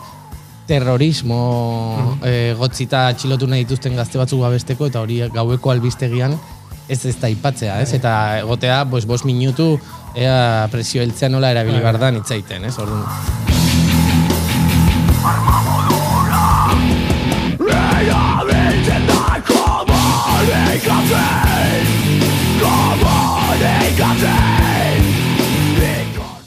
terrorismo 0.71 2.17
eh, 2.23 2.55
gotzita 2.55 3.09
atxilotu 3.11 3.49
nahi 3.51 3.65
dituzten 3.65 3.97
gazte 3.99 4.21
batzuk 4.21 4.39
babesteko, 4.45 4.87
eta 4.87 5.03
hori 5.03 5.19
gaueko 5.33 5.73
albistegian 5.73 6.37
ez 6.91 7.03
ez 7.05 7.15
da 7.19 7.29
ipatzea, 7.31 7.79
ez? 7.83 7.91
Eta 7.97 8.13
egotea, 8.39 8.83
pues, 8.91 9.05
bos 9.07 9.23
minutu, 9.27 9.73
ea 10.15 10.67
presio 10.71 11.03
heltzea 11.03 11.29
nola 11.31 11.51
erabili 11.55 11.79
Bai. 11.79 11.85
bardan 11.91 12.19
itzaiten, 12.23 12.67
ez? 12.67 12.75
Orduan, 12.79 13.07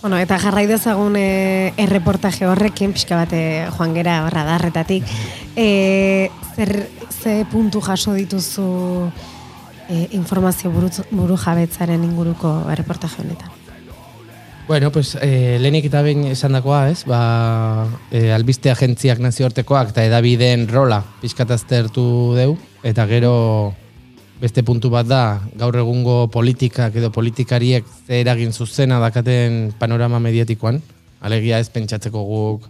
Bueno, 0.05 0.19
eta 0.21 0.37
jarrai 0.37 0.67
dezagun 0.69 1.15
e, 1.17 1.73
erreportaje 1.81 2.45
horrekin, 2.45 2.91
pixka 2.93 3.17
bate 3.17 3.39
joan 3.73 3.95
gera 3.97 4.19
radarretatik. 4.29 5.09
E, 5.57 6.29
zer, 6.53 6.91
ze 7.09 7.47
puntu 7.49 7.81
jaso 7.81 8.13
dituzu 8.13 8.67
e, 9.89 10.11
informazio 10.13 10.69
buruz, 10.75 10.99
buru 11.09 11.39
jabetzaren 11.41 12.05
inguruko 12.05 12.53
erreportaje 12.75 13.23
honetan? 13.23 13.49
Bueno, 14.69 14.93
pues, 14.93 15.17
eh, 15.23 15.57
lehenik 15.59 15.89
eta 15.89 16.03
behin 16.05 16.27
esan 16.35 16.53
dakoa, 16.53 16.91
ez? 16.91 17.07
Ba, 17.09 17.89
eh, 18.13 18.29
albiste 18.37 18.69
agentziak 18.75 19.25
nazioartekoak 19.25 19.95
eta 19.97 20.05
edabideen 20.05 20.69
rola 20.69 21.01
pixkataztertu 21.23 22.05
deu, 22.37 22.59
eta 22.85 23.09
gero 23.09 23.73
beste 24.41 24.65
puntu 24.67 24.91
bat 24.91 25.07
da, 25.07 25.41
gaur 25.59 25.77
egungo 25.79 26.29
politikak 26.33 26.97
edo 26.99 27.11
politikariek 27.15 27.87
ze 28.07 28.21
eragin 28.21 28.53
zuzena 28.53 28.99
dakaten 29.01 29.73
panorama 29.79 30.19
mediatikoan, 30.21 30.81
alegia 31.21 31.61
ez 31.63 31.71
pentsatzeko 31.71 32.25
guk, 32.29 32.67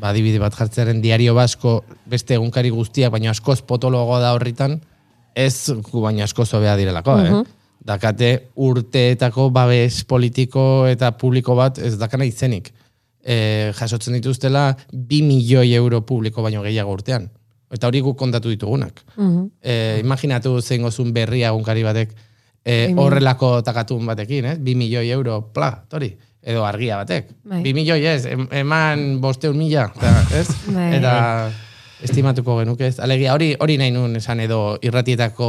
ba, 0.00 0.10
adibide 0.10 0.40
bat 0.42 0.54
jartzearen 0.54 1.00
diario 1.02 1.34
basko 1.34 1.78
beste 2.10 2.36
egunkari 2.36 2.70
guztiak, 2.74 3.12
baina 3.12 3.30
askoz 3.30 3.62
potologo 3.62 4.18
da 4.20 4.34
horritan, 4.36 4.80
ez 5.36 5.70
gu 5.70 6.02
baina 6.02 6.24
askoz 6.24 6.50
hobea 6.56 6.76
direlako, 6.80 7.18
eh? 7.20 7.44
dakate 7.86 8.30
urteetako 8.56 9.50
babes 9.54 10.02
politiko 10.08 10.86
eta 10.90 11.12
publiko 11.20 11.54
bat 11.58 11.78
ez 11.78 11.94
dakana 12.00 12.26
izenik. 12.26 12.72
E, 13.26 13.72
jasotzen 13.74 14.14
dituztela 14.18 14.68
bi 14.92 15.20
milioi 15.26 15.72
euro 15.74 16.00
publiko 16.06 16.42
baino 16.42 16.62
gehiago 16.62 16.94
urtean. 16.94 17.28
Eta 17.72 17.88
hori 17.88 18.00
guk 18.00 18.16
kontatu 18.18 18.50
ditugunak. 18.52 19.02
E, 19.62 19.98
imaginatu 20.02 20.60
zein 20.62 20.82
gozun 20.86 21.12
berria 21.12 21.48
egunkari 21.50 21.82
batek 21.82 22.14
e, 22.66 22.94
horrelako 22.98 23.60
takatun 23.66 24.06
batekin, 24.06 24.44
eh? 24.52 24.56
bi 24.58 24.74
milioi 24.78 25.08
euro, 25.14 25.40
pla, 25.54 25.72
tori. 25.88 26.10
Edo 26.46 26.62
argia 26.62 27.00
batek. 27.00 27.32
Bai. 27.42 27.60
Bi 27.64 27.72
milioi 27.74 28.04
ez, 28.06 28.26
em- 28.30 28.46
eman 28.54 29.20
bosteun 29.20 29.56
mila, 29.58 29.88
eta, 29.96 30.12
ez? 30.38 30.46
Bai. 30.70 30.90
Eta 31.00 31.14
estimatuko 32.06 32.60
genuke 32.60 32.86
ez. 32.86 33.00
Alegia, 33.02 33.34
hori 33.34 33.54
hori 33.58 33.78
nahi 33.80 33.90
nun 33.94 34.14
esan 34.20 34.42
edo 34.44 34.76
irratietako 34.86 35.48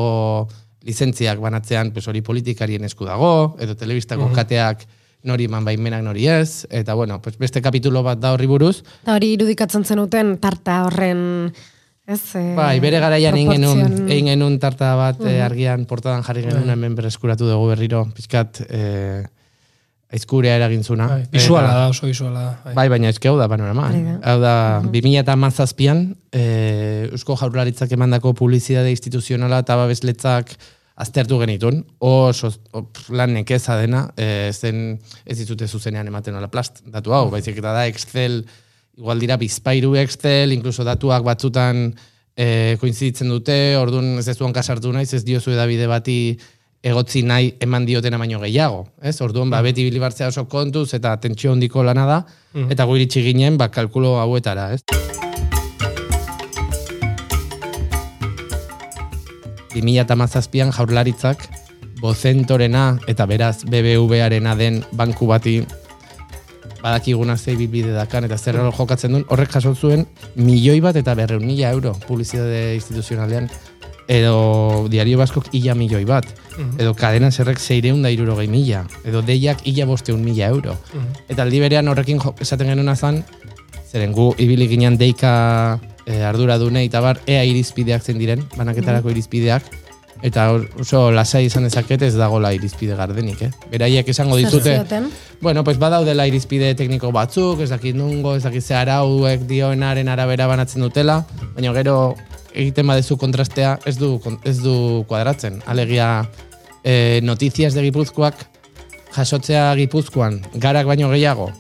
lizentziak 0.88 1.42
banatzean, 1.44 1.92
pues 1.94 2.08
hori 2.08 2.22
politikarien 2.26 2.86
esku 2.88 3.06
dago, 3.06 3.58
edo 3.62 3.76
telebistako 3.76 4.32
kateak 4.34 4.86
nori 5.28 5.48
eman 5.50 5.66
baimenak 5.66 6.04
nori 6.06 6.28
ez, 6.32 6.66
eta 6.72 6.94
bueno, 6.96 7.20
pues 7.22 7.38
beste 7.38 7.62
kapitulo 7.62 8.04
bat 8.06 8.20
da 8.22 8.32
horri 8.34 8.48
buruz, 8.48 8.78
Eta 9.04 9.18
hori 9.18 9.34
irudikatzen 9.36 9.84
zenuten 9.84 10.38
tarta 10.40 10.84
horren, 10.86 11.52
ez? 12.08 12.20
E, 12.40 12.44
Bai, 12.58 12.80
bere 12.84 13.00
garaian 13.04 13.36
egin 13.38 13.52
genuen, 13.58 13.82
proportzioan- 13.84 14.12
egin 14.16 14.30
genuen 14.34 14.60
tarta 14.64 14.94
bat 15.00 15.20
eh, 15.28 15.42
argian 15.44 15.84
portadan 15.90 16.24
jarri 16.24 16.46
genuen 16.48 16.70
hemen 16.74 16.96
berreskuratu 16.96 17.50
dugu 17.50 17.68
berriro, 17.74 18.06
pizkat 18.16 18.62
eh, 18.70 19.26
aizkurea 20.16 20.54
eragintzuna. 20.56 21.08
Bai, 21.12 21.26
Visuala 21.34 21.74
da, 21.76 21.88
oso 21.92 22.08
visuala 22.08 22.40
da. 22.46 22.54
bai. 22.64 22.74
Bai, 22.78 22.88
baina 22.96 23.10
eske 23.12 23.28
hau 23.28 23.36
da 23.40 23.50
panorama. 23.52 23.90
Eh? 23.92 24.04
da. 24.06 24.16
Hau 24.32 24.40
da, 24.40 24.54
2017an 24.94 26.06
eh, 26.32 27.10
Eusko 27.12 27.36
Jaurlaritzak 27.42 27.92
emandako 27.98 28.32
publizitate 28.40 28.90
instituzionala 28.96 29.60
eta 29.66 29.76
babesletzak 29.76 30.56
aztertu 30.98 31.38
genitun. 31.44 31.84
Oso 32.00 32.54
lan 33.14 33.36
nekeza 33.36 33.76
dena, 33.78 34.06
eh, 34.18 34.50
zen 34.56 34.96
ez 35.26 35.38
ditute 35.44 35.68
zuzenean 35.68 36.08
ematen 36.10 36.34
nola 36.34 36.48
plast 36.50 36.80
datu 36.88 37.12
hau, 37.14 37.28
baizik 37.30 37.60
eta 37.60 37.76
da 37.76 37.84
Excel, 37.92 38.40
igual 38.98 39.20
dira 39.20 39.38
bizpairu 39.38 39.96
Excel, 40.02 40.52
inkluso 40.52 40.84
datuak 40.84 41.24
batzutan 41.24 41.92
e, 42.34 42.78
koinziditzen 42.82 43.30
dute, 43.30 43.78
orduan 43.78 44.18
ez 44.18 44.28
ez 44.28 44.38
duan 44.40 44.54
kasartu 44.54 44.92
naiz, 44.94 45.12
ez 45.14 45.24
diozu 45.26 45.54
edabide 45.54 45.88
bati 45.88 46.38
egotzi 46.88 47.22
nahi 47.26 47.54
eman 47.62 47.86
diotena 47.86 48.18
baino 48.18 48.40
gehiago. 48.42 48.88
Ez? 49.02 49.20
Orduan, 49.22 49.50
ba, 49.50 49.60
mm-hmm. 49.60 49.70
beti 49.70 49.86
bilibartzea 49.86 50.32
oso 50.34 50.46
kontuz 50.50 50.94
eta 50.98 51.16
tentsio 51.22 51.54
handiko 51.54 51.84
lana 51.84 52.06
da, 52.10 52.20
mm. 52.54 52.72
eta 52.74 52.86
guiritsi 52.90 53.22
ginen, 53.26 53.58
ba, 53.58 53.70
kalkulo 53.74 54.18
hauetara. 54.22 54.72
Ez? 54.74 54.82
2008an 59.78 60.72
jaurlaritzak 60.74 61.44
bozentorena 62.02 62.96
eta 63.10 63.26
beraz 63.30 63.62
BBV-arena 63.66 64.56
den 64.58 64.82
banku 64.98 65.30
bati 65.30 65.60
badakiguna 66.82 67.38
zei 67.38 67.56
bilbide 67.56 67.94
dakan 67.96 68.28
eta 68.28 68.38
zer 68.38 68.60
jokatzen 68.78 69.12
duen, 69.12 69.26
horrek 69.30 69.52
jaso 69.52 69.74
zuen 69.76 70.06
milioi 70.36 70.80
bat 70.82 70.96
eta 70.96 71.16
berreun 71.16 71.46
mila 71.46 71.72
euro 71.72 71.96
publizitate 72.08 72.76
instituzionalean 72.76 73.50
edo 74.08 74.88
diario 74.90 75.18
baskok 75.20 75.50
illa 75.52 75.76
milioi 75.76 76.06
bat 76.06 76.28
edo 76.80 76.94
kadena 76.96 77.32
zerrek 77.32 77.60
zeireun 77.60 78.02
da 78.02 78.12
irurogei 78.14 78.48
mila 78.48 78.86
edo 79.06 79.22
deiak 79.22 79.66
illa 79.68 79.86
bosteun 79.86 80.24
mila 80.24 80.48
euro. 80.48 80.78
Eta 81.28 81.44
aldi 81.44 81.60
berean 81.60 81.88
horrekin 81.88 82.22
jo, 82.24 82.34
esaten 82.42 82.72
genuen 82.72 82.90
azan 82.90 83.24
zeren 83.92 84.14
gu 84.16 84.34
ibili 84.38 84.68
ginen 84.68 84.98
deika 84.98 85.80
e, 86.06 86.24
ardura 86.24 86.58
dune 86.58 86.84
eta 86.86 87.02
bar 87.02 87.20
ea 87.28 87.44
irizpideak 87.48 88.04
zen 88.04 88.20
diren 88.20 88.44
banaketarako 88.56 89.12
irizpideak 89.14 89.64
eta 90.26 90.48
oso 90.82 91.12
lasai 91.12 91.46
izan 91.46 91.68
dezaket 91.68 92.08
ez 92.08 92.14
dagola 92.18 92.54
irizpide 92.56 92.96
gardenik, 92.98 93.42
eh? 93.46 93.52
Beraiek 93.72 94.10
esango 94.10 94.38
ditute? 94.40 94.80
Bueno, 95.42 95.64
pues 95.64 95.78
badaudela 95.78 96.28
irizpide 96.28 96.74
tekniko 96.76 97.12
batzuk, 97.12 97.62
ez 97.62 97.70
dakit 97.70 97.96
nungo, 97.96 98.36
ez 98.36 98.44
dakit 98.44 98.64
ze 98.64 98.76
arauek 98.76 99.46
dioenaren 99.50 100.10
arabera 100.10 100.48
banatzen 100.48 100.82
dutela, 100.82 101.24
baina 101.56 101.74
gero 101.74 102.16
egiten 102.54 102.88
badezu 102.88 103.18
kontrastea 103.18 103.78
ez 103.86 103.98
du, 103.98 104.18
ez 104.44 104.58
du 104.64 105.06
kuadratzen. 105.08 105.62
Alegia, 105.68 106.28
eh, 106.84 107.20
notiziaz 107.24 107.74
de 107.76 107.86
Gipuzkoak 107.86 108.48
jasotzea 109.16 109.70
Gipuzkoan 109.78 110.42
garak 110.56 110.88
baino 110.90 111.10
gehiago, 111.14 111.52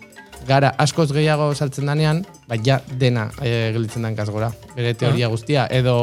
gara 0.47 0.71
askoz 0.79 1.11
gehiago 1.11 1.51
saltzen 1.55 1.89
danean, 1.89 2.23
baina 2.47 2.79
dena 2.99 3.27
e, 3.41 3.71
gelditzen 3.75 4.07
den 4.07 4.15
kasgora, 4.17 4.51
bere 4.75 4.93
teoria 4.97 5.29
guztia, 5.31 5.67
edo 5.71 5.97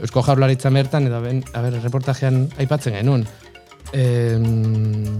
Eusko 0.00 0.22
Jaurlaritza 0.24 0.70
bertan, 0.70 1.06
edo 1.06 1.20
ben, 1.22 1.44
a 1.54 1.62
ber, 1.62 1.76
reportajean 1.82 2.48
aipatzen 2.58 2.96
genuen. 2.96 3.26
Em, 3.92 5.18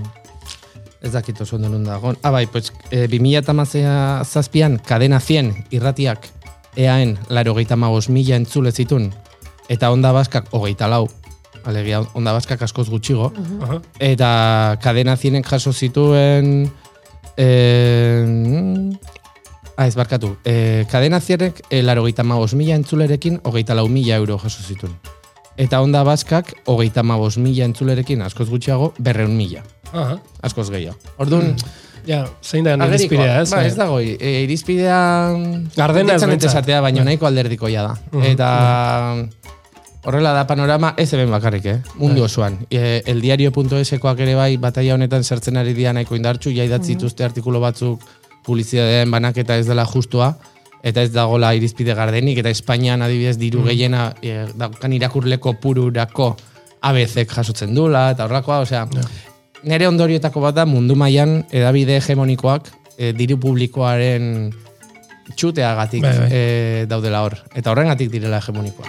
ez 1.00 1.12
dakit 1.12 1.40
oso 1.40 1.56
ondo 1.56 1.78
dagoen. 1.84 2.16
Ah, 2.22 2.30
bai, 2.30 2.46
pues, 2.46 2.72
e, 2.90 3.06
2008 3.08 4.24
zazpian, 4.24 4.78
kadena 4.78 5.20
100 5.20 5.66
irratiak 5.70 6.28
eaen 6.76 7.18
laro 7.28 7.54
gehieta 7.54 7.76
mila 7.76 8.36
entzule 8.36 8.72
zitun, 8.72 9.10
eta 9.68 9.90
onda 9.90 10.12
baskak 10.12 10.46
hogeita 10.52 10.88
lau, 10.88 11.08
alegia 11.64 12.02
onda 12.14 12.32
baskak 12.32 12.62
askoz 12.62 12.88
gutxigo, 12.88 13.32
Aha. 13.62 13.80
eta 13.98 14.78
kadena 14.82 15.16
100 15.16 15.42
jaso 15.44 15.72
zituen 15.72 16.70
eh, 17.36 18.24
ah, 19.80 19.88
ez 19.88 19.96
barkatu 19.96 20.34
eh, 20.44 20.84
kadena 20.90 21.20
100ek 21.24 21.64
eh, 21.70 21.82
laro 21.82 22.04
gehieta 22.04 22.24
mila 22.24 22.74
entzulerekin 22.76 23.40
hogeita 23.42 23.74
lau 23.74 23.88
mila 23.88 24.16
euro 24.16 24.38
jaso 24.38 24.62
zituen 24.62 24.92
eta 25.56 25.80
onda 25.80 26.04
baskak 26.04 26.54
hogeita 26.66 27.02
mila 27.02 27.64
entzulerekin 27.64 28.22
askoz 28.22 28.50
gutxiago 28.50 28.92
berreun 28.98 29.36
mila 29.36 29.62
Aha. 29.92 30.18
askoz 30.42 30.70
gehiago 30.70 30.98
Orduan, 31.18 31.56
Ja, 32.06 32.24
zein 32.42 32.64
da 32.64 32.72
irizpidea, 32.80 33.42
ez? 33.42 33.50
Ba, 33.52 33.58
ez 33.68 33.74
dago, 33.76 33.98
e, 34.00 34.30
irizpidea... 34.46 35.00
Gardena 35.76 36.14
ez 36.16 36.44
esatea, 36.48 36.80
baina 36.80 37.04
nahiko 37.04 37.28
alderdikoia 37.28 37.82
da. 37.84 37.92
Mhm. 38.12 38.22
Eta 38.30 38.48
horrela 40.08 40.32
da 40.32 40.46
panorama 40.48 40.94
ez 40.96 41.10
hemen 41.12 41.30
bakarrik, 41.30 41.66
eh? 41.66 41.76
Mundu 42.00 42.24
osoan. 42.24 42.56
E, 42.70 43.02
eldiario.eskoak 43.12 44.24
ere 44.24 44.34
bai, 44.38 44.54
bataia 44.56 44.96
honetan 44.96 45.24
sartzen 45.24 45.60
ari 45.60 45.76
dira 45.76 45.92
nahiko 45.92 46.16
indartxu, 46.16 46.54
ja 46.56 46.64
idatzi 46.64 46.94
dituzte 46.94 47.26
artikulu 47.26 47.60
batzuk 47.60 48.00
publizitatean 48.46 49.10
banaketa 49.10 49.56
ez 49.60 49.66
dela 49.68 49.86
justua, 49.86 50.34
eta 50.82 51.02
ez 51.04 51.12
dagola 51.12 51.52
irizpide 51.54 51.94
gardenik, 51.94 52.38
eta 52.40 52.52
Espainian 52.52 53.02
adibidez 53.04 53.36
diru 53.40 53.64
gehiena 53.66 54.14
e, 54.22 54.46
daukan 54.56 54.92
irakurleko 54.96 55.54
pururako 55.60 56.32
ABC 56.88 57.26
jasotzen 57.28 57.74
dula, 57.76 58.10
eta 58.14 58.24
horrakoa, 58.24 58.62
osea, 58.64 58.86
nire 59.68 59.88
ondorioetako 59.90 60.40
bat 60.40 60.56
da 60.56 60.64
mundu 60.64 60.96
mailan 60.96 61.42
edabide 61.52 61.98
hegemonikoak 62.00 62.70
e, 62.96 63.12
diru 63.12 63.36
publikoaren 63.42 64.50
txuteagatik 65.36 66.02
Bai, 66.02 66.16
bai. 66.18 66.28
e, 66.32 66.86
daudela 66.90 67.22
hor. 67.26 67.36
Eta 67.54 67.70
horrengatik 67.74 68.10
direla 68.10 68.40
hegemonikoa. 68.40 68.88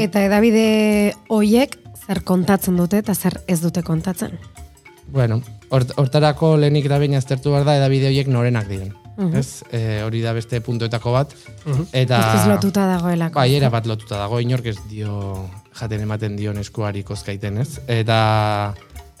Eta 0.00 0.22
edabide 0.22 1.14
hoiek 1.32 1.79
zer 2.10 2.24
kontatzen 2.26 2.74
dute 2.80 2.98
eta 3.04 3.14
zer 3.14 3.38
ez 3.46 3.60
dute 3.62 3.84
kontatzen. 3.86 4.34
Bueno, 5.10 5.40
hort- 5.70 5.92
hortarako 5.98 6.56
lehenik 6.58 6.88
da 6.90 6.98
behin 6.98 7.14
aztertu 7.18 7.52
behar 7.54 7.64
da 7.66 7.76
edabide 7.78 8.08
horiek 8.10 8.28
norenak 8.30 8.66
diren. 8.70 8.92
Mhm. 9.16 9.36
Ez? 9.36 9.62
E, 9.70 10.00
hori 10.02 10.22
da 10.24 10.32
beste 10.32 10.60
puntuetako 10.64 11.12
bat. 11.12 11.34
Eta... 11.92 12.18
Guztiz 12.18 12.46
lotuta 12.48 12.86
dagoelako. 12.88 13.38
Bai, 13.38 13.50
era 13.54 13.68
bat 13.70 13.86
lotuta 13.86 14.16
dago, 14.22 14.40
inork 14.40 14.66
ez 14.72 14.78
dio 14.88 15.18
jaten 15.76 16.00
ematen 16.06 16.36
dion 16.38 16.56
eskuari 16.58 17.02
kozkaiten, 17.04 17.58
ez? 17.62 17.80
Eta, 17.86 18.74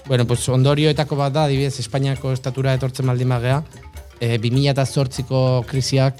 bueno, 0.06 0.26
pues 0.26 0.48
ondorioetako 0.48 1.18
bat 1.20 1.34
da, 1.36 1.44
adibidez, 1.44 1.76
Espainiako 1.82 2.32
estatura 2.32 2.72
etortzen 2.78 3.06
baldin 3.06 3.28
magea, 3.28 3.60
e, 4.20 4.38
2008ko 4.38 5.42
krisiak 5.68 6.16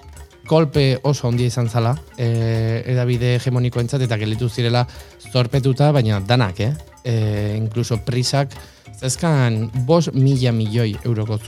kolpe 0.50 0.98
oso 1.06 1.28
handia 1.28 1.46
izan 1.46 1.68
zala, 1.70 1.94
e, 2.18 2.82
edabide 2.90 3.36
hegemonikoentzat 3.38 4.02
eta 4.02 4.18
gelitu 4.18 4.48
zirela 4.50 4.82
zorpetuta, 5.30 5.92
baina 5.94 6.18
danak, 6.26 6.60
eh? 6.66 6.72
E, 7.04 7.14
incluso 7.56 8.00
prisak, 8.04 8.56
zezkan 8.98 9.68
bos 9.86 10.10
mila 10.12 10.52
milioi 10.52 10.96
euroko 11.04 11.38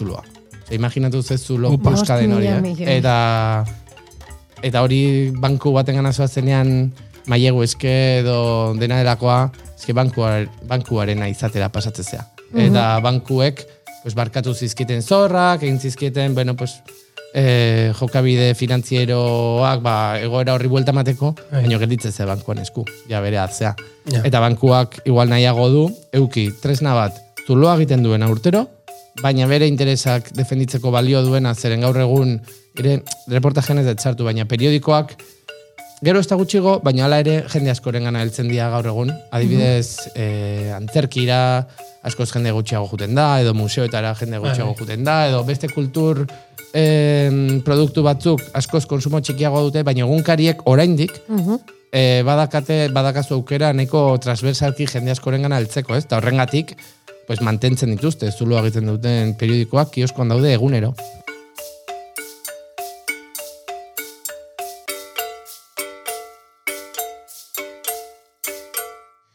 imaginatu 0.73 1.23
ze 1.23 1.39
zulo 1.39 1.71
Upa. 1.71 1.91
puskaden 1.91 2.31
Bost 2.31 2.39
hori, 2.39 2.47
eh? 2.47 2.97
Eta 2.99 3.65
eta 4.63 4.83
hori 4.83 5.33
banku 5.35 5.73
baten 5.73 5.99
gana 5.99 6.13
zoazenean 6.13 6.93
mailegu 7.27 7.63
eske 7.63 8.21
edo 8.21 8.75
dena 8.79 8.99
delakoa 9.03 9.51
eske 9.77 9.93
bankuar, 9.93 10.47
bankuarena 10.69 11.29
izatera 11.29 11.69
pasatzea. 11.69 12.25
Eta 12.55 13.01
bankuek 13.03 13.67
pues, 14.03 14.15
barkatu 14.15 14.55
zizkieten 14.55 15.03
zorrak, 15.03 15.63
egin 15.63 15.79
zizkieten, 15.79 16.35
bueno, 16.35 16.57
pues, 16.57 16.81
eh, 17.35 17.93
jokabide 17.99 18.53
finanzieroak 18.59 19.83
ba, 19.85 19.95
egoera 20.21 20.55
horri 20.55 20.69
buelta 20.69 20.93
mateko, 20.93 21.33
Bai. 21.51 21.63
baina 21.63 21.81
gelditzen 21.83 22.13
ze 22.13 22.27
bankuan 22.29 22.63
esku, 22.63 22.85
ja 23.09 23.21
bere 23.25 23.41
atzea. 23.43 23.75
Ja. 24.13 24.23
Eta 24.25 24.41
bankuak 24.41 25.01
igual 25.05 25.29
nahiago 25.33 25.69
du, 25.73 25.85
euki, 26.13 26.51
tresna 26.63 26.95
bat, 26.95 27.19
zuloa 27.47 27.77
egiten 27.81 28.03
duena 28.03 28.29
urtero, 28.31 28.67
baina 29.23 29.47
bere 29.47 29.69
interesak 29.69 30.33
defenditzeko 30.37 30.91
balio 30.91 31.23
duena, 31.25 31.55
zeren 31.55 31.85
gaur 31.85 31.99
egun, 32.01 32.39
ere, 32.79 33.01
reportajean 33.29 33.83
ez 33.83 33.87
dut 33.91 34.01
sartu, 34.01 34.25
baina 34.25 34.47
periodikoak, 34.49 35.17
gero 36.03 36.21
ez 36.21 36.27
da 36.27 36.37
gutxigo, 36.37 36.81
baina 36.85 37.07
hala 37.07 37.21
ere 37.23 37.43
jende 37.53 37.71
askoren 37.71 38.09
gana 38.09 38.25
heltzen 38.25 38.49
dira 38.51 38.69
gaur 38.73 38.89
egun. 38.91 39.13
Adibidez, 39.31 40.11
eh, 40.17 40.73
antzerkira 40.75 41.39
askoz 42.03 42.33
jende 42.33 42.51
gutxiago 42.51 42.89
juten 42.91 43.15
da, 43.15 43.27
edo 43.41 43.55
museoetara 43.55 44.15
jende 44.19 44.41
gutxiago 44.43 44.75
juten 44.81 45.05
da, 45.07 45.29
edo 45.29 45.45
beste 45.47 45.71
kultur 45.71 46.25
em, 46.75 47.61
produktu 47.65 48.03
batzuk 48.03 48.41
askoz 48.55 48.87
konsumo 48.87 49.21
txikiago 49.21 49.61
dute, 49.69 49.83
baina 49.83 50.05
egunkariek 50.07 50.63
oraindik 50.67 51.13
Mhm. 51.29 51.59
e, 51.93 52.23
badakate, 52.25 52.89
badakazu 52.89 53.35
aukera 53.35 53.73
nahiko 53.73 54.17
transversalki 54.19 54.87
jende 54.87 55.11
askoren 55.13 55.43
gana 55.43 55.59
heltzeko, 55.61 55.95
ez? 55.95 56.05
Eta 56.05 56.17
horrengatik, 56.17 56.77
pues, 57.27 57.41
mantentzen 57.41 57.91
dituzte, 57.91 58.31
zulo 58.33 58.59
egiten 58.59 58.87
duten 58.87 59.35
periodikoak, 59.37 59.91
kioskoan 59.91 60.29
daude 60.29 60.53
egunero. 60.55 60.95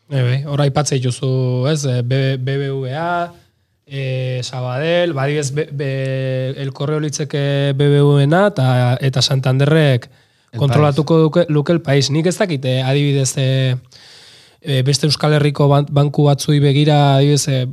Bai, 0.08 0.40
hor 0.48 0.62
aipatzea 0.64 0.98
dituzu, 1.02 1.30
ez, 1.68 1.82
eh, 1.86 2.02
B- 2.02 2.38
BBVA, 2.40 3.34
e, 3.88 4.42
Sabadell, 4.44 5.14
badibez, 5.14 5.52
be, 5.56 5.70
be, 5.72 6.50
el 6.60 6.74
korreo 6.74 7.00
litzeke 7.00 7.74
BBVA 7.76 8.48
eta, 8.48 8.98
eta 9.02 9.22
Santanderrek 9.22 10.10
kontrolatuko 10.58 11.18
duke, 11.20 11.46
luke 11.50 11.72
el 11.72 11.82
país. 11.82 12.10
Nik 12.12 12.26
ez 12.28 12.38
dakit, 12.38 12.66
eh, 12.66 12.82
adibidez, 12.84 13.34
e, 13.38 14.82
beste 14.84 15.08
Euskal 15.08 15.34
Herriko 15.34 15.68
ban- 15.70 15.88
banku 15.90 16.24
batzui 16.26 16.60
begira, 16.60 17.16
adibidez, 17.18 17.48
e, 17.48 17.68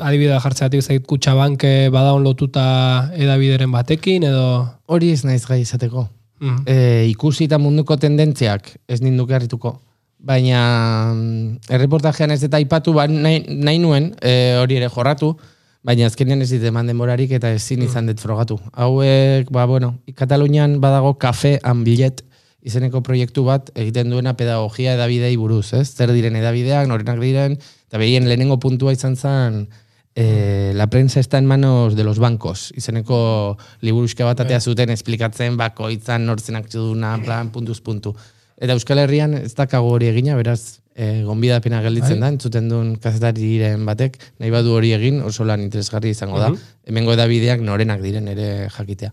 adibidea 0.00 0.40
jartzea, 0.40 0.66
adibidez, 0.66 0.88
dakit 0.88 1.06
kutxabanke 1.06 1.88
badaun 1.90 2.22
lotuta 2.22 3.12
edabideren 3.14 3.72
batekin, 3.72 4.22
edo... 4.24 4.68
Hori 4.86 5.12
ez 5.12 5.24
naiz 5.24 5.44
gai 5.46 5.60
izateko. 5.60 6.08
Mm. 6.40 6.62
E, 6.66 7.06
ikusi 7.10 7.46
eta 7.46 7.58
munduko 7.58 7.96
tendentziak 7.96 8.76
ez 8.88 9.00
ninduke 9.00 9.34
harrituko. 9.34 9.80
Baina 10.22 11.12
mm, 11.14 11.72
erreportajean 11.74 12.30
ez 12.30 12.42
eta 12.46 12.60
aipatu 12.60 12.94
ba, 12.94 13.08
nahi, 13.10 13.42
nahi 13.48 13.80
nuen 13.82 14.12
e, 14.22 14.54
hori 14.60 14.78
ere 14.78 14.88
jorratu, 14.92 15.32
baina 15.82 16.06
azkenean 16.06 16.44
ez 16.44 16.50
dit 16.52 16.62
eman 16.70 16.86
denborarik 16.86 17.34
eta 17.38 17.50
ezin 17.56 17.82
izan 17.82 18.06
dut 18.06 18.22
frogatu. 18.22 18.60
Hauek, 18.72 19.50
ba, 19.50 19.66
bueno, 19.66 19.96
Katalunian 20.14 20.78
badago 20.80 21.16
kafe 21.18 21.58
and 21.64 21.84
billet 21.84 22.22
izeneko 22.62 23.02
proiektu 23.02 23.42
bat 23.44 23.72
egiten 23.74 24.10
duena 24.14 24.36
pedagogia 24.38 24.94
edabidei 24.94 25.34
buruz, 25.36 25.72
ez? 25.74 25.88
Zer 25.90 26.12
diren 26.14 26.38
edabideak, 26.38 26.86
norenak 26.86 27.18
diren, 27.18 27.58
eta 27.90 27.98
behien 27.98 28.28
lehenengo 28.30 28.60
puntua 28.62 28.94
izan 28.94 29.18
zen 29.18 29.64
eh, 30.14 30.72
la 30.74 30.88
prensa 30.88 31.20
está 31.20 31.38
en 31.38 31.46
manos 31.46 31.96
de 31.96 32.04
los 32.04 32.18
bancos. 32.18 32.72
Izeneko 32.76 33.58
liburuxka 33.80 34.24
bat 34.24 34.44
atea 34.44 34.60
zuten 34.60 34.90
esplikatzen 34.90 35.56
bakoitzan 35.56 36.26
nortzenak 36.26 36.70
duna, 36.70 37.16
plan, 37.24 37.50
puntuz 37.50 37.80
puntu. 37.80 38.14
Eta 38.62 38.76
Euskal 38.78 39.00
Herrian 39.02 39.34
ez 39.34 39.56
dakago 39.58 39.90
hori 39.90 40.06
egina, 40.06 40.36
beraz, 40.38 40.78
e, 40.94 41.24
gonbidapena 41.26 41.80
gelditzen 41.82 42.20
da, 42.22 42.28
entzuten 42.30 42.68
duen 42.70 42.92
kazetariren 43.02 43.82
batek, 43.88 44.20
nahi 44.38 44.52
badu 44.54 44.76
hori 44.76 44.92
egin, 44.94 45.18
oso 45.26 45.42
lan 45.48 45.64
interesgarri 45.64 46.12
izango 46.14 46.38
da. 46.38 46.52
Hemengo 46.86 47.16
edabideak 47.16 47.64
norenak 47.66 48.04
diren 48.04 48.30
ere 48.30 48.68
jakitea. 48.70 49.10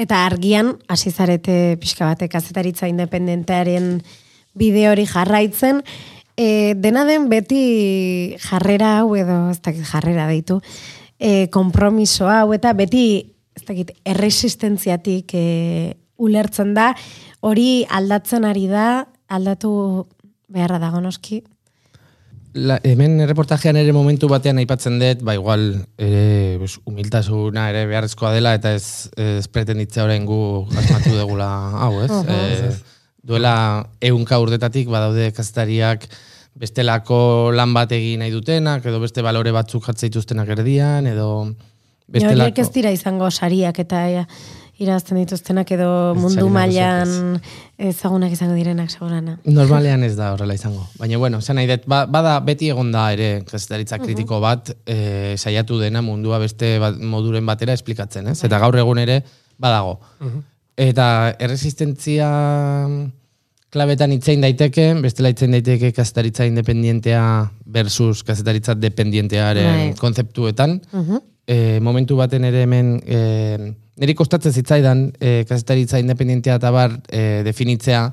Eta 0.00 0.22
argian, 0.24 0.72
hasi 0.88 1.12
zarete 1.12 1.76
pixka 1.82 2.08
batek 2.08 2.32
kazetaritza 2.32 2.88
independentearen 2.88 3.98
bide 4.56 4.88
hori 4.88 5.04
jarraitzen, 5.04 5.82
e, 6.40 6.72
dena 6.80 7.04
den 7.04 7.28
beti 7.28 8.36
jarrera 8.40 8.96
hau 9.02 9.12
edo, 9.18 9.42
ez 9.52 9.60
dakit 9.60 9.84
jarrera 9.92 10.24
deitu, 10.30 10.62
e, 11.20 11.48
kompromiso 11.52 12.32
hau 12.32 12.54
eta 12.56 12.72
beti, 12.72 13.04
ez 13.56 13.66
dakit, 13.68 13.92
erresistentziatik 14.08 15.36
e, 15.36 15.44
ulertzen 16.20 16.74
da, 16.76 16.92
hori 17.40 17.86
aldatzen 17.88 18.44
ari 18.44 18.66
da, 18.70 19.06
aldatu 19.32 19.72
beharra 20.50 20.80
dago 20.82 21.00
noski. 21.00 21.40
La, 22.50 22.80
hemen 22.82 23.20
reportajean 23.30 23.76
ere 23.78 23.92
momentu 23.94 24.26
batean 24.30 24.58
aipatzen 24.58 24.96
dut, 24.98 25.20
ba 25.22 25.36
igual 25.38 25.68
ere 26.02 26.56
pues, 26.58 26.80
humiltasuna 26.82 27.68
ere 27.70 27.84
beharrezkoa 27.86 28.32
dela 28.34 28.56
eta 28.58 28.72
ez, 28.74 29.06
ez 29.14 29.46
pretenditzea 29.54 30.08
orain 30.08 30.26
gu 30.26 30.40
asmatu 30.74 31.14
degula 31.14 31.46
hau, 31.84 31.92
ez? 32.02 32.10
e, 32.10 32.72
duela 33.22 33.54
ehunka 34.02 34.40
urdetatik 34.42 34.90
badaude 34.90 35.30
kazetariak 35.36 36.08
bestelako 36.58 37.52
lan 37.54 37.70
bat 37.76 37.92
egin 37.94 38.24
nahi 38.24 38.34
dutenak, 38.34 38.82
edo 38.82 38.98
beste 38.98 39.22
balore 39.22 39.54
batzuk 39.54 39.86
jatzea 39.86 40.10
dituztenak 40.10 40.50
erdian, 40.58 41.06
edo 41.06 41.30
Horiek 42.10 42.26
bestelako... 42.26 42.64
ez 42.64 42.70
dira 42.74 42.90
izango 42.90 43.30
sariak 43.30 43.78
eta 43.78 44.02
irazten 44.80 45.18
dituztenak 45.20 45.68
edo 45.76 45.88
mundu 46.16 46.46
mailan 46.52 47.36
ezagunak 47.90 48.32
izango 48.32 48.56
direnak 48.56 48.88
segurana. 48.90 49.36
Normalean 49.44 50.06
ez 50.06 50.14
da 50.16 50.30
horrela 50.32 50.56
izango. 50.56 50.86
Baina, 50.98 51.18
bueno, 51.20 51.42
zen 51.44 51.60
nahi 51.60 51.68
dut, 51.68 51.84
ba, 51.90 52.06
bada 52.08 52.38
beti 52.44 52.70
egon 52.72 52.92
da 52.94 53.10
ere 53.12 53.28
kazetaritza 53.48 54.00
kritiko 54.00 54.40
bat 54.40 54.72
e, 54.88 55.36
saiatu 55.36 55.78
dena 55.82 56.00
mundua 56.04 56.40
beste 56.40 56.78
bat, 56.80 56.96
moduren 56.96 57.44
batera 57.46 57.76
esplikatzen, 57.76 58.32
ez? 58.32 58.38
Eta 58.48 58.60
gaur 58.62 58.78
egun 58.80 59.02
ere 59.02 59.20
badago. 59.60 59.98
Eta 60.80 61.06
erresistentzia 61.36 62.30
klabetan 63.70 64.14
itzein 64.16 64.40
daiteke, 64.42 64.86
bestela 65.04 65.30
itzein 65.30 65.52
daiteke 65.54 65.92
kazetaritza 65.94 66.46
independientea 66.48 67.24
versus 67.68 68.24
kazetaritza 68.26 68.74
dependientearen 68.80 69.68
Bai. 69.70 69.92
konzeptuetan. 70.00 70.80
E, 71.50 71.80
momentu 71.82 72.14
baten 72.14 72.44
ere 72.46 72.62
hemen 72.62 72.92
e, 73.02 73.20
niri 73.98 74.14
kostatzen 74.14 74.54
zitzaidan 74.54 75.08
e, 75.18 75.40
kazetaritza 75.48 75.98
independientea 75.98 76.60
eta 76.60 76.70
bar 76.70 76.94
e, 77.10 77.42
definitzea 77.46 78.04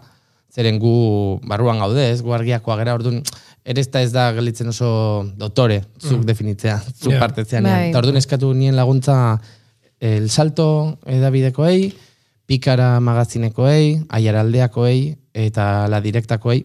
zeren 0.57 0.79
gu 0.81 1.38
barruan 1.45 1.77
gaude, 1.77 2.01
ez, 2.15 2.23
gu 2.25 2.33
argiakoa 2.33 2.79
gara, 2.79 2.95
orduan, 2.97 3.19
ere 3.67 3.83
ez 3.83 3.91
da 3.93 4.01
ez 4.01 4.09
da 4.15 4.31
gelitzen 4.33 4.71
oso 4.71 4.89
dotore, 5.38 5.83
zuk 6.01 6.23
definitzea, 6.25 6.79
zuk 6.95 7.13
Ja. 7.13 7.19
partetzea. 7.21 7.61
Bai. 7.61 7.89
Eta 7.91 7.99
orduan 8.01 8.17
eskatu 8.17 8.53
nien 8.57 8.75
laguntza 8.75 9.38
El 9.99 10.29
Salto 10.29 10.97
edabidekoei, 11.05 11.91
Pikara 12.47 12.99
magazinekoei, 13.03 14.05
Aiaraldeakoei 14.09 15.17
eta 15.38 15.88
La 15.91 16.01
Direktakoei. 16.01 16.63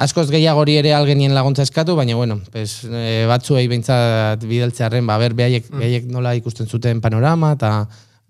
Askoz 0.00 0.30
gehiago 0.32 0.62
hori 0.62 0.78
ere 0.80 0.94
algenien 0.96 1.34
laguntza 1.36 1.64
eskatu, 1.66 1.96
baina 1.98 2.14
bueno, 2.16 2.38
pues, 2.52 2.86
e, 2.88 3.26
batzuei 3.28 3.66
behintzat 3.68 4.46
bidaltzearen, 4.48 5.04
ba, 5.06 5.18
ber, 5.20 5.34
behaiek, 5.36 5.66
behaiek 5.74 6.06
nola 6.08 6.32
ikusten 6.38 6.70
zuten 6.70 7.02
panorama, 7.04 7.52
eta 7.58 7.72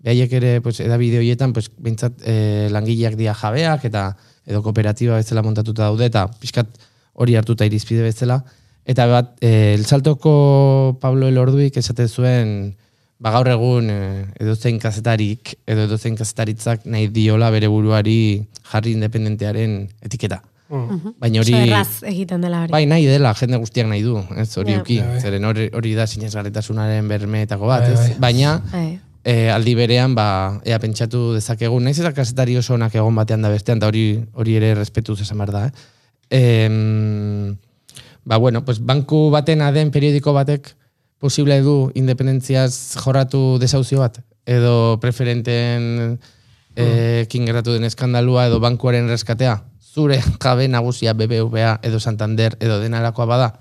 behaiek 0.03 0.33
ere 0.41 0.51
pues, 0.65 0.81
edabide 0.83 1.21
horietan 1.21 1.53
pues, 1.53 1.69
behintzat 1.77 2.25
e, 2.27 2.67
langileak 2.73 3.15
dia 3.19 3.35
jabeak, 3.37 3.85
eta 3.87 4.09
edo 4.49 4.63
kooperatiba 4.65 5.21
bezala 5.21 5.45
montatuta 5.45 5.87
daude, 5.87 6.09
eta 6.11 6.25
pixkat 6.41 6.81
hori 7.13 7.37
hartuta 7.39 7.67
irizpide 7.69 8.03
bezala. 8.03 8.41
Eta 8.83 9.05
bat, 9.07 9.35
e, 9.39 9.75
El 9.77 9.85
Saltoko 9.85 10.97
Pablo 10.99 11.29
Elorduik 11.29 11.77
esaten 11.77 12.09
zuen, 12.09 12.55
ba 13.21 13.29
gaur 13.35 13.47
egun 13.53 13.89
e, 13.93 13.97
edozein 14.41 14.79
kazetarik, 14.81 15.53
edo 15.69 15.83
edozein 15.85 16.15
kazetaritzak 16.17 16.87
nahi 16.89 17.07
diola 17.13 17.51
bere 17.53 17.67
buruari 17.69 18.41
jarri 18.71 18.95
independentearen 18.97 19.75
etiketa. 20.01 20.41
Baina 21.19 21.41
hori... 21.43 21.53
Erraz 21.67 22.01
egiten 22.07 22.41
dela 22.41 22.61
hori. 22.63 22.71
Bai, 22.71 22.85
nahi 22.87 23.03
dela, 23.05 23.33
jende 23.35 23.57
guztiak 23.59 23.89
nahi 23.91 24.01
du, 24.05 24.15
ez 24.39 24.47
hori 24.57 24.71
Ja. 24.73 24.81
uki, 24.81 24.97
Ja, 25.01 25.07
bai. 25.11 25.19
zeren 25.19 25.45
hori, 25.45 25.67
hori 25.75 25.93
da 25.97 26.05
sinesgarritasunaren 26.07 27.07
bermeetako 27.11 27.67
bat, 27.67 27.83
Bai, 27.83 27.91
ez? 27.93 27.99
bai. 27.99 28.15
Baina, 28.25 28.53
Bai. 28.71 28.99
e, 29.23 29.49
aldi 29.51 29.75
berean, 29.75 30.15
ba, 30.15 30.27
ea 30.65 30.79
pentsatu 30.79 31.33
dezakegu, 31.35 31.77
naiz 31.83 31.99
eta 31.99 32.13
kasetari 32.15 32.55
oso 32.57 32.73
onak 32.73 32.95
egon 32.95 33.13
batean 33.19 33.41
da 33.43 33.49
bestean, 33.51 33.77
eta 33.83 33.87
hori 33.91 34.05
hori 34.33 34.55
ere 34.61 34.73
respetuz 34.79 35.19
esan 35.21 35.37
behar 35.43 35.51
da, 35.51 35.65
eh? 35.67 35.71
Em, 36.31 37.57
ba, 38.23 38.37
bueno, 38.37 38.63
pues, 38.63 38.79
banku 38.79 39.29
baten 39.29 39.61
aden 39.61 39.91
periodiko 39.91 40.31
batek 40.33 40.71
posible 41.21 41.59
du 41.61 41.91
independentziaz 41.95 42.97
jorratu 42.97 43.59
desauzio 43.61 44.01
bat, 44.01 44.17
edo 44.49 44.97
preferenten 45.03 46.17
eh, 46.75 47.27
kin 47.29 47.45
gertatu 47.45 47.75
den 47.77 47.85
eskandalua 47.85 48.47
edo 48.49 48.57
bankuaren 48.63 49.09
reskatea, 49.11 49.59
zure 49.93 50.17
jabe 50.41 50.65
nagusia 50.71 51.13
BBVA 51.13 51.77
edo 51.85 51.99
Santander 51.99 52.57
edo 52.59 52.79
denarakoa 52.81 53.27
bada, 53.29 53.51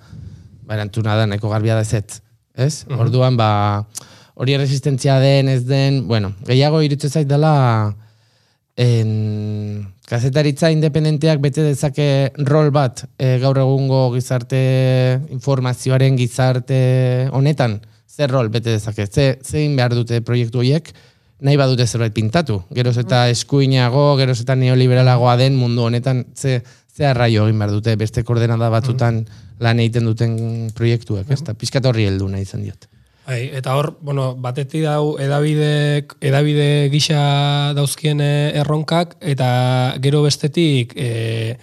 ba, 0.65 0.79
erantzuna 0.79 1.19
da, 1.19 1.27
nahiko 1.29 1.53
garbia 1.53 1.77
da 1.77 1.85
ezetz, 1.85 2.23
ez? 2.57 2.87
Orduan, 2.97 3.37
ba, 3.37 3.85
hori 4.41 4.57
resistentzia 4.57 5.19
den, 5.21 5.53
ez 5.53 5.67
den, 5.69 6.07
bueno, 6.09 6.33
gehiago 6.49 6.81
irutzen 6.87 7.13
zait 7.13 7.29
dela 7.29 7.53
en, 8.81 9.85
kazetaritza 10.11 10.73
independenteak 10.75 11.39
bete 11.43 11.63
dezake 11.63 12.07
rol 12.49 12.73
bat 12.75 13.05
e, 13.15 13.37
gaur 13.43 13.61
egungo 13.63 14.09
gizarte 14.17 14.59
informazioaren 15.31 16.19
gizarte 16.19 16.81
honetan, 17.37 17.79
zer 18.11 18.33
rol 18.35 18.51
bete 18.51 18.75
dezake, 18.75 19.07
ze, 19.07 19.37
zein 19.47 19.77
behar 19.79 19.95
dute 19.95 20.19
proiektu 20.27 20.65
horiek, 20.65 20.91
nahi 21.47 21.57
badute 21.57 21.87
zerbait 21.87 22.13
pintatu. 22.17 22.59
Geroz 22.75 22.97
eta 23.01 23.23
eskuinago, 23.33 24.17
geroz 24.19 24.41
eta 24.43 24.59
neoliberalagoa 24.59 25.37
den 25.41 25.57
mundu 25.57 25.87
honetan, 25.87 26.25
ze, 26.35 26.59
ze 26.91 27.07
arraio 27.07 27.47
egin 27.47 27.63
behar 27.63 27.77
dute, 27.79 27.95
beste 28.01 28.27
koordenada 28.27 28.69
batzutan 28.75 29.23
lan 29.63 29.79
egiten 29.79 30.11
duten 30.11 30.35
proiektuek, 30.75 31.31
ez? 31.31 31.41
Eta 31.41 31.55
pixkat 31.55 31.87
horri 31.87 32.11
heldu 32.11 32.29
nahi 32.29 32.49
izan 32.49 32.67
diot. 32.67 32.91
Bai, 33.27 33.51
eta 33.55 33.77
hor, 33.77 33.93
bueno, 34.01 34.35
batetik 34.35 34.83
dau 34.83 35.17
edabide, 35.23 36.07
edabide 36.21 36.89
gisa 36.91 37.73
dauzkien 37.77 38.21
eh, 38.25 38.53
erronkak, 38.63 39.15
eta 39.21 39.51
gero 40.03 40.25
bestetik, 40.25 40.97
e, 40.97 41.59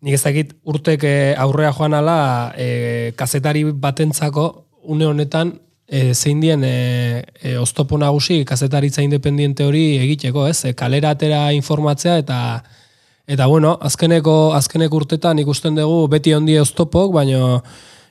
nik 0.00 0.16
ez 0.16 0.22
dakit 0.22 0.54
urtek 0.64 1.04
eh, 1.04 1.34
aurrea 1.36 1.72
joan 1.76 1.98
ala, 1.98 2.54
e, 2.56 3.12
kazetari 3.18 3.66
batentzako, 3.74 4.46
une 4.88 5.10
honetan, 5.10 5.58
e, 5.92 6.14
zein 6.14 6.40
dien 6.40 6.64
e, 6.64 7.22
e, 7.42 7.56
oztopo 7.60 7.98
nagusi 8.00 8.44
kazetaritza 8.48 9.04
independiente 9.04 9.66
hori 9.68 9.98
egiteko, 10.00 10.46
ez? 10.48 10.64
E, 10.64 10.72
kalera 10.74 11.12
atera 11.12 11.50
informatzea 11.52 12.16
eta 12.22 12.38
eta 13.28 13.46
bueno, 13.46 13.76
azkeneko 13.80 14.54
azkeneko 14.56 15.02
urtetan 15.02 15.38
ikusten 15.44 15.76
dugu 15.76 16.06
beti 16.10 16.32
ondie 16.34 16.60
oztopok, 16.60 17.12
baino 17.14 17.60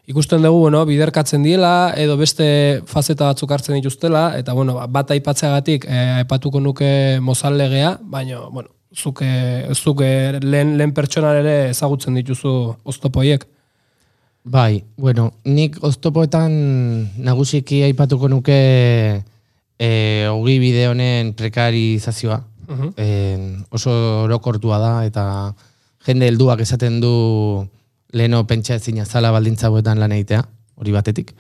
ikusten 0.07 0.41
dugu, 0.41 0.59
bueno, 0.65 0.83
biderkatzen 0.85 1.43
diela, 1.43 1.93
edo 1.97 2.17
beste 2.17 2.81
fazeta 2.89 3.29
batzuk 3.31 3.51
hartzen 3.51 3.77
dituztela, 3.77 4.31
eta, 4.39 4.53
bueno, 4.57 4.75
ba, 4.79 4.87
bat 4.87 5.11
aipatzeagatik, 5.15 5.85
e, 5.85 6.03
aipatuko 6.21 6.59
nuke 6.59 7.19
mozal 7.21 7.57
legea, 7.59 7.97
baina, 8.01 8.41
bueno, 8.49 8.73
zuke, 8.95 9.29
zuke 9.73 10.39
lehen, 10.41 10.77
lehen 10.77 10.93
pertsonan 10.93 11.39
ere 11.41 11.55
ezagutzen 11.71 12.17
dituzu 12.19 12.75
oztopoiek. 12.83 13.45
Bai, 14.43 14.83
bueno, 14.97 15.31
nik 15.45 15.77
oztopoetan 15.85 16.53
nagusiki 17.21 17.83
aipatuko 17.85 18.27
nuke 18.31 18.57
e, 19.77 19.89
ogi 20.31 20.57
bide 20.61 20.87
honen 20.89 21.35
prekarizazioa. 21.37 22.41
Eh, 22.95 23.57
oso 23.75 23.91
orokortua 24.23 24.77
da 24.79 24.91
eta 25.03 25.23
jende 26.07 26.29
helduak 26.29 26.61
esaten 26.63 27.01
du 27.03 27.67
leno 28.11 28.45
pentsa 28.47 28.75
ezina 28.75 29.05
zala 29.05 29.31
baldintza 29.31 29.67
hauetan 29.67 29.99
lan 29.99 30.11
egitea, 30.11 30.43
hori 30.75 30.91
batetik. 30.91 31.33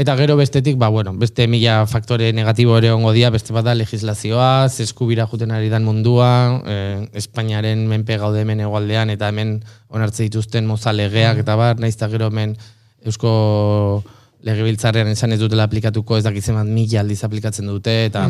Eta 0.00 0.14
gero 0.16 0.36
bestetik, 0.38 0.78
ba, 0.78 0.88
bueno, 0.88 1.12
beste 1.18 1.44
mila 1.50 1.82
faktore 1.86 2.30
negatibo 2.32 2.76
ere 2.78 2.92
ongo 2.94 3.10
dia, 3.12 3.28
beste 3.34 3.52
bat 3.52 3.66
da 3.66 3.74
legislazioa, 3.74 4.68
ze 4.70 4.84
eskubira 4.86 5.26
juten 5.26 5.50
ari 5.50 5.68
dan 5.68 5.84
mundua, 5.84 6.62
eh, 6.64 7.08
Espainiaren 7.12 7.82
menpe 7.88 8.16
gaude 8.16 8.40
hemen 8.40 8.62
egualdean, 8.64 9.10
eta 9.10 9.28
hemen 9.28 9.58
onartze 9.88 10.22
dituzten 10.28 10.64
moza 10.66 10.94
legeak, 10.94 11.42
eta 11.42 11.56
bar, 11.56 11.80
naiz 11.80 11.96
gero 11.98 12.30
hemen 12.30 12.56
Eusko 13.04 14.04
legebiltzarrean 14.44 15.08
esan 15.08 15.32
ez 15.32 15.40
dutela 15.40 15.64
aplikatuko 15.68 16.16
ez 16.16 16.24
dakitzen 16.24 16.56
bat 16.56 16.68
mila 16.68 17.00
aldiz 17.00 17.22
aplikatzen 17.24 17.66
dute, 17.66 18.06
eta 18.06 18.26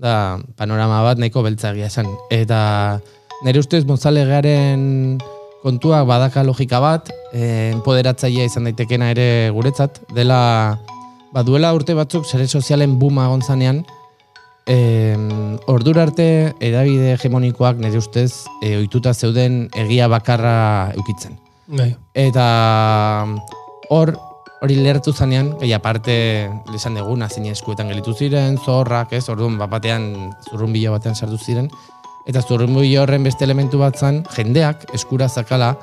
da 0.00 0.38
panorama 0.56 1.02
bat 1.06 1.22
nahiko 1.22 1.42
beltza 1.42 1.72
egia 1.72 1.86
esan. 1.92 2.10
Eta 2.30 3.00
nire 3.44 3.62
ustez 3.64 3.84
mozalegearen 3.88 5.20
kontua 5.64 6.04
badaka 6.04 6.44
logika 6.44 6.78
bat, 6.84 7.08
eh, 7.32 7.72
empoderatzailea 7.72 8.44
izan 8.50 8.68
daitekena 8.68 9.08
ere 9.14 9.28
guretzat, 9.56 10.02
dela 10.12 10.78
ba, 11.32 11.42
duela 11.42 11.72
urte 11.74 11.96
batzuk 11.96 12.28
sare 12.28 12.46
sozialen 12.46 12.98
buma 13.00 13.26
gonzanean, 13.32 13.80
em, 14.66 15.56
ordura 15.66 16.04
arte 16.04 16.26
edabide 16.60 17.14
hegemonikoak 17.14 17.80
nire 17.80 17.98
ustez 18.00 18.44
e, 18.62 18.76
ohituta 18.78 19.14
zeuden 19.14 19.68
egia 19.76 20.08
bakarra 20.08 20.92
eukitzen. 20.96 21.38
Bai. 21.66 21.90
Eta 22.12 22.46
hor, 23.90 24.14
hori 24.64 24.76
lertu 24.84 25.12
zanean, 25.12 25.54
gai 25.60 25.72
aparte 25.76 26.14
lesan 26.72 27.00
dugu, 27.00 27.16
nazine 27.20 27.52
eskuetan 27.56 27.88
gelitu 27.92 28.14
ziren, 28.14 28.60
zorrak, 28.60 29.12
ez, 29.16 29.24
orduan, 29.32 29.58
bat 29.60 29.72
batean, 29.72 30.10
zurrumbilo 30.50 30.92
batean 30.96 31.16
sartu 31.16 31.40
ziren, 31.40 31.70
eta 32.26 32.42
zurrumbilo 32.42 33.02
horren 33.02 33.22
beste 33.24 33.44
elementu 33.44 33.78
bat 33.78 33.96
zan, 33.98 34.22
jendeak 34.36 34.86
eskura 34.94 35.28
zakala, 35.28 35.76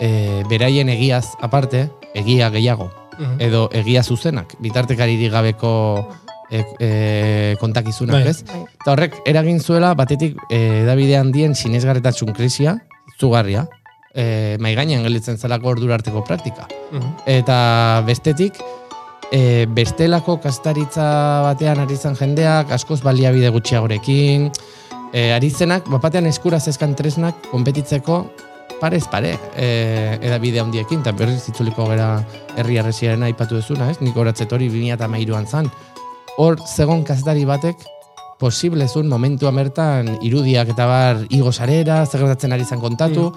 e, 0.00 0.42
beraien 0.48 0.88
egiaz 0.88 1.26
aparte, 1.42 1.88
egia 2.14 2.50
gehiago, 2.50 2.90
Mhm. 3.18 3.40
edo 3.40 3.68
egia 3.72 4.02
zuzenak, 4.02 4.54
bitartekaririk 4.60 5.30
gabeko 5.32 6.08
e, 6.50 6.62
e, 6.78 7.56
kontakizunak, 7.60 8.20
Bai. 8.22 8.28
ez? 8.30 8.42
Eta 8.44 8.92
horrek 8.92 9.14
eragin 9.26 9.60
zuela 9.60 9.94
batetik 9.94 10.36
edabide 10.50 11.16
handien 11.16 11.54
sinesgarretasun 11.54 12.32
krisia, 12.34 12.76
zugarria, 13.18 13.68
e, 14.14 14.56
mai 14.60 14.74
gainean 14.74 15.02
gelitzen 15.02 15.38
zelako 15.38 15.68
ordura 15.68 15.94
arteko 15.94 16.22
praktika. 16.24 16.68
Mhm. 16.92 17.14
Eta 17.26 18.02
bestetik, 18.06 18.54
e, 19.32 19.66
bestelako 19.66 20.40
kastaritza 20.40 21.40
batean 21.42 21.80
ari 21.80 21.96
zen 21.96 22.14
jendeak, 22.14 22.70
askoz 22.70 23.00
baliabide 23.02 23.48
gutxiagorekin, 23.50 24.50
e, 25.14 25.30
ari 25.32 25.50
zenak, 25.50 25.86
bapatean 25.90 26.26
eskura 26.26 26.58
zezkan 26.58 26.96
tresnak 26.98 27.46
konpetitzeko 27.52 28.24
parez 28.80 29.04
pare 29.08 29.36
e, 29.54 30.18
edabide 30.20 30.60
handiekin, 30.60 31.04
eta 31.04 31.14
berriz 31.16 31.44
itzuliko 31.48 31.86
gera 31.92 32.08
herri 32.58 32.78
arresiaren 32.82 33.22
aipatu 33.28 33.60
duzuna, 33.60 33.88
ez? 33.92 34.00
Nik 34.02 34.16
horatzet 34.18 34.52
hori 34.52 34.68
2008an 34.72 35.46
zan. 35.46 35.70
Hor, 36.42 36.58
zegon 36.66 37.04
kazetari 37.06 37.44
batek, 37.46 37.86
posible 38.40 38.88
zuen 38.88 39.08
momentu 39.08 39.46
amertan 39.46 40.16
irudiak 40.26 40.74
eta 40.74 40.88
bar 40.90 41.22
igo 41.30 41.52
sarera, 41.52 42.02
zer 42.04 42.24
gertatzen 42.24 42.52
ari 42.52 42.66
zen 42.66 42.82
kontatu, 42.82 43.30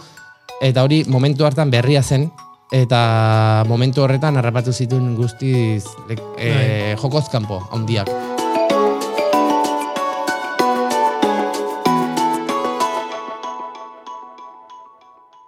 eta 0.61 0.83
hori 0.83 1.03
momentu 1.07 1.45
hartan 1.45 1.69
berria 1.71 2.01
zen, 2.01 2.31
eta 2.73 3.63
momentu 3.69 4.03
horretan 4.03 4.41
harrapatu 4.41 4.73
zituen 4.73 5.13
guztiz 5.15 5.85
e, 6.09 6.95
jokoz 6.99 7.27
kanpo, 7.31 7.61
handiak. 7.71 8.36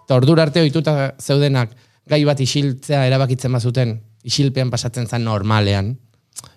Eta 0.10 0.18
ordura 0.18 0.41
arte 0.41 0.57
ohituta 0.57 0.93
zeudenak 1.22 1.76
gai 2.10 2.24
bat 2.26 2.39
isiltzea 2.41 3.03
erabakitzen 3.05 3.53
bazuten, 3.53 3.91
isilpean 4.26 4.72
pasatzen 4.74 5.05
zen 5.05 5.22
normalean, 5.22 5.91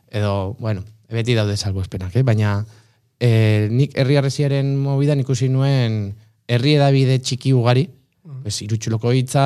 edo, 0.08 0.54
bueno, 0.56 0.80
beti 1.12 1.34
daude 1.36 1.58
salbuespenak, 1.60 2.14
eh? 2.16 2.22
baina 2.24 2.54
e, 3.20 3.68
nik 3.68 3.92
herri 4.00 4.16
arresiaren 4.16 4.70
mobidan 4.80 5.20
ikusi 5.20 5.50
nuen 5.52 5.98
herri 6.48 6.78
edabide 6.78 7.18
txiki 7.20 7.52
ugari, 7.52 7.82
pues, 8.40 8.54
irutxuloko 8.64 9.12
hitza, 9.12 9.44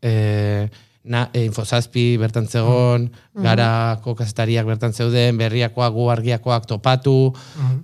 e, 0.00 0.70
na, 1.04 1.26
e, 1.36 1.42
infozazpi 1.44 2.06
bertan 2.22 2.48
zegon, 2.48 3.04
garako 3.36 4.14
kazetariak 4.16 4.64
bertan 4.70 4.96
zeuden, 4.96 5.36
berriakoak, 5.36 5.92
gu 5.92 6.06
argiakoak 6.14 6.64
topatu, 6.70 7.18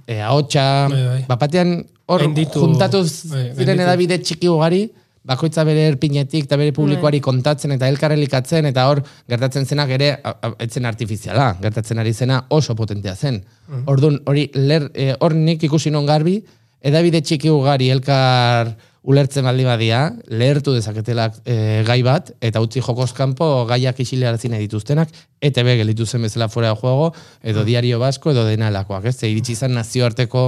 e, 0.06 0.16
ahotsa, 0.16 0.64
Bai, 0.88 1.02
bai. 1.10 1.20
bapatean 1.28 1.76
hor 2.08 2.24
juntatuz 2.24 3.28
bai, 3.34 3.44
ziren 3.52 3.84
edabide 3.84 4.16
txiki 4.24 4.48
ugari, 4.48 4.86
bakoitza 5.28 5.64
bere 5.68 5.84
erpinetik 5.92 6.46
eta 6.48 6.56
bere 6.56 6.72
publikoari 6.72 7.20
kontatzen 7.20 7.74
eta 7.76 7.88
elkarrelikatzen 7.92 8.66
eta 8.70 8.86
hor 8.88 9.02
gertatzen 9.28 9.66
zenak 9.68 9.90
ere 9.98 10.10
a- 10.24 10.34
a- 10.42 10.54
etzen 10.64 10.86
artifiziala, 10.88 11.50
gertatzen 11.62 11.98
ari 11.98 12.12
zena 12.14 12.44
oso 12.48 12.74
potentea 12.74 13.14
zen. 13.14 13.42
Ordun 13.86 14.20
hori 14.26 14.50
ler 14.54 14.90
eh, 14.94 15.14
hor 15.20 15.34
nik 15.34 15.62
ikusi 15.68 15.90
non 15.90 16.06
garbi 16.06 16.38
edabide 16.80 17.20
txiki 17.20 17.50
ugari 17.50 17.90
elkar 17.90 18.72
ulertzen 19.08 19.46
baldi 19.48 19.64
badia, 19.64 20.00
lehertu 20.28 20.74
dezaketela 20.76 21.30
eh, 21.48 21.80
gai 21.86 22.02
bat, 22.04 22.28
eta 22.44 22.60
utzi 22.60 22.82
jokoz 22.84 23.14
kanpo 23.16 23.46
gaiak 23.70 23.96
isilearazi 24.04 24.50
nahi 24.52 24.66
dituztenak, 24.66 25.08
ETB 25.40 25.70
gelitu 25.80 26.04
zen 26.04 26.26
bezala 26.26 26.50
fuera 26.52 26.74
de 26.74 26.76
juego, 26.76 27.06
edo 27.40 27.64
diario 27.64 27.98
basko, 28.02 28.34
edo 28.34 28.44
dena 28.44 28.68
lakoak, 28.74 29.06
ez? 29.08 29.16
Iritsi 29.24 29.54
izan 29.56 29.72
nazioarteko 29.78 30.42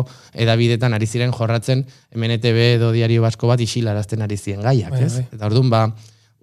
edabidetan 0.45 0.93
ari 0.93 1.09
ziren 1.09 1.33
jorratzen, 1.33 1.87
hemen 2.13 2.37
ETB 2.37 2.61
edo 2.77 2.93
diario 2.93 3.25
basko 3.25 3.49
bat 3.49 3.63
isilarazten 3.65 4.21
ari 4.27 4.37
ziren 4.37 4.61
gaiak, 4.67 4.93
Bai, 4.93 5.07
ez? 5.09 5.15
bai. 5.23 5.27
Eta 5.39 5.49
orduan 5.49 5.73
ba, 5.73 5.83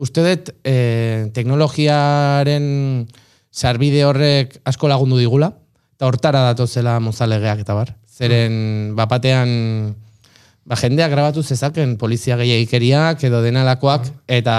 uste 0.02 0.26
dut 0.26 0.52
eh, 0.66 1.30
teknologiaren 1.38 2.66
sarbide 3.54 4.04
horrek 4.06 4.58
asko 4.66 4.90
lagundu 4.90 5.22
digula, 5.22 5.52
eta 5.98 6.10
hortara 6.10 6.42
datozela 6.50 6.98
mozalegeak 7.00 7.62
eta 7.62 7.78
bar. 7.78 7.94
Zeren, 8.18 8.96
bapatean, 8.98 9.94
ba, 10.68 10.76
jendeak 10.76 11.12
grabatu 11.14 11.44
zezaken 11.44 11.96
polizia 11.98 12.36
gehiagikeriak 12.40 13.24
edo 13.24 13.40
denalakoak, 13.42 14.10
eta 14.28 14.56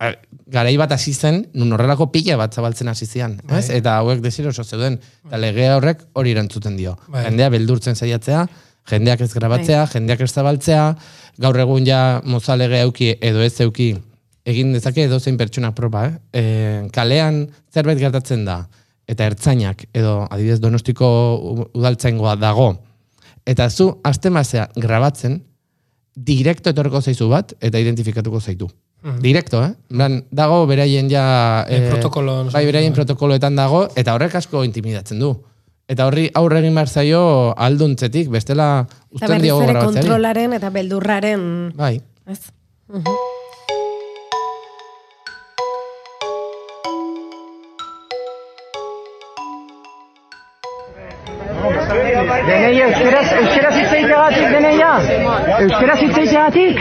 eh, 0.00 0.12
garai 0.50 0.76
bat 0.78 0.92
hasi 0.94 1.12
zen, 1.14 1.44
nun 1.54 1.72
horrelako 1.74 2.06
pila 2.14 2.36
bat 2.38 2.54
zabaltzen 2.54 2.88
hasi 2.90 3.06
zian, 3.06 3.36
ez? 3.50 3.68
Eta 3.74 3.96
hauek 4.00 4.22
desiroso 4.22 4.64
zeuden, 4.64 4.98
eta 5.26 5.38
legea 5.42 5.76
horrek 5.78 6.04
hori 6.14 6.32
erantzuten 6.36 6.76
dio. 6.78 6.96
Bai. 7.08 7.24
Jendea 7.28 7.50
beldurtzen 7.54 7.94
saiatzea, 7.98 8.44
jendeak 8.90 9.20
ez 9.26 9.32
grabatzea, 9.34 9.84
jendeak 9.92 10.20
ez 10.26 10.30
zabaltzea, 10.32 10.84
gaur 11.38 11.58
egun 11.62 11.86
ja 11.86 12.20
mozalege 12.24 12.80
euki 12.86 13.12
edo 13.20 13.42
ez 13.42 13.54
euki, 13.60 13.92
egin 14.46 14.72
dezake 14.72 15.04
edo 15.06 15.18
zein 15.20 15.36
pertsona 15.38 15.70
proba, 15.76 16.06
eh? 16.08 16.14
E, 16.32 16.42
kalean 16.94 17.44
zerbait 17.74 17.98
gertatzen 18.00 18.44
da, 18.46 18.64
eta 19.10 19.26
ertzainak, 19.30 19.84
edo 19.94 20.24
adibidez 20.30 20.58
donostiko 20.62 21.06
u- 21.36 21.66
udaltzaingoa 21.78 22.34
dago, 22.40 22.72
eta 23.50 23.66
zu 23.70 23.90
astemazea 24.06 24.68
grabatzen, 24.76 25.40
direkto 26.14 26.70
etorreko 26.70 27.00
zaizu 27.02 27.28
bat, 27.30 27.54
eta 27.60 27.82
identifikatuko 27.82 28.40
zaitu. 28.40 28.68
Direkto, 29.24 29.62
eh? 29.64 29.72
Plan, 29.88 30.18
dago 30.30 30.66
beraien 30.68 31.08
ja... 31.08 31.64
Eh, 31.68 31.86
protokolo, 31.88 32.34
bai, 32.52 32.66
beraien 32.68 32.92
protokoloetan 32.92 33.56
dago, 33.56 33.86
eta 33.96 34.14
horrek 34.14 34.36
asko 34.42 34.62
intimidatzen 34.66 35.22
du. 35.22 35.32
Eta 35.90 36.06
horri 36.06 36.28
aurre 36.38 36.60
egin 36.60 36.76
behar 36.76 36.92
zaio 36.92 37.22
alduntzetik, 37.56 38.28
bestela 38.30 38.70
Eta 38.84 39.16
usten 39.16 39.32
berriz 39.32 39.42
diogo 39.48 39.64
ere 39.64 39.72
grabatzeari. 39.72 40.06
kontrolaren 40.06 40.58
eta 40.60 40.70
beldurraren... 40.76 41.44
Bai. 41.80 41.96
Ez? 42.30 42.42
Deneia, 52.46 52.86
euskeraz, 52.86 53.26
euskeraz 53.40 53.74
hitz 53.76 53.92
egiteagatik, 53.96 54.46
deneia? 54.54 54.90
Euskeraz 55.58 55.98
hitz 56.00 56.16
egiteagatik? 56.22 56.80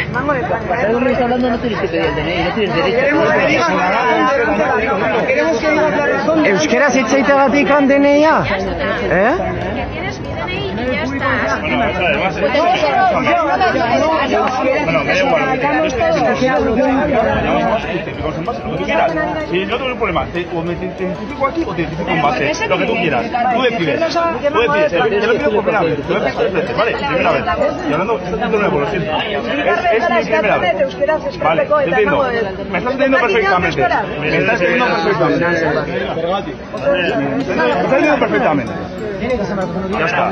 Euskeraz 6.53 6.93
hitz 6.95 7.11
egiteagatik 7.13 7.73
han 7.75 7.89
deneia? 7.91 8.35
Eh? 9.21 10.28
Si 19.49 19.65
no 19.65 19.77
tengo 19.77 19.95
problema, 19.95 20.25
te, 20.27 20.47
o 20.53 20.61
me 20.61 20.73
identifico 20.73 21.47
aquí 21.47 21.63
o 21.65 21.73
te 21.73 21.81
identifico 21.81 22.09
en 22.09 22.21
base, 22.21 22.67
lo 22.67 22.77
que 22.77 22.85
tú 22.85 22.93
quieras. 22.93 23.25
Tú 23.53 23.61
decides. 23.63 23.99
Tú 24.53 24.59
decides. 24.71 24.91
Te 24.91 24.97
lo 25.27 25.33
pido 25.33 25.51
por 25.51 25.63
primera 25.63 25.81
vez. 25.81 25.95
Te 26.07 26.13
lo 26.13 26.19
pido 26.25 26.37
tres 26.37 26.53
veces, 26.53 26.77
¿vale? 26.77 26.91
Primera 26.93 27.31
vez. 27.31 27.43
Y 27.89 27.93
hablando, 27.93 28.17
de 28.17 28.57
nuevo, 28.57 28.79
lo 28.79 28.89
siento. 28.89 29.11
Es, 29.19 30.03
es 30.03 30.09
mi 30.09 30.23
primera 30.31 30.57
vez. 30.57 31.39
Vale, 31.39 31.65
te 31.65 31.89
entiendo. 31.89 32.23
Me 32.69 32.77
estás 32.77 32.93
entendiendo 32.93 33.17
perfectamente. 33.19 33.87
Me 34.19 34.37
estás 34.37 34.61
entendiendo 34.61 34.85
perfectamente. 34.95 35.45
Me 36.69 37.39
estás 37.39 37.83
entendiendo 37.83 38.19
perfectamente. 38.19 38.73
Ya 39.99 40.05
está. 40.05 40.29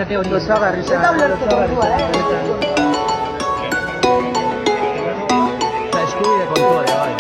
Eskubide 6.03 6.45
kontua 6.53 6.83
ere, 6.83 6.95
bai. 6.95 7.13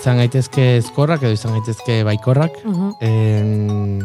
izan 0.00 0.16
gaitezke 0.16 0.78
ezkorrak 0.78 1.20
edo 1.26 1.36
izan 1.36 1.52
gaitezke 1.58 2.00
baikorrak. 2.08 2.56
Mhm. 2.64 2.90
En, 3.04 4.00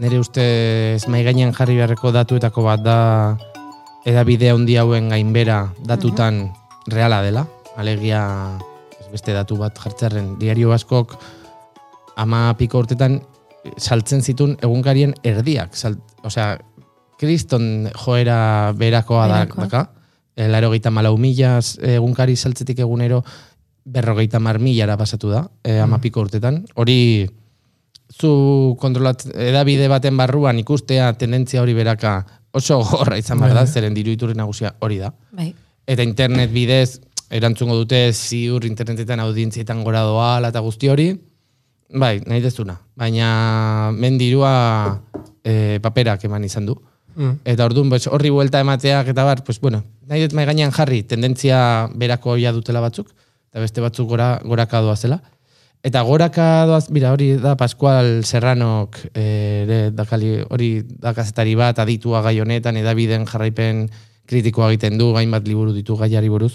nire 0.00 0.18
ustez 0.18 1.04
mai 1.12 1.22
gainean 1.22 1.52
jarri 1.52 1.76
beharreko 1.76 2.12
datuetako 2.16 2.62
bat 2.64 2.80
da 2.80 2.98
edabide 4.08 4.50
handi 4.56 4.80
hauen 4.80 5.10
gainbera 5.12 5.66
datutan 5.84 6.46
reala 6.88 7.20
dela. 7.20 7.44
Alegia 7.76 8.22
ez 8.56 8.73
beste 9.14 9.34
datu 9.36 9.56
bat 9.60 9.78
jartzarren 9.78 10.34
diario 10.40 10.72
baskok 10.74 11.14
ama 12.20 12.48
piko 12.58 12.82
urtetan 12.82 13.20
saltzen 13.78 14.20
zituen 14.22 14.56
egunkarien 14.62 15.14
erdiak. 15.24 15.74
Sal, 15.78 15.96
osea, 16.26 16.58
kriston 17.20 17.88
joera 17.94 18.72
berakoa 18.76 19.28
da, 19.30 19.38
Berakoa. 19.44 19.64
daka. 19.64 19.82
e, 20.36 20.48
laro 20.50 20.70
geita 20.74 20.90
malau 20.90 21.16
mila 21.16 21.56
egunkari 21.94 22.36
saltzetik 22.36 22.82
egunero 22.84 23.22
berrogeita 23.84 24.40
mar 24.40 24.58
milara 24.58 24.96
pasatu 24.96 25.30
da, 25.30 25.44
e, 25.62 25.78
amapiko 25.80 26.20
urtetan. 26.24 26.62
Hori, 26.74 27.28
zu 28.14 28.76
kontrolat, 28.80 29.26
edabide 29.34 29.88
baten 29.88 30.16
barruan 30.16 30.58
ikustea 30.58 31.12
tendentzia 31.20 31.62
hori 31.62 31.74
beraka 31.74 32.18
oso 32.54 32.80
gorra 32.84 33.18
izan 33.18 33.40
behar 33.40 33.54
da, 33.54 33.64
Bai. 33.64 33.72
zeren 33.72 33.94
diru 33.94 34.12
iturri 34.14 34.34
nagusia 34.38 34.74
hori 34.80 34.98
da. 35.02 35.12
Bai. 35.32 35.52
Eta 35.86 36.02
internet 36.06 36.52
bidez, 36.52 37.00
erantzungo 37.34 37.74
dute 37.80 38.12
ziur 38.12 38.64
internetetan 38.68 39.20
audientzietan 39.24 39.82
gora 39.82 40.04
doala 40.06 40.52
eta 40.52 40.62
guzti 40.62 40.90
hori, 40.92 41.08
bai, 41.90 42.18
nahi 42.26 42.42
dezuna. 42.44 42.76
Baina 42.98 43.90
mendirua 43.94 44.54
e, 45.42 45.80
paperak 45.82 46.24
eman 46.28 46.46
izan 46.46 46.70
du. 46.70 46.76
Mm. 47.14 47.40
Eta 47.46 47.66
orduan, 47.66 47.90
pues, 47.90 48.06
horri 48.10 48.30
buelta 48.34 48.62
emateak 48.62 49.10
eta 49.10 49.26
bar, 49.26 49.42
pues, 49.46 49.60
bueno, 49.62 49.82
nahi 50.10 50.24
dut 50.24 50.34
mai 50.34 50.46
gainean 50.46 50.74
jarri, 50.74 51.02
tendentzia 51.10 51.88
berako 51.94 52.36
ja 52.38 52.52
dutela 52.54 52.82
batzuk, 52.82 53.10
eta 53.50 53.62
beste 53.62 53.82
batzuk 53.82 54.08
gora, 54.10 54.36
goraka 54.44 54.82
doazela. 54.82 55.20
Eta 55.84 56.00
goraka 56.06 56.64
doaz, 56.66 56.86
mira, 56.94 57.12
hori 57.12 57.34
da 57.42 57.58
Pascual 57.60 58.22
Serranok, 58.24 58.96
ere, 59.12 59.90
dakali, 59.92 60.38
hori 60.48 60.70
da 60.86 61.12
kazetari 61.14 61.54
bat, 61.60 61.78
aditua 61.82 62.22
gai 62.24 62.38
honetan, 62.40 62.78
edabiden 62.80 63.26
jarraipen 63.28 63.88
kritikoa 64.30 64.70
egiten 64.72 64.96
du, 64.98 65.12
gainbat 65.12 65.46
liburu 65.46 65.74
ditu 65.76 65.98
gaiari 66.00 66.32
buruz. 66.32 66.54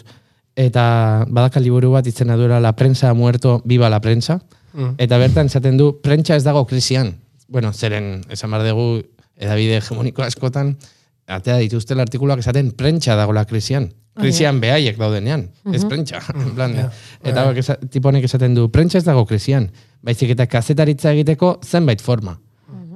Eta 0.59 1.25
badaka 1.31 1.61
liburu 1.63 1.93
bat 1.93 2.07
itzena 2.09 2.35
duela 2.35 2.59
La 2.59 2.73
prensa 2.75 3.09
ha 3.09 3.13
muerto, 3.15 3.61
viva 3.65 3.89
la 3.89 4.01
prensa. 4.03 4.41
Mm. 4.73 4.97
Eta 4.99 5.17
bertan 5.17 5.47
esaten 5.47 5.77
du, 5.79 5.93
prentsa 6.03 6.35
ez 6.35 6.43
dago 6.43 6.65
krisian. 6.67 7.13
Bueno, 7.47 7.71
zeren, 7.73 8.19
esan 8.29 8.51
bar 8.51 8.65
dugu, 8.67 9.01
edabide 9.39 9.79
hegemoniko 9.79 10.25
askotan, 10.25 10.75
atea 11.31 11.57
dituztela 11.63 12.03
artikuluak 12.03 12.43
esaten 12.43 12.73
prentsa 12.77 13.15
dagoela 13.15 13.45
krisian. 13.49 13.87
Krisian 14.19 14.59
behaiek 14.59 14.97
daudenean, 14.99 15.45
ez 15.71 15.85
prentsa. 15.87 16.19
en 16.35 16.51
plan, 16.57 16.75
eta 17.23 17.45
hauek 17.45 17.61
esa, 17.63 17.77
tipo 17.79 18.11
honek 18.11 18.27
esaten 18.27 18.57
du, 18.57 18.67
prentsa 18.73 18.99
ez 18.99 19.05
dago 19.07 19.23
krisian. 19.29 19.69
Baizik 20.03 20.35
eta 20.35 20.49
kazetaritza 20.51 21.13
egiteko 21.15 21.55
zenbait 21.63 22.03
forma. 22.03 22.35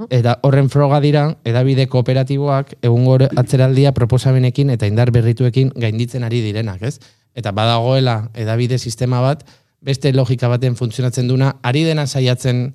Eta 0.10 0.38
horren 0.44 0.70
froga 0.70 1.00
dira, 1.04 1.26
edabide 1.46 1.88
kooperatiboak 1.88 2.76
egungo 2.82 3.18
atzeraldia 3.40 3.94
proposamenekin 3.94 4.74
eta 4.74 4.88
indar 4.88 5.12
berrituekin 5.12 5.72
gainditzen 5.76 6.24
ari 6.24 6.42
direnak, 6.42 6.82
ez? 6.82 7.00
Eta 7.36 7.52
badagoela 7.52 8.30
edabide 8.34 8.78
sistema 8.78 9.22
bat, 9.22 9.44
beste 9.84 10.14
logika 10.14 10.48
baten 10.48 10.76
funtzionatzen 10.80 11.28
duna, 11.28 11.56
ari 11.64 11.84
dena 11.84 12.06
saiatzen 12.08 12.70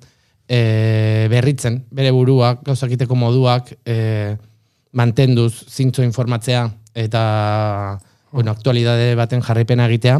e, 0.49 1.27
berritzen, 1.31 1.83
bere 1.91 2.11
buruak, 2.13 2.61
gauzakiteko 2.67 3.15
moduak, 3.17 3.73
e, 3.85 4.35
mantenduz, 4.93 5.53
zintzo 5.69 6.03
informatzea, 6.03 6.67
eta, 6.97 7.23
bueno, 8.31 8.51
aktualidade 8.51 9.13
baten 9.17 9.41
jarraipena 9.45 9.87
egitea, 9.89 10.19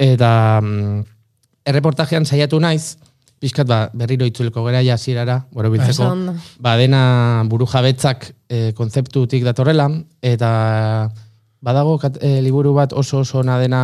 eta 0.00 0.32
mm, 0.62 1.00
erreportajean 1.68 2.26
saiatu 2.28 2.60
naiz, 2.60 2.96
pixkat 3.42 3.66
ba, 3.66 3.82
berriro 3.92 4.26
itzuleko 4.28 4.62
gera 4.68 4.84
ja 4.86 4.94
hasierara, 4.94 5.40
borobiltzeko, 5.50 5.98
Oso 5.98 6.12
ondo. 6.14 6.34
ba, 6.62 6.76
dena 6.78 7.42
buru 7.50 7.66
jabetzak 7.66 8.30
e, 8.48 8.70
konzeptutik 8.78 9.42
datorrela, 9.42 9.88
eta 10.22 10.50
badago 11.62 11.98
kat, 11.98 12.20
e, 12.22 12.36
liburu 12.42 12.74
bat 12.78 12.94
oso 12.94 13.24
oso 13.26 13.40
ona 13.42 13.58
dena 13.58 13.82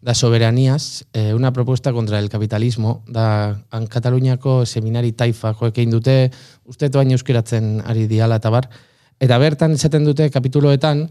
da 0.00 0.14
soberanías, 0.14 1.06
eh, 1.12 1.34
una 1.34 1.52
propuesta 1.52 1.92
contra 1.92 2.18
el 2.18 2.28
capitalismo, 2.30 3.02
da 3.06 3.62
han 3.70 3.86
Kataluniako 3.86 4.64
seminari 4.64 5.12
taifa 5.12 5.52
joekein 5.52 5.90
dute, 5.92 6.30
uste 6.64 6.88
toain 6.88 7.12
euskeratzen 7.12 7.82
ari 7.84 8.06
diala 8.08 8.40
eta 8.40 8.50
bar, 8.50 8.70
eta 9.20 9.38
bertan 9.38 9.76
esaten 9.76 10.06
dute 10.08 10.30
kapituloetan, 10.32 11.04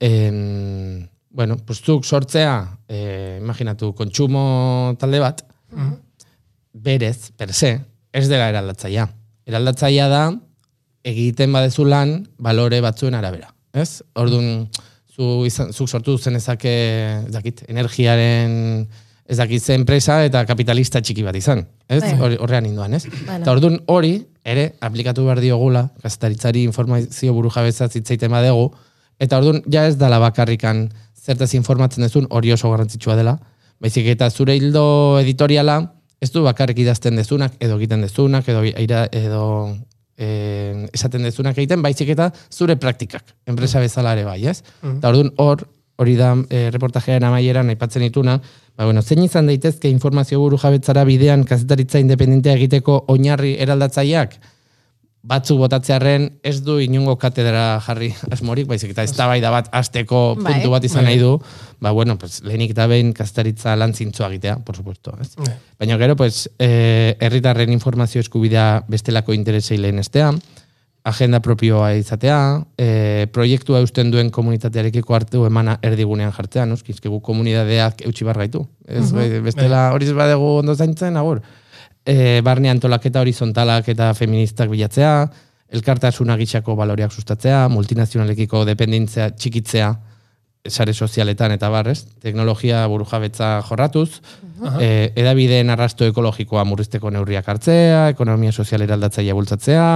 en, 0.00 1.08
bueno, 1.30 1.56
pues 1.64 1.80
zuk 1.80 2.04
sortzea, 2.04 2.78
eh, 2.88 3.38
imaginatu, 3.40 3.94
kontsumo 3.94 4.94
talde 5.00 5.24
bat, 5.24 5.46
berez, 6.72 7.30
per 7.36 7.52
se, 7.52 7.78
ez 8.12 8.28
dela 8.28 8.48
eraldatzaia. 8.52 9.08
Eraldatzaia 9.48 10.08
da, 10.08 10.22
egiten 11.08 11.52
badezu 11.52 11.86
lan, 11.88 12.20
balore 12.38 12.80
batzuen 12.84 13.16
arabera. 13.16 13.52
Ez? 13.72 14.02
Orduan, 14.18 14.68
zu 15.14 15.44
izan, 15.48 15.72
zuk 15.72 15.88
sortu 15.88 16.16
zen 16.18 16.38
ezake, 16.38 16.72
ez 17.26 17.34
dakit, 17.34 17.64
energiaren 17.68 18.88
ez 19.28 19.36
dakit 19.36 19.62
ze 19.62 19.74
enpresa 19.76 20.22
eta 20.24 20.44
kapitalista 20.48 21.02
txiki 21.04 21.22
bat 21.22 21.36
izan. 21.36 21.66
Ez? 21.86 22.00
Bai. 22.00 22.36
Horrean 22.40 22.66
indoan, 22.66 22.94
ez? 22.96 23.04
Bueno. 23.04 23.42
Eta 23.42 23.52
orduan 23.52 23.76
hori, 23.92 24.14
ere, 24.44 24.70
aplikatu 24.80 25.26
behar 25.26 25.42
diogula, 25.44 25.84
kazetaritzari 26.02 26.62
informazio 26.64 27.34
buru 27.36 27.52
jabezat 27.52 27.92
zitzaiten 27.92 28.32
badegu, 28.32 28.70
eta 29.20 29.42
orduan, 29.42 29.60
ja 29.68 29.84
ez 29.86 29.98
dala 30.00 30.18
bakarrikan 30.22 30.86
zertaz 31.12 31.52
informatzen 31.58 32.06
dezun, 32.06 32.26
hori 32.30 32.54
oso 32.56 32.70
garrantzitsua 32.72 33.18
dela, 33.20 33.36
baizik 33.84 34.08
eta 34.14 34.30
zure 34.30 34.56
hildo 34.56 34.86
editoriala, 35.20 35.76
ez 36.20 36.30
du 36.34 36.42
bakarrik 36.42 36.78
idazten 36.82 37.16
dezunak, 37.18 37.54
edo 37.60 37.78
egiten 37.78 38.02
dezunak, 38.02 38.48
edo, 38.48 38.64
ira, 38.66 39.04
edo 39.14 39.44
eh, 40.18 40.88
esaten 40.92 41.26
dezunak 41.26 41.58
egiten, 41.58 41.82
baizik 41.82 42.10
eta 42.14 42.30
zure 42.50 42.76
praktikak, 42.76 43.34
enpresa 43.46 43.80
bezala 43.80 44.16
ere 44.16 44.26
bai, 44.26 44.40
ez? 44.50 44.60
Eta 44.82 45.12
orduan 45.12 45.32
hor, 45.38 45.64
hori 45.98 46.14
da 46.18 46.34
eh, 46.50 46.68
reportajearen 46.74 47.26
amaieran 47.28 47.70
aipatzen 47.70 48.04
dituna, 48.06 48.38
ba, 48.76 48.84
bueno, 48.84 49.02
zein 49.02 49.22
izan 49.24 49.50
daitezke 49.50 49.90
informazio 49.90 50.40
buru 50.42 50.58
jabetzara 50.58 51.04
bidean 51.06 51.44
kazetaritza 51.46 52.02
independentea 52.02 52.54
egiteko 52.58 53.04
oinarri 53.14 53.56
eraldatzaileak, 53.62 54.38
batzuk 55.28 55.60
botatzearen 55.60 56.28
ez 56.46 56.58
du 56.64 56.78
inungo 56.80 57.16
katedra 57.20 57.64
jarri 57.84 58.10
asmorik, 58.34 58.68
baizik 58.70 58.94
eta 58.94 59.04
eztabaida 59.06 59.52
bat 59.54 59.68
asteko 59.76 60.22
Bai. 60.38 60.54
puntu 60.54 60.72
bat 60.74 60.86
izan 60.88 61.08
nahi 61.08 61.18
du, 61.20 61.34
ba 61.84 61.92
bueno, 61.96 62.16
pues 62.18 62.40
lehenik 62.46 62.72
eta 62.74 62.88
behin 62.90 63.12
kazetaritza 63.16 63.76
lan 63.76 63.94
zintzoa 63.94 64.30
egitea, 64.32 64.58
por 64.64 64.76
supuesto, 64.76 65.16
ez? 65.20 65.34
Bai. 65.36 65.56
Baina 65.80 65.98
gero, 66.00 66.16
pues, 66.16 66.48
eh, 66.58 67.16
herritarren 67.20 67.72
informazio 67.72 68.24
eskubidea 68.24 68.84
bestelako 68.88 69.36
interesei 69.36 69.78
lehenestea, 69.78 70.32
agenda 71.08 71.40
propioa 71.40 71.92
izatea, 71.96 72.38
eh, 72.76 73.26
proiektua 73.32 73.80
eusten 73.80 74.10
duen 74.12 74.30
komunitatearekiko 74.34 75.14
hartu 75.14 75.44
emana 75.46 75.78
erdigunean 75.82 76.32
jartzea, 76.36 76.66
noski, 76.66 76.94
komunitateak 77.22 78.04
eutxi 78.08 78.26
bar 78.28 78.36
gaitu. 78.44 78.66
Ez, 78.86 79.12
bestela 79.44 79.88
hori 79.94 80.06
ez 80.06 80.16
badegu 80.16 80.58
ondo 80.58 80.74
zaintzen, 80.74 81.16
agur. 81.16 81.40
E, 82.08 82.40
barne 82.40 82.70
antolaketa 82.72 83.20
horizontalak 83.20 83.90
eta 83.92 84.14
feministak 84.16 84.70
bilatzea, 84.72 85.12
elkartasuna 85.76 86.38
gitxako 86.40 86.76
baloreak 86.78 87.12
sustatzea, 87.12 87.66
multinazionalekiko 87.68 88.62
dependentzia 88.64 89.28
txikitzea, 89.36 89.90
sare 90.68 90.92
sozialetan 90.92 91.52
eta 91.54 91.68
barrez, 91.72 92.00
teknologia 92.24 92.86
burujabetza 92.88 93.58
jorratuz, 93.68 94.22
e, 94.80 95.12
edabideen 95.16 95.70
arrasto 95.70 96.08
ekologikoa 96.08 96.64
murrizteko 96.68 97.12
neurriak 97.14 97.48
hartzea, 97.48 98.08
ekonomia 98.14 98.52
sozial 98.52 98.84
eraldatzaia 98.88 99.36
bultzatzea, 99.36 99.86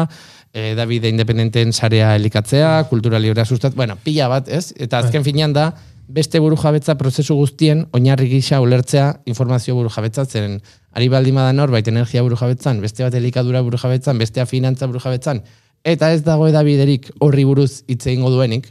edabide 0.53 1.09
independenten 1.09 1.73
sarea 1.73 2.13
elikatzea, 2.17 2.85
kultura 2.91 3.19
librea 3.19 3.45
sustat, 3.49 3.75
bueno, 3.75 3.97
pila 4.05 4.29
bat, 4.29 4.53
ez? 4.53 4.75
Eta 4.77 5.01
azken 5.01 5.25
finean 5.25 5.57
da, 5.57 5.71
beste 6.13 6.41
burujabetza 6.43 6.97
prozesu 7.01 7.35
guztien 7.39 7.87
oinarri 7.97 8.29
gisa 8.29 8.61
ulertzea 8.61 9.09
informazio 9.33 9.75
burujabetza 9.79 10.27
zeren 10.27 10.61
ari 10.93 11.09
baldin 11.09 11.39
bada 11.39 11.53
norbait 11.57 11.89
energia 11.89 12.23
burujabetzan, 12.23 12.81
beste 12.85 13.05
bat 13.07 13.15
elikadura 13.17 13.63
burujabetzan, 13.65 14.19
bestea 14.21 14.45
finantza 14.47 14.89
burujabetzan, 14.91 15.41
eta 15.85 16.13
ez 16.13 16.23
dago 16.27 16.49
edabiderik 16.51 17.09
horri 17.25 17.45
buruz 17.49 17.83
hitz 17.89 18.05
egingo 18.07 18.31
duenik, 18.35 18.69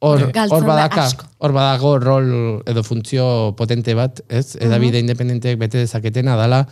hor, 0.00 0.26
Galtzen 0.32 0.56
hor 0.56 0.66
da 0.66 0.74
badaka, 0.74 1.06
hor 1.38 1.54
badago 1.56 1.94
rol 2.02 2.28
edo 2.68 2.84
funtzio 2.86 3.54
potente 3.58 3.96
bat, 3.98 4.20
ez? 4.28 4.52
Edabide 4.60 5.00
independenteek 5.02 5.58
bete 5.60 5.82
dezaketena 5.82 6.36
dala 6.38 6.66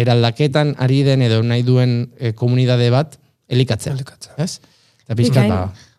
eraldaketan 0.00 0.74
ari 0.80 1.02
den 1.04 1.24
edo 1.26 1.42
nahi 1.44 1.64
duen 1.66 1.96
eh, 2.16 2.32
komunidade 2.32 2.88
bat 2.94 3.18
elikatzea. 3.52 3.92
Elikatzea. 3.98 4.38
Ez? 4.40 4.60
Eta 5.04 5.18
pixkat, 5.18 5.50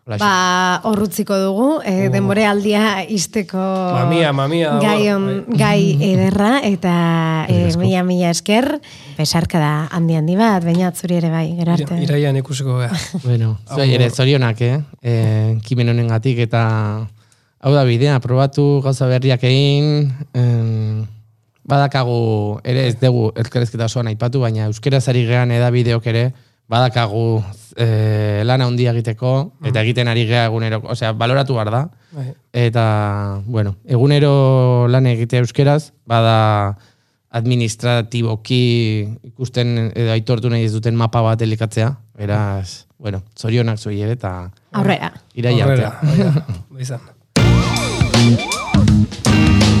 Bikain. 0.06 0.22
ba, 0.22 0.80
horrutziko 0.86 1.34
dugu, 1.34 1.80
e, 1.82 2.06
denbore 2.14 2.44
aldia 2.46 3.02
izteko 3.10 3.58
Mamia, 3.58 4.28
mamia, 4.30 4.76
gai, 4.78 5.00
bai. 5.00 5.08
on, 5.10 5.24
gai 5.58 5.80
ederra, 6.12 6.60
eta 6.62 6.92
e, 7.50 7.72
mila 7.74 8.04
mila 8.06 8.30
esker, 8.30 8.68
besarka 9.16 9.58
da 9.58 9.72
handi 9.90 10.14
handi 10.14 10.38
bat, 10.38 10.62
baina 10.62 10.92
zuri 10.94 11.18
ere 11.18 11.32
bai, 11.34 11.48
gero 11.58 11.74
arte. 11.74 11.98
Iraian 12.06 12.38
ikusiko 12.38 12.78
gara. 12.78 12.94
Bueno, 13.26 13.56
zuei 13.66 13.88
ere 13.98 14.06
zorionak, 14.14 14.62
eh? 14.62 14.78
eh 15.02 15.58
kimen 15.66 15.90
honengatik 15.90 16.38
eta 16.46 16.62
hau 17.58 17.74
da 17.74 17.82
bidea, 17.82 18.20
probatu 18.22 18.78
gauza 18.86 19.10
berriak 19.10 19.42
egin, 19.42 20.12
em, 20.38 21.02
badakagu, 21.66 22.60
ere 22.62 22.86
ez 22.92 22.98
dugu 23.02 23.32
elkarrezketa 23.34 23.90
osoan 23.90 24.06
aipatu, 24.14 24.46
baina 24.46 24.70
euskeraz 24.70 25.08
ari 25.10 25.26
gehan 25.26 25.50
edabideok 25.50 26.06
ere, 26.14 26.28
badakagu 26.68 27.44
eh, 27.76 28.42
lan 28.44 28.62
handia 28.64 28.90
egiteko, 28.94 29.52
eta 29.64 29.82
egiten 29.84 30.08
ari 30.08 30.26
gea 30.26 30.46
egunero, 30.48 30.80
osea, 30.90 31.12
baloratu 31.12 31.54
behar 31.54 31.70
da, 31.70 31.82
Bai. 32.16 32.32
eta, 32.52 33.42
bueno, 33.46 33.76
egunero 33.84 34.88
lan 34.90 35.06
egitea 35.06 35.44
euskeraz, 35.44 35.92
bada 36.06 36.76
administratiboki 37.36 38.60
ikusten 39.28 39.92
edo 39.94 40.10
aitortu 40.14 40.48
nahi 40.50 40.64
ez 40.64 40.72
duten 40.72 40.96
mapa 40.96 41.20
bat 41.22 41.42
elikatzea, 41.42 41.92
beraz, 42.16 42.86
bueno, 42.98 43.22
zorionak 43.36 43.78
zuei 43.78 44.00
ere, 44.02 44.12
eta 44.16 44.50
Aurrera. 44.72 45.12
iraia 45.34 45.64
Aurrera, 45.64 45.92
artea. 46.00 46.98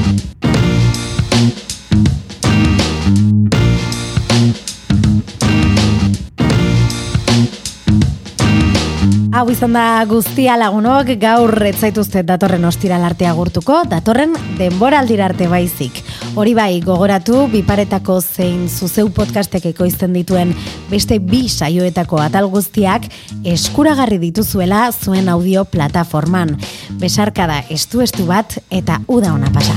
Hau 9.36 9.50
izan 9.52 9.74
da 9.76 10.00
guztia 10.08 10.54
lagunok, 10.56 11.10
gaur 11.20 11.50
etzaituzte 11.68 12.22
datorren 12.24 12.62
ostiral 12.64 13.02
arte 13.04 13.26
agurtuko, 13.28 13.82
datorren 13.84 14.32
denboraldira 14.56 15.26
arte 15.28 15.44
baizik. 15.50 15.98
Hori 16.40 16.54
bai, 16.56 16.80
gogoratu, 16.80 17.42
biparetako 17.52 18.16
zein 18.24 18.64
zuzeu 18.64 19.10
podcastek 19.12 19.68
ekoizten 19.74 20.16
dituen 20.16 20.56
beste 20.88 21.20
bi 21.20 21.42
saioetako 21.52 22.22
atal 22.24 22.48
guztiak 22.48 23.10
eskuragarri 23.44 24.16
dituzuela 24.24 24.86
zuen 24.96 25.28
audio 25.28 25.68
plataforman. 25.68 26.56
Besarkada 26.96 27.60
estu-estu 27.68 28.24
bat 28.32 28.56
eta 28.72 29.02
uda 29.04 29.36
ona 29.36 29.52
pasa. 29.52 29.76